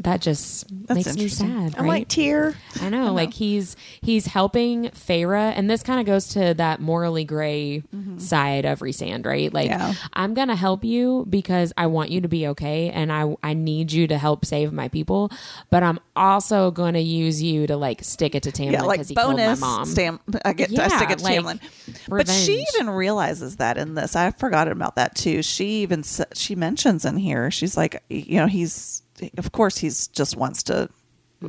[0.00, 1.74] that just makes me sad.
[1.76, 2.00] i'm right?
[2.00, 6.54] like tear I know, like he's he's helping Feyre, and this kind of goes to
[6.54, 8.18] that morally gray mm-hmm.
[8.18, 9.52] side of Rhysand, right?
[9.52, 9.94] Like, Yeah.
[10.12, 13.92] I'm gonna help you because I want you to be okay, and I I need
[13.92, 15.30] you to help save my people,
[15.70, 19.08] but I'm also gonna use you to like stick it to Tamlin yeah, like because
[19.08, 19.84] he killed my bonus mom.
[19.84, 20.22] stamp.
[20.44, 21.60] I get I Yeah, stick it to like, Tamlin,
[22.08, 24.14] but she even realizes that in this.
[24.16, 25.42] I forgot about that too.
[25.42, 26.04] She even
[26.34, 27.50] she mentions in here.
[27.50, 29.02] She's like, you know, he's
[29.36, 30.88] of course he's just wants to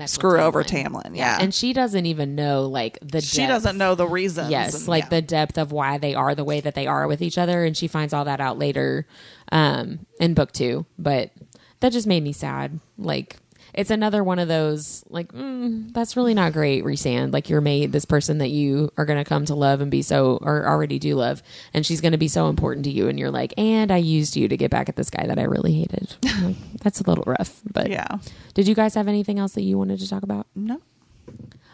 [0.05, 1.15] screw over Tamlin.
[1.15, 3.49] Yeah, and she doesn't even know like the she depth.
[3.49, 4.51] doesn't know the reasons.
[4.51, 5.09] Yes, and- like yeah.
[5.09, 7.75] the depth of why they are the way that they are with each other, and
[7.75, 9.07] she finds all that out later
[9.51, 10.85] um, in book two.
[10.97, 11.31] But
[11.79, 12.79] that just made me sad.
[12.97, 13.37] Like
[13.73, 17.33] it's another one of those like mm, that's really not great, Rhysand.
[17.33, 20.01] Like you're made this person that you are going to come to love and be
[20.01, 21.43] so or already do love,
[21.73, 24.35] and she's going to be so important to you, and you're like, and I used
[24.35, 26.15] you to get back at this guy that I really hated.
[26.39, 28.19] Like, that's a little rough, but Yeah.
[28.53, 30.47] Did you guys have anything else that you wanted to talk about?
[30.55, 30.81] No.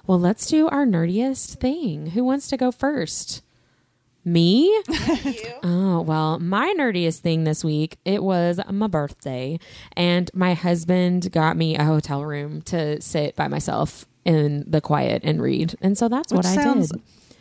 [0.07, 2.07] Well, let's do our nerdiest thing.
[2.07, 3.43] Who wants to go first?
[4.25, 4.67] Me?
[5.63, 9.59] oh, well, my nerdiest thing this week, it was my birthday
[9.95, 15.21] and my husband got me a hotel room to sit by myself in the quiet
[15.23, 15.75] and read.
[15.79, 16.91] And so that's Which what I did.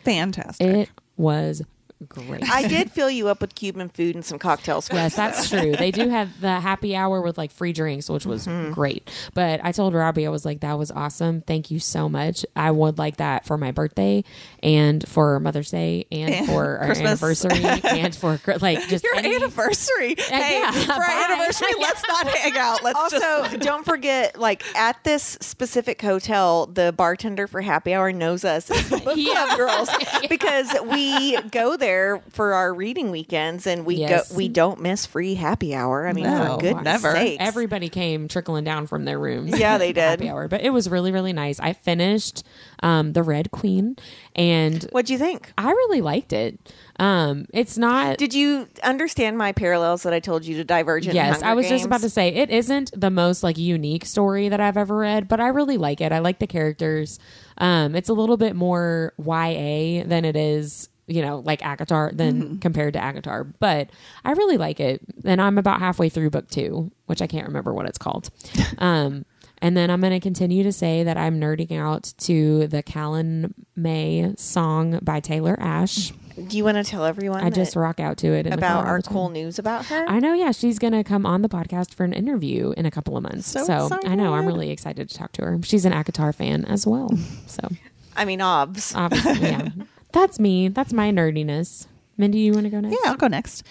[0.03, 0.67] fantastic.
[0.67, 1.63] It was
[2.09, 2.49] great.
[2.49, 4.89] I did fill you up with Cuban food and some cocktails.
[4.95, 5.75] Yes, that's true.
[5.75, 8.71] They do have the happy hour with like free drinks, which was mm-hmm.
[8.71, 9.09] great.
[9.33, 11.41] But I told Robbie, I was like, that was awesome.
[11.41, 12.45] Thank you so much.
[12.55, 14.23] I would like that for my birthday
[14.63, 17.07] and for Mother's Day and, And for our Christmas.
[17.07, 20.15] anniversary and for like just Your any- anniversary.
[20.17, 20.95] hey, yeah, for bye.
[20.95, 22.83] our anniversary, let's not hang out.
[22.83, 23.59] Let's Also, just.
[23.59, 28.89] don't forget, like at this specific hotel, the bartender for happy hour knows us as
[28.89, 29.33] the book Yeah.
[29.33, 29.89] club girls
[30.29, 31.84] because we go there
[32.29, 34.29] for our reading weekends and we Yes.
[34.31, 36.07] go we don't miss free happy hour.
[36.07, 37.11] I mean, No, for goodness never.
[37.13, 37.37] sakes.
[37.43, 39.57] Everybody came trickling down from their rooms.
[39.59, 40.01] Yeah, they did.
[40.01, 41.59] Happy hour, but it was really really nice.
[41.59, 42.43] I finished
[42.83, 43.95] um, the Red Queen,
[44.35, 45.51] and What'd you think?
[45.57, 46.59] I really liked it.
[46.99, 48.17] Um, it's not.
[48.17, 51.15] Did you understand my parallels that I told you to Divergent?
[51.15, 54.59] Yes, I was just about to say it isn't the most like unique story that
[54.59, 56.11] I've ever read, but I really like it.
[56.11, 57.19] I like the characters.
[57.57, 62.57] Um, it's a little bit more YA than it is, you know, like ACOTAR than
[62.59, 63.89] compared to ACOTAR, but
[64.23, 65.01] I really like it.
[65.23, 68.29] And I'm about halfway through book two, which I can't remember what it's called.
[68.79, 69.25] um,
[69.59, 73.53] and then I'm going to continue to say that I'm nerding out to the Callan
[73.75, 76.11] May song by Taylor Ash.
[76.49, 79.29] Do you want to tell everyone I just rock out to it about our cool
[79.29, 80.05] news about her?
[80.05, 83.15] I know, yeah, she's gonna come on the podcast for an interview in a couple
[83.15, 83.47] of months.
[83.47, 85.59] So So, I know I'm really excited to talk to her.
[85.63, 87.09] She's an ACOTAR fan as well.
[87.47, 87.69] So
[88.17, 88.93] I mean, obs.
[88.95, 89.69] obviously, yeah,
[90.15, 90.69] that's me.
[90.69, 91.87] That's my nerdiness.
[92.17, 92.97] Mindy, you want to go next?
[93.03, 93.63] Yeah, I'll go next.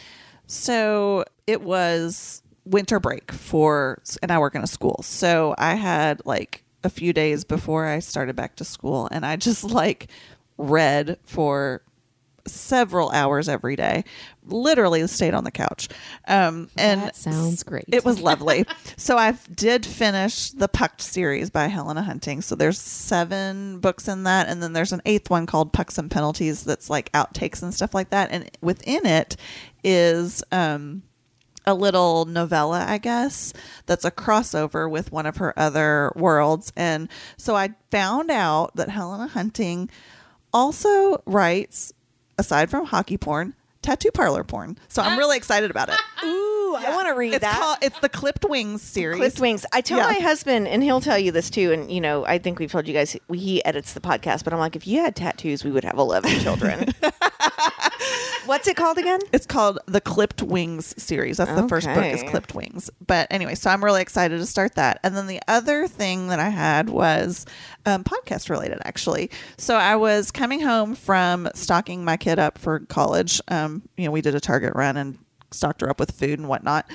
[0.47, 5.01] So it was winter break for, and I work in a school.
[5.03, 9.37] So I had like a few days before I started back to school, and I
[9.37, 10.09] just like
[10.59, 11.83] read for
[12.47, 14.05] several hours every day.
[14.47, 15.89] Literally stayed on the couch.
[16.29, 17.85] Um, and That sounds great.
[17.89, 18.67] It was lovely.
[18.97, 22.43] so I did finish the Pucked series by Helena Hunting.
[22.43, 26.11] So there's seven books in that, and then there's an eighth one called Pucks and
[26.11, 28.31] Penalties that's like outtakes and stuff like that.
[28.31, 29.37] And within it
[29.83, 31.03] is um,
[31.67, 33.53] a little novella, I guess,
[33.87, 36.73] that's a crossover with one of her other worlds.
[36.77, 37.09] And
[37.39, 39.89] so I found out that Helena Hunting
[40.53, 41.93] also writes,
[42.39, 44.79] aside from hockey porn, tattoo parlor porn.
[44.89, 45.97] So I'm really excited about it.
[46.25, 47.59] Ooh, I want to read It's that.
[47.59, 49.19] called it's the Clipped Wings series.
[49.19, 49.65] Clipped wings.
[49.73, 50.07] I tell Yeah.
[50.07, 51.73] my husband, and he'll tell you this too.
[51.73, 54.43] And you know, I think we've told you guys he edits the podcast.
[54.45, 56.93] But I'm like, if you had tattoos, we would have 11 children.
[58.47, 59.21] What's it called again?
[59.33, 61.39] It's called the Clipped Wings series.
[61.39, 62.29] That's the first book is Okay.
[62.31, 62.91] Clipped Wings.
[63.07, 65.01] But anyway, so I'm really excited to start that.
[65.03, 67.47] And then the other thing that I had was
[67.87, 69.31] um, podcast related, actually.
[69.57, 73.41] So I was coming home from stocking my kid up for college.
[73.49, 75.19] Um, you know, we did a Target run and
[75.51, 76.91] stocked her up with food and whatnot.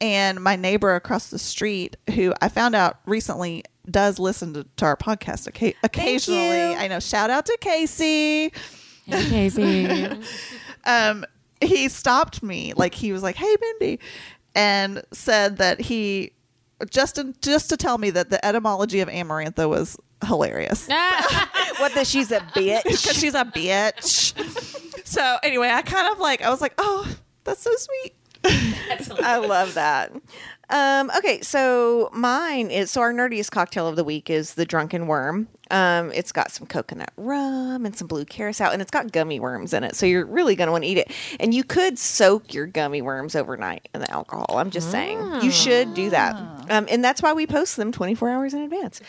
[0.00, 4.84] And my neighbor across the street, who I found out recently does listen to, to
[4.84, 6.74] our podcast occa- occasionally.
[6.76, 7.00] I know.
[7.00, 8.52] Shout out to Casey
[9.08, 10.08] Hey, Casey.
[10.84, 11.24] um,
[11.60, 12.72] he stopped me.
[12.76, 14.00] Like he was like, "Hey, Mindy,"
[14.54, 16.32] and said that he
[16.90, 20.88] just to, just to tell me that the etymology of amarantha was hilarious
[21.78, 22.82] What the she's a bitch.
[22.84, 25.06] because she's a bitch.
[25.06, 27.08] so anyway, I kind of like I was like, "Oh,
[27.44, 28.14] that's so sweet."
[28.44, 30.12] I love that.
[30.70, 35.06] Um, okay, so mine is so our nerdiest cocktail of the week is the Drunken
[35.06, 35.46] Wyrm.
[35.70, 39.72] Um, it's got some coconut rum and some blue curacao, and it's got gummy worms
[39.72, 39.96] in it.
[39.96, 41.10] So you're really going to want to eat it.
[41.40, 44.56] And you could soak your gummy worms overnight in the alcohol.
[44.58, 46.34] I'm just saying you should do that,
[46.70, 49.00] um, and that's why we post them 24 hours in advance.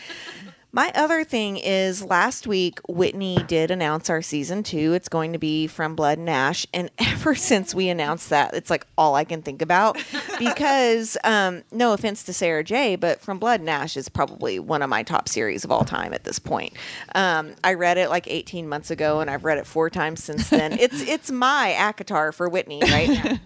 [0.72, 4.92] My other thing is last week Whitney did announce our season two.
[4.92, 8.70] It's going to be from Blood and Ash, and ever since we announced that, it's
[8.70, 9.98] like all I can think about.
[10.40, 14.80] Because um, no offense to Sarah J, but From Blood and Ash is probably one
[14.80, 16.72] of my top series of all time at this point.
[17.14, 20.48] Um, I read it like 18 months ago, and I've read it four times since
[20.48, 20.72] then.
[20.80, 23.38] it's it's my ACOTAR for Whitney right now.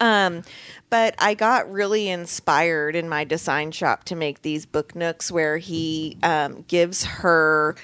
[0.00, 0.42] Um,
[0.90, 5.58] but I got really inspired in my design shop to make these book nooks where
[5.58, 7.76] he um, gives her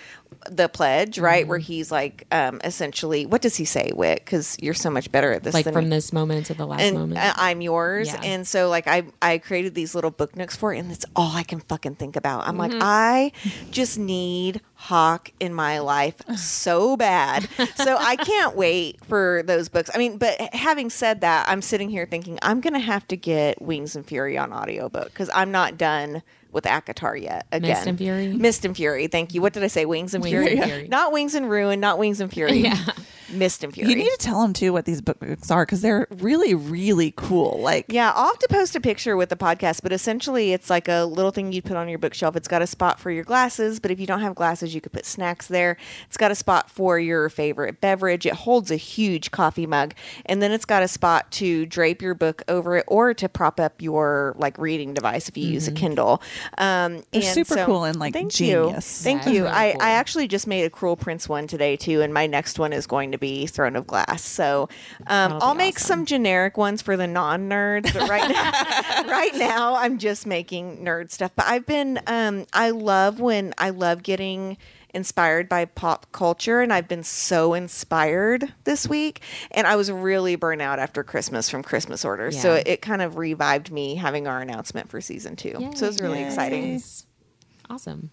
[0.50, 1.46] the pledge, right?
[1.46, 4.24] Where he's like, um, essentially, what does he say, Wick?
[4.24, 5.54] Because you're so much better at this.
[5.54, 5.90] like from me.
[5.90, 7.18] this moment to the last and moment.
[7.20, 8.08] uh, I'm yours.
[8.08, 8.20] Yeah.
[8.22, 11.32] And so, like, I I created these little book nooks for it, and that's all
[11.36, 12.46] I can fucking think about.
[12.46, 12.72] I'm Mm-hmm.
[12.74, 13.32] like, I
[13.70, 17.48] just need Hawke in my life so bad.
[17.76, 19.90] so I can't wait for those books.
[19.94, 23.60] I mean, but having said that, I'm sitting here thinking I'm gonna have to get
[23.60, 26.22] Wings and Fury on audiobook because I'm not done
[26.54, 27.46] with ACOTAR yet.
[27.52, 28.28] Again, Mist and Fury?
[28.32, 29.06] Mist and Fury.
[29.08, 29.42] Thank you.
[29.42, 29.84] What did I say?
[29.84, 30.56] Wings and Wings Fury.
[30.56, 30.88] and Fury.
[30.88, 31.80] Not Wings and Ruin.
[31.80, 32.58] Not Wings and Fury.
[32.58, 32.78] Yeah.
[33.30, 33.90] Mist and Fury.
[33.90, 37.60] You need to tell them too what these books are because they're really, really cool.
[37.60, 40.88] Like, Yeah, I'll have to post a picture with the podcast, but essentially it's like
[40.88, 42.36] a little thing you put on your bookshelf.
[42.36, 44.92] It's got a spot for your glasses, but if you don't have glasses, you could
[44.92, 45.76] put snacks there.
[46.06, 48.26] It's got a spot for your favorite beverage.
[48.26, 49.94] It holds a huge coffee mug,
[50.26, 53.60] and then it's got a spot to drape your book over it or to prop
[53.60, 55.78] up your like reading device if you use a mm-hmm.
[55.78, 56.22] Kindle.
[56.58, 59.00] Um, They're and super so- cool and, like, thank genius.
[59.00, 59.04] You.
[59.04, 59.42] Thank Yeah, you.
[59.44, 59.82] really I, cool.
[59.82, 62.86] I actually just made a Cruel Prince one today too, and my next one is
[62.86, 64.22] going to be Throne of Glass.
[64.22, 64.68] So
[65.06, 65.86] um, That'll be I'll make awesome.
[65.86, 70.84] some generic ones for the non nerds, but right now, right now I'm just making
[70.84, 71.32] nerd stuff.
[71.36, 74.56] But I've been um, I love when I love getting
[74.94, 80.36] inspired by pop culture and I've been so inspired this week and I was really
[80.36, 82.40] burnt out after Christmas from Christmas orders.
[82.40, 85.50] So it, it kind of revived me having our announcement for season 2.
[85.74, 86.26] So it was really Yay.
[86.26, 86.82] exciting.
[87.68, 88.10] Awesome.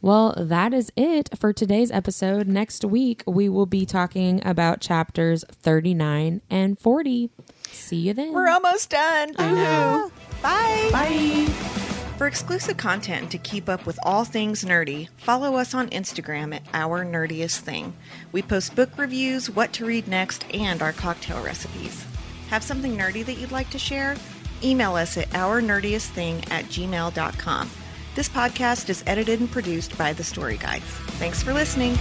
[0.00, 2.46] Well, that is it for today's episode.
[2.46, 7.30] Next week, we will be talking about chapters 39 and 40.
[7.72, 8.32] See you then.
[8.32, 9.32] We're almost done.
[9.38, 10.10] I know.
[10.44, 10.90] Ah, bye.
[10.92, 11.97] bye.
[12.18, 16.52] For exclusive content and to keep up with all things nerdy, follow us on Instagram
[16.52, 17.94] at Our Nerdiest Thing.
[18.32, 22.04] We post book reviews, what to read next, and our cocktail recipes.
[22.50, 24.16] Have something nerdy that you'd like to share?
[24.64, 27.70] Email us at ournerdiestthing at gmail.com.
[28.16, 30.82] This podcast is edited and produced by The Story Guides.
[31.20, 31.96] Thanks for listening.